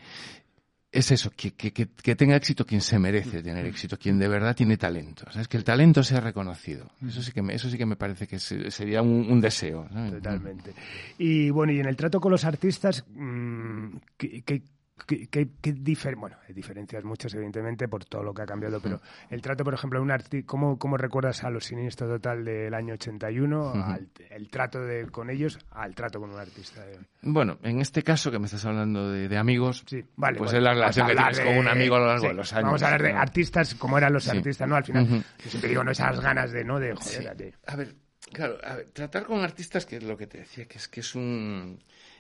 es 0.91 1.11
eso, 1.11 1.31
que, 1.37 1.51
que, 1.51 1.73
que, 1.73 1.89
que 1.89 2.17
tenga 2.17 2.35
éxito 2.37 2.65
quien 2.65 2.81
se 2.81 2.99
merece 2.99 3.43
tener 3.43 3.67
éxito, 3.67 3.99
quien 3.99 4.19
de 4.19 4.29
verdad 4.29 4.57
tiene 4.57 4.79
talento, 4.79 5.27
¿sabes? 5.31 5.47
Que 5.47 5.59
el 5.59 5.65
talento 5.65 6.03
sea 6.03 6.21
reconocido. 6.21 6.91
Eso 7.07 7.23
sí 7.23 7.33
que 7.33 7.43
me, 7.43 7.55
eso 7.55 7.69
sí 7.69 7.77
que 7.77 7.85
me 7.85 7.97
parece 7.97 8.27
que 8.27 8.39
se- 8.39 8.71
sería 8.71 9.03
un, 9.03 9.31
un 9.31 9.41
deseo. 9.41 9.87
¿sabes? 9.93 10.13
Totalmente. 10.15 10.73
Y 11.19 11.51
bueno, 11.51 11.73
y 11.75 11.81
en 11.81 11.87
el 11.87 11.97
trato 11.97 12.19
con 12.19 12.33
los 12.33 12.45
artistas, 12.47 13.05
mm, 13.15 13.97
¿qué, 14.17 14.41
qué, 14.43 14.63
qué, 15.07 15.27
qué- 15.29 15.49
qué 15.61 15.75
difer- 15.75 16.17
bueno, 16.17 16.37
hay 16.49 16.55
diferencias 16.55 17.05
muchas, 17.05 17.35
evidentemente, 17.35 17.89
por 17.89 18.05
todo 18.05 18.23
lo 18.23 18.33
que 18.33 18.43
ha 18.43 18.47
cambiado, 18.47 18.81
pero 18.81 19.01
el 19.31 19.43
trato, 19.43 19.65
por 19.65 19.75
ejemplo, 19.75 19.99
de 19.99 20.05
un 20.05 20.11
artista, 20.11 20.47
¿cómo, 20.47 20.79
¿cómo 20.79 20.97
recuerdas 20.97 21.45
a 21.45 21.51
los 21.51 21.65
siniestros 21.65 22.09
total 22.09 22.45
del 22.45 22.73
año 22.75 22.95
81, 22.95 23.73
al- 23.75 24.09
el 24.31 24.49
trato 24.49 24.81
de, 24.81 25.07
con 25.09 25.29
ellos, 25.31 25.59
al 25.73 25.95
trato 25.95 26.19
con 26.21 26.31
un 26.31 26.39
artista 26.39 26.85
de? 26.87 26.99
Bueno, 27.23 27.59
en 27.63 27.81
este 27.81 28.03
caso 28.03 28.31
que 28.31 28.39
me 28.39 28.47
estás 28.47 28.65
hablando 28.65 29.11
de, 29.11 29.29
de 29.29 29.37
amigos, 29.37 29.85
Sí, 29.87 30.03
vale. 30.17 30.39
pues 30.39 30.53
bueno, 30.53 30.59
es 30.59 30.65
la 30.65 30.75
relación 30.75 31.07
que 31.09 31.15
tienes 31.17 31.41
con 31.41 31.57
un 31.59 31.69
amigo 31.69 31.97
a 31.97 31.99
lo 31.99 32.07
largo 32.07 32.23
sí, 32.23 32.29
de 32.29 32.35
los 32.35 32.53
años. 32.53 32.65
Vamos 32.67 32.83
a 32.83 32.87
hablar 32.87 33.03
de 33.03 33.13
artistas, 33.13 33.75
como 33.75 33.99
eran 33.99 34.13
los 34.13 34.25
Sí. 34.25 34.31
artistas, 34.31 34.69
¿no? 34.69 34.77
Al 34.77 34.85
final, 34.85 35.07
yo 35.07 35.51
siempre 35.51 35.69
digo, 35.69 35.85
no 35.85 35.91
esas 35.91 36.21
ganas 36.21 36.53
de, 36.53 36.65
¿no? 36.65 36.79
De, 36.81 36.95
joder, 36.95 37.37
de- 37.37 37.55
A 37.67 37.77
ver, 37.77 37.95
claro, 38.33 38.57
a 38.65 38.77
ver, 38.77 38.91
tratar 38.93 39.25
con 39.25 39.41
artistas, 39.43 39.85
que 39.87 39.97
es 39.97 40.03
lo 40.05 40.17
que 40.17 40.27
te 40.27 40.39
decía, 40.39 40.67
que 40.67 40.79
es 40.79 40.89
que 40.89 41.01
es 41.01 41.15
un 41.15 41.79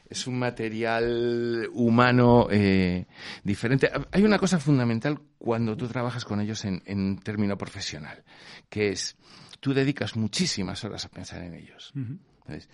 es 0.09 0.27
un 0.27 0.39
material 0.39 1.69
humano 1.73 2.49
eh, 2.51 3.07
diferente. 3.43 3.91
Hay 4.13 4.23
una 4.23 4.39
cosa 4.39 4.59
fundamental 4.59 5.21
cuando 5.39 5.77
tú 5.77 5.89
trabajas 5.89 6.25
con 6.25 6.41
ellos 6.41 6.65
en, 6.65 6.83
en 6.87 7.19
término 7.19 7.57
profesional, 7.59 8.25
que 8.69 8.91
es 8.91 9.17
tú 9.61 9.75
dedicas 9.75 10.17
muchísimas 10.17 10.85
horas 10.85 11.05
a 11.05 11.09
pensar 11.09 11.43
en 11.43 11.55
ellos. 11.55 11.93
Entonces, 11.95 12.69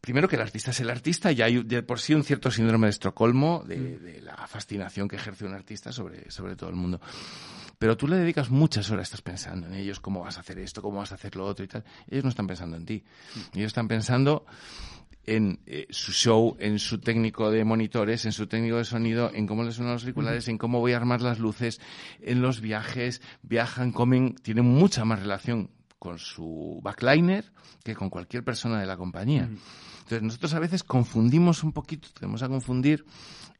primero 0.00 0.28
que 0.28 0.36
el 0.36 0.42
artista 0.42 0.70
es 0.70 0.80
el 0.80 0.90
artista 0.90 1.32
y 1.32 1.42
hay 1.42 1.62
de 1.62 1.82
por 1.82 2.00
sí 2.00 2.14
un 2.14 2.24
cierto 2.24 2.50
síndrome 2.50 2.86
de 2.86 2.90
Estocolmo 2.90 3.64
de, 3.66 3.98
de 3.98 4.20
la 4.20 4.36
fascinación 4.46 5.08
que 5.08 5.16
ejerce 5.16 5.44
un 5.44 5.54
artista 5.54 5.92
sobre, 5.92 6.30
sobre 6.30 6.56
todo 6.56 6.70
el 6.70 6.76
mundo. 6.76 7.00
Pero 7.78 7.96
tú 7.96 8.08
le 8.08 8.16
dedicas 8.16 8.50
muchas 8.50 8.90
horas, 8.90 9.04
estás 9.04 9.22
pensando 9.22 9.68
en 9.68 9.74
ellos, 9.74 10.00
cómo 10.00 10.20
vas 10.20 10.36
a 10.36 10.40
hacer 10.40 10.58
esto, 10.58 10.82
cómo 10.82 10.98
vas 10.98 11.12
a 11.12 11.14
hacer 11.14 11.36
lo 11.36 11.46
otro 11.46 11.64
y 11.64 11.68
tal. 11.68 11.84
Ellos 12.08 12.24
no 12.24 12.30
están 12.30 12.48
pensando 12.48 12.76
en 12.76 12.84
ti. 12.84 13.04
Ellos 13.54 13.68
están 13.68 13.86
pensando 13.86 14.44
en 15.36 15.60
eh, 15.66 15.86
su 15.90 16.12
show, 16.12 16.56
en 16.58 16.78
su 16.78 16.98
técnico 16.98 17.50
de 17.50 17.64
monitores, 17.64 18.24
en 18.24 18.32
su 18.32 18.46
técnico 18.46 18.76
de 18.76 18.84
sonido, 18.84 19.30
en 19.34 19.46
cómo 19.46 19.62
les 19.64 19.74
suenan 19.74 19.94
los 19.94 20.02
auriculares, 20.02 20.48
en 20.48 20.58
cómo 20.58 20.80
voy 20.80 20.92
a 20.92 20.96
armar 20.96 21.20
las 21.22 21.38
luces, 21.38 21.80
en 22.20 22.40
los 22.42 22.60
viajes, 22.60 23.20
viajan, 23.42 23.92
comen, 23.92 24.34
tienen 24.36 24.64
mucha 24.64 25.04
más 25.04 25.20
relación 25.20 25.70
con 25.98 26.18
su 26.18 26.80
backliner 26.82 27.44
que 27.84 27.94
con 27.94 28.08
cualquier 28.10 28.44
persona 28.44 28.80
de 28.80 28.86
la 28.86 28.96
compañía. 28.96 29.48
Entonces 29.98 30.22
nosotros 30.22 30.54
a 30.54 30.58
veces 30.60 30.82
confundimos 30.84 31.62
un 31.62 31.72
poquito, 31.72 32.08
tenemos 32.18 32.42
a 32.42 32.48
confundir 32.48 33.04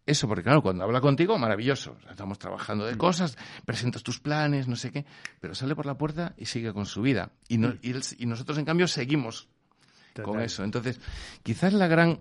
eso, 0.07 0.27
porque 0.27 0.43
claro, 0.45 0.63
cuando 0.63 0.85
habla 0.85 1.03
contigo, 1.03 1.37
maravilloso. 1.39 1.97
Estamos 2.11 2.39
trabajando 2.39 2.87
de 2.87 2.97
cosas, 2.97 3.37
presentas 3.67 4.03
tus 4.03 4.21
planes, 4.21 4.67
no 4.67 4.77
sé 4.77 4.91
qué, 4.91 5.05
pero 5.41 5.55
sale 5.55 5.75
por 5.77 5.85
la 5.85 5.99
puerta 5.99 6.35
y 6.39 6.47
sigue 6.47 6.73
con 6.73 6.87
su 6.87 7.03
vida. 7.03 7.33
Y, 7.49 7.59
no- 7.59 7.75
y 7.83 7.91
él- 7.91 8.03
y 8.19 8.25
nosotros, 8.25 8.57
en 8.57 8.65
cambio, 8.65 8.87
seguimos 8.89 9.49
con 10.25 10.41
eso. 10.45 10.65
Entonces, 10.65 11.01
quizás 11.43 11.73
la 11.73 11.87
gran 11.87 12.21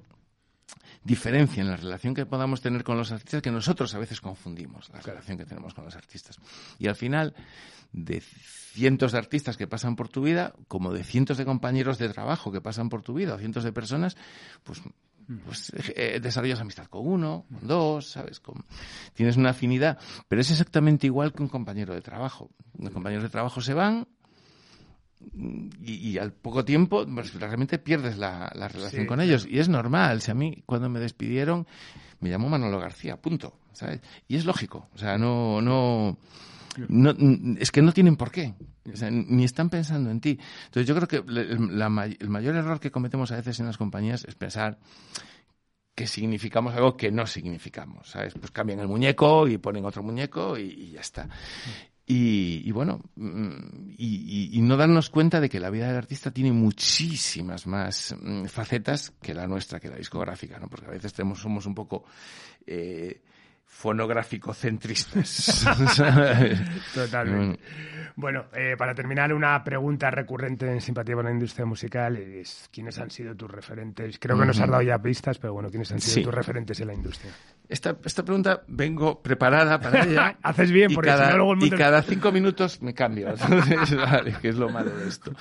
diferencia 1.03 1.61
en 1.61 1.69
la 1.69 1.77
relación 1.77 2.13
que 2.13 2.25
podamos 2.25 2.61
tener 2.61 2.83
con 2.83 2.97
los 2.97 3.11
artistas 3.11 3.41
que 3.41 3.51
nosotros 3.51 3.93
a 3.95 3.99
veces 3.99 4.19
confundimos 4.19 4.89
la 4.89 4.99
relación 4.99 5.37
que 5.37 5.45
tenemos 5.45 5.73
con 5.73 5.85
los 5.85 5.95
artistas. 5.95 6.37
Y 6.79 6.87
al 6.87 6.95
final, 6.95 7.33
de 7.93 8.19
cientos 8.21 9.13
de 9.13 9.17
artistas 9.17 9.55
que 9.57 9.67
pasan 9.67 9.95
por 9.95 10.09
tu 10.09 10.21
vida, 10.21 10.53
como 10.67 10.91
de 10.91 11.03
cientos 11.03 11.37
de 11.37 11.45
compañeros 11.45 11.97
de 11.97 12.09
trabajo 12.09 12.51
que 12.51 12.61
pasan 12.61 12.89
por 12.89 13.01
tu 13.03 13.13
vida, 13.13 13.35
o 13.35 13.37
cientos 13.39 13.63
de 13.63 13.71
personas, 13.71 14.17
pues 14.63 14.81
pues 15.45 15.73
eh, 15.75 16.19
desarrollas 16.21 16.61
amistad 16.61 16.85
con 16.87 17.05
uno, 17.05 17.45
con 17.51 17.67
dos, 17.67 18.11
¿sabes? 18.11 18.39
Con- 18.39 18.63
tienes 19.13 19.35
una 19.35 19.49
afinidad, 19.49 19.97
pero 20.29 20.39
es 20.39 20.49
exactamente 20.51 21.05
igual 21.05 21.33
que 21.33 21.43
un 21.43 21.49
compañero 21.49 21.93
de 21.93 22.01
trabajo. 22.01 22.49
Los 22.79 22.93
compañeros 22.93 23.23
de 23.23 23.29
trabajo 23.29 23.59
se 23.59 23.73
van, 23.73 24.07
y, 25.81 25.93
y 26.09 26.17
al 26.17 26.31
poco 26.33 26.63
tiempo 26.65 27.05
pues, 27.05 27.33
realmente 27.33 27.79
pierdes 27.79 28.17
la, 28.17 28.51
la 28.55 28.67
relación 28.67 29.03
Sí, 29.03 29.07
con 29.07 29.21
ellos. 29.21 29.47
Y 29.49 29.59
es 29.59 29.69
normal. 29.69 30.21
Si 30.21 30.31
a 30.31 30.33
mí, 30.33 30.63
cuando 30.65 30.89
me 30.89 30.99
despidieron, 30.99 31.67
me 32.19 32.29
llamó 32.29 32.49
Manolo 32.49 32.79
García, 32.79 33.17
punto. 33.17 33.59
¿sabes? 33.77 34.01
Y 34.27 34.35
es 34.35 34.45
lógico. 34.45 34.89
O 34.93 34.97
sea, 34.97 35.17
no, 35.17 35.61
no, 35.61 36.17
no, 36.89 37.15
es 37.59 37.71
que 37.71 37.81
no 37.81 37.91
tienen 37.91 38.15
por 38.15 38.31
qué. 38.31 38.55
O 38.91 38.95
sea, 38.95 39.11
ni 39.11 39.43
están 39.43 39.69
pensando 39.69 40.09
en 40.09 40.19
ti. 40.19 40.39
Entonces 40.65 40.87
yo 40.87 40.95
creo 40.95 41.07
que 41.07 41.23
la 41.27 42.05
el 42.05 42.29
mayor 42.29 42.55
error 42.55 42.79
que 42.79 42.91
cometemos 42.91 43.31
a 43.31 43.35
veces 43.35 43.59
en 43.59 43.67
las 43.67 43.77
compañías 43.77 44.25
es 44.25 44.35
pensar 44.35 44.79
que 45.93 46.07
significamos 46.07 46.75
algo 46.75 46.95
que 46.95 47.11
no 47.11 47.25
significamos, 47.25 48.09
¿sabes? 48.09 48.33
Pues 48.33 48.51
cambian 48.51 48.79
el 48.79 48.87
muñeco 48.87 49.47
y 49.47 49.57
ponen 49.57 49.85
otro 49.85 50.03
muñeco 50.03 50.57
y, 50.57 50.63
y 50.63 50.91
ya 50.91 51.01
está. 51.01 51.27
Y, 52.09 52.61
y 52.63 52.71
bueno, 52.71 53.01
mm, 53.17 53.91
y, 53.97 54.49
y- 54.57 54.61
no 54.61 54.77
darnos 54.77 55.09
cuenta 55.09 55.41
de 55.41 55.49
que 55.49 55.59
la 55.59 55.69
vida 55.69 55.87
del 55.87 55.97
artista 55.97 56.31
tiene 56.31 56.53
muchísimas 56.53 57.67
más 57.67 58.15
mm, 58.21 58.45
facetas 58.45 59.11
que 59.21 59.33
la 59.33 59.45
nuestra, 59.45 59.81
que 59.81 59.89
la 59.89 59.97
discográfica, 59.97 60.57
¿no? 60.57 60.69
Porque 60.69 60.85
a 60.85 60.91
veces 60.91 61.11
tenemos, 61.11 61.41
somos 61.41 61.65
un 61.65 61.75
poco 61.75 62.05
eh, 62.65 63.21
fonográfico 63.67 64.53
centristas. 64.53 65.63
Totalmente. 66.93 67.59
Bueno, 68.15 68.45
eh, 68.55 68.75
para 68.75 68.95
terminar, 68.95 69.31
una 69.31 69.63
pregunta 69.63 70.09
recurrente 70.09 70.65
en 70.71 70.81
Simpatía 70.81 71.13
por 71.13 71.25
la 71.25 71.31
Industria 71.31 71.67
Musical 71.67 72.17
es 72.17 72.67
¿quiénes 72.73 72.97
han 72.97 73.11
sido 73.11 73.35
tus 73.35 73.51
referentes? 73.51 74.17
Creo 74.17 74.39
que 74.39 74.45
nos 74.45 74.59
has 74.59 74.67
dado 74.69 74.81
ya 74.81 74.97
pistas, 74.97 75.37
pero 75.37 75.53
bueno, 75.53 75.69
¿quiénes 75.69 75.91
han 75.91 75.99
sido 75.99 76.15
Sí. 76.15 76.23
tus 76.23 76.33
referentes 76.33 76.79
en 76.79 76.87
la 76.87 76.93
industria? 76.95 77.31
Esta, 77.69 77.95
esta 78.03 78.23
pregunta 78.23 78.63
vengo 78.67 79.21
preparada 79.21 79.79
para 79.79 80.03
ella. 80.03 80.35
Haces 80.41 80.71
bien, 80.71 80.89
y 80.89 80.95
porque 80.95 81.09
cada, 81.11 81.25
si 81.25 81.31
no 81.31 81.37
luego 81.37 81.53
el 81.53 81.57
y 81.59 81.61
mundo- 81.61 81.77
cada 81.77 82.01
cinco 82.01 82.31
minutos 82.31 82.81
me 82.81 82.93
cambio. 82.95 83.27
Entonces, 83.39 83.95
vale, 83.95 84.33
que 84.41 84.47
es 84.49 84.55
lo 84.55 84.69
malo 84.69 84.89
de 84.97 85.07
esto. 85.09 85.31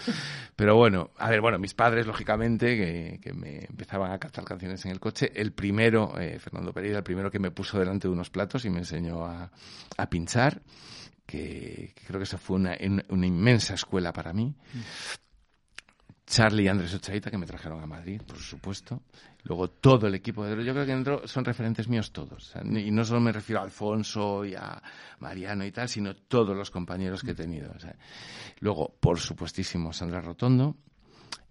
Pero 0.55 0.77
bueno, 0.77 1.12
a 1.16 1.31
ver, 1.31 1.41
bueno, 1.41 1.59
mis 1.59 1.72
padres, 1.72 2.07
lógicamente, 2.07 2.77
que, 2.77 3.20
que 3.22 3.33
me 3.33 3.64
empezaban 3.64 4.12
a 4.12 4.18
cantar 4.18 4.45
canciones 4.45 4.85
en 4.85 4.91
el 4.91 5.01
coche. 5.01 5.33
El 5.35 5.53
primero, 5.53 6.18
eh, 6.20 6.39
Fernando 6.41 6.74
Pereira, 6.74 6.99
el 6.99 7.05
primero 7.05 7.31
que 7.31 7.39
me 7.39 7.51
puso 7.53 7.79
delante 7.79 8.07
de 8.09 8.12
unos 8.17 8.31
platos 8.31 8.64
y 8.64 8.71
me 8.71 8.79
enseñó 8.79 9.25
a, 9.25 9.51
pinchar, 10.09 10.62
que, 11.25 11.93
que 11.95 12.07
creo 12.07 12.19
que 12.19 12.25
esa 12.25 12.39
fue 12.39 12.57
una, 12.57 12.77
una 13.09 13.27
inmensa 13.27 13.75
escuela 13.75 14.12
para 14.12 14.33
mí. 14.33 14.55
Charlie 16.27 16.64
y 16.64 16.69
Andrés 16.69 16.93
Ochaita, 16.93 17.31
que 17.31 17.39
me 17.39 17.47
trajeron 17.47 17.81
a 17.81 17.87
Madrid, 17.87 18.21
por 18.27 18.39
supuesto. 18.39 19.03
Luego 19.45 19.69
todo 19.69 20.09
el 20.09 20.14
equipo 20.17 20.45
de 20.45 20.64
Yo 20.64 20.73
creo 20.73 20.85
que 20.85 20.93
dentro 20.93 21.29
son 21.29 21.45
referentes 21.45 21.89
míos 21.89 22.12
todos. 22.12 22.53
y 22.64 22.91
no 22.91 23.05
solo 23.05 23.21
me 23.21 23.31
refiero 23.31 23.61
a 23.61 23.64
Alfonso 23.64 24.45
y 24.45 24.57
a 24.57 24.83
Mariano 25.21 25.64
y 25.64 25.71
tal, 25.71 25.89
sino 25.89 26.17
todos 26.17 26.57
los 26.57 26.71
compañeros 26.71 27.23
que 27.23 27.31
he 27.31 27.35
tenido. 27.35 27.73
luego, 28.59 28.97
por 28.99 29.21
supuestísimo, 29.21 29.93
Sandra 29.93 30.21
Rotondo, 30.21 30.77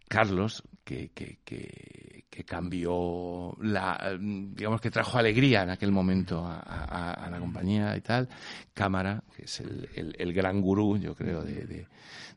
Carlos, 0.09 0.61
que, 0.85 1.09
que, 1.13 1.39
que, 1.43 2.25
que, 2.29 2.43
cambió 2.45 3.57
la, 3.59 4.15
digamos 4.19 4.79
que 4.79 4.91
trajo 4.91 5.17
alegría 5.17 5.63
en 5.63 5.71
aquel 5.71 5.91
momento 5.91 6.45
a, 6.45 7.27
la 7.29 7.39
compañía 7.39 7.97
y 7.97 8.01
tal. 8.01 8.29
Cámara, 8.73 9.23
que 9.35 9.45
es 9.45 9.59
el, 9.59 10.15
el, 10.17 10.33
gran 10.33 10.61
gurú, 10.61 10.97
yo 10.97 11.15
creo, 11.15 11.43
de, 11.43 11.87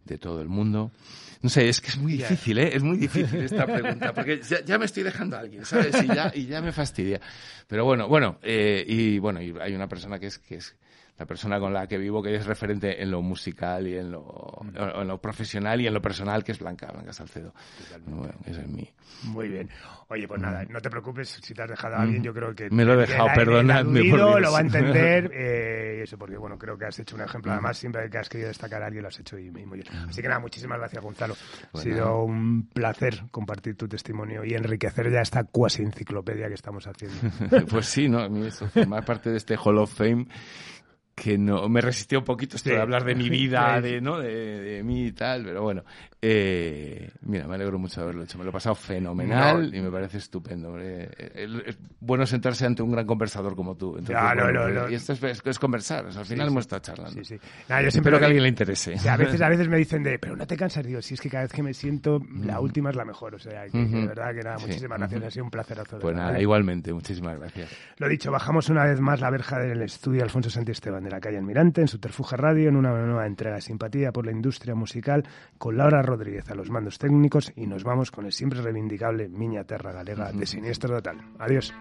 de, 0.04 0.18
todo 0.18 0.40
el 0.40 0.48
mundo. 0.48 0.90
No 1.42 1.50
sé, 1.50 1.68
es 1.68 1.80
que 1.80 1.88
es 1.88 1.98
muy 1.98 2.12
difícil, 2.12 2.58
¿eh? 2.58 2.74
Es 2.74 2.82
muy 2.82 2.96
difícil 2.96 3.40
esta 3.42 3.66
pregunta, 3.66 4.14
porque 4.14 4.40
ya, 4.64 4.78
me 4.78 4.86
estoy 4.86 5.02
dejando 5.02 5.36
a 5.36 5.40
alguien, 5.40 5.64
¿sabes? 5.66 6.02
Y 6.02 6.06
ya, 6.06 6.32
y 6.34 6.46
ya 6.46 6.62
me 6.62 6.72
fastidia. 6.72 7.20
Pero 7.66 7.84
bueno, 7.84 8.08
bueno, 8.08 8.38
eh, 8.42 8.82
y 8.88 9.18
bueno, 9.18 9.42
y 9.42 9.54
hay 9.60 9.74
una 9.74 9.88
persona 9.88 10.18
que 10.18 10.28
es, 10.28 10.38
que 10.38 10.56
es 10.56 10.74
la 11.18 11.26
persona 11.26 11.58
con 11.58 11.72
la 11.72 11.86
que 11.86 11.98
vivo 11.98 12.22
que 12.22 12.34
es 12.34 12.46
referente 12.46 13.02
en 13.02 13.10
lo 13.10 13.22
musical 13.22 13.86
y 13.86 13.96
en 13.96 14.12
lo, 14.12 14.60
en 14.74 15.08
lo 15.08 15.20
profesional 15.20 15.80
y 15.80 15.86
en 15.86 15.94
lo 15.94 16.00
personal, 16.00 16.44
que 16.44 16.52
es 16.52 16.58
Blanca, 16.58 16.90
Blanca 16.92 17.12
Salcedo. 17.12 17.52
Bueno, 18.06 18.34
ese 18.44 18.60
es 18.60 18.68
mi... 18.68 18.88
Muy 19.24 19.48
bien. 19.48 19.68
Oye, 20.08 20.28
pues 20.28 20.40
nada, 20.40 20.64
no 20.64 20.80
te 20.80 20.88
preocupes 20.88 21.28
si 21.28 21.54
te 21.54 21.62
has 21.62 21.68
dejado 21.68 21.96
a 21.96 22.02
alguien, 22.02 22.22
yo 22.22 22.32
creo 22.32 22.54
que... 22.54 22.70
Me 22.70 22.84
lo 22.84 22.94
he 22.94 22.96
dejado, 22.98 23.28
perdonadme 23.34 24.04
lo 24.04 24.52
va 24.52 24.58
a 24.58 24.62
entender, 24.62 25.30
eh, 25.34 26.02
eso 26.02 26.16
porque, 26.16 26.36
bueno, 26.36 26.56
creo 26.56 26.78
que 26.78 26.86
has 26.86 26.98
hecho 26.98 27.16
un 27.16 27.22
ejemplo. 27.22 27.52
Además, 27.52 27.76
siempre 27.76 28.08
que 28.08 28.18
has 28.18 28.28
querido 28.28 28.48
destacar 28.48 28.82
a 28.82 28.86
alguien 28.86 29.02
lo 29.02 29.08
has 29.08 29.18
hecho 29.18 29.38
y, 29.38 29.50
muy 29.50 29.80
bien. 29.80 29.88
Así 30.08 30.22
que 30.22 30.28
nada, 30.28 30.40
muchísimas 30.40 30.78
gracias, 30.78 31.02
Gonzalo. 31.02 31.34
Ha 31.72 31.78
sido 31.78 32.22
un 32.22 32.68
placer 32.68 33.24
compartir 33.30 33.76
tu 33.76 33.88
testimonio 33.88 34.44
y 34.44 34.54
enriquecer 34.54 35.10
ya 35.10 35.20
esta 35.20 35.44
cuasi 35.44 35.82
enciclopedia 35.82 36.48
que 36.48 36.54
estamos 36.54 36.86
haciendo. 36.86 37.66
pues 37.70 37.86
sí, 37.86 38.08
¿no? 38.08 38.20
A 38.20 38.28
mí 38.28 38.46
eso 38.46 38.68
formar 38.68 39.04
parte 39.04 39.30
de 39.30 39.36
este 39.36 39.56
Hall 39.56 39.78
of 39.78 39.92
Fame 39.92 40.26
que 41.18 41.36
no 41.36 41.68
me 41.68 41.80
resistió 41.80 42.20
un 42.20 42.24
poquito 42.24 42.56
esto 42.56 42.70
de 42.70 42.80
hablar 42.80 43.04
de 43.04 43.14
mi 43.14 43.28
vida, 43.28 43.80
de, 43.82 44.00
¿no? 44.00 44.18
De, 44.18 44.82
mí 44.84 45.06
y 45.06 45.12
tal, 45.12 45.44
pero 45.44 45.62
bueno. 45.62 45.84
Eh, 46.20 47.10
mira, 47.22 47.46
me 47.46 47.54
alegro 47.54 47.78
mucho 47.78 48.00
de 48.00 48.04
haberlo 48.04 48.24
hecho. 48.24 48.38
Me 48.38 48.44
lo 48.44 48.50
he 48.50 48.52
pasado 48.52 48.74
fenomenal 48.74 49.72
y 49.74 49.80
me 49.80 49.90
parece 49.90 50.18
estupendo. 50.18 50.78
Es 50.78 51.78
bueno 52.00 52.26
sentarse 52.26 52.66
ante 52.66 52.82
un 52.82 52.90
gran 52.90 53.06
conversador 53.06 53.54
como 53.54 53.76
tú. 53.76 53.98
y 54.90 54.94
esto 54.94 55.12
es, 55.12 55.58
conversar. 55.58 56.06
al 56.06 56.24
final 56.24 56.48
hemos 56.48 56.62
estado 56.62 56.82
charlando. 56.82 57.20
yo 57.22 57.36
Espero 57.68 58.18
que 58.18 58.24
a 58.24 58.26
alguien 58.26 58.42
le 58.42 58.48
interese. 58.48 58.96
a, 59.08 59.16
veces, 59.16 59.40
a 59.40 59.48
veces 59.48 59.68
me 59.68 59.78
dicen 59.78 60.02
de, 60.02 60.18
pero 60.18 60.36
no 60.36 60.46
te 60.46 60.56
cansas. 60.56 60.84
Digo, 60.84 61.00
si 61.02 61.14
es 61.14 61.20
que 61.20 61.30
cada 61.30 61.44
vez 61.44 61.52
que 61.52 61.62
me 61.62 61.72
siento, 61.72 62.20
la 62.42 62.60
última 62.60 62.90
es 62.90 62.96
la 62.96 63.04
mejor. 63.04 63.34
O 63.34 63.38
sea, 63.38 63.66
que, 63.66 63.78
de 63.78 64.06
verdad 64.06 64.34
que 64.34 64.42
nada, 64.42 64.58
muchísimas 64.58 64.98
gracias. 64.98 65.22
Ha 65.22 65.30
sido 65.30 65.44
un 65.44 65.50
placerazo. 65.50 65.98
Pues 65.98 66.16
nada, 66.16 66.40
igualmente. 66.40 66.92
Muchísimas 66.92 67.38
gracias. 67.38 67.70
Lo 67.98 68.08
dicho, 68.08 68.32
bajamos 68.32 68.68
una 68.68 68.84
vez 68.84 69.00
más 69.00 69.20
la 69.20 69.30
verja 69.30 69.58
del 69.58 69.82
estudio 69.82 70.22
Alfonso 70.22 70.48
Esteban 70.48 71.04
de 71.04 71.10
la 71.10 71.20
calle 71.20 71.38
Almirante, 71.38 71.80
en 71.80 71.88
su 71.88 71.98
Terfuge 71.98 72.36
Radio, 72.36 72.68
en 72.68 72.76
una 72.76 72.90
nueva 72.90 73.26
entrega 73.26 73.56
de 73.56 73.62
Simpatía 73.62 74.12
por 74.12 74.26
la 74.26 74.32
Industria 74.32 74.74
Musical, 74.74 75.24
con 75.56 75.76
Laura 75.76 76.02
Rodríguez 76.08 76.50
a 76.50 76.54
los 76.54 76.70
mandos 76.70 76.98
técnicos 76.98 77.52
y 77.54 77.66
nos 77.66 77.84
vamos 77.84 78.10
con 78.10 78.26
el 78.26 78.32
siempre 78.32 78.62
reivindicable 78.62 79.28
Miña 79.28 79.64
Terra 79.64 79.92
Galega 79.92 80.32
de 80.32 80.46
Siniestro 80.46 80.96
Total. 80.96 81.18
Adiós. 81.38 81.72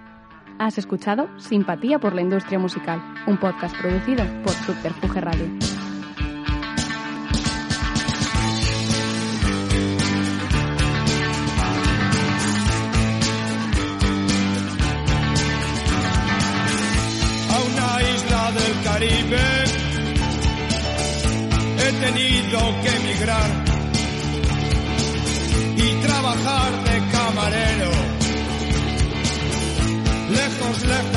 Has 0.59 0.77
escuchado 0.77 1.27
Simpatía 1.39 1.99
por 1.99 2.13
la 2.13 2.21
Industria 2.21 2.59
Musical, 2.59 3.01
un 3.27 3.37
podcast 3.37 3.75
producido 3.79 4.23
por 4.43 4.53
Subterfuge 4.53 5.21
Radio. 5.21 5.47
he 21.79 21.91
tenido 21.93 22.59
que 22.81 22.89
emigrar 22.89 23.66
trabajar 26.47 26.83
de 26.83 27.11
camarero, 27.11 27.91
lejos, 30.29 30.85
lejos 30.85 31.16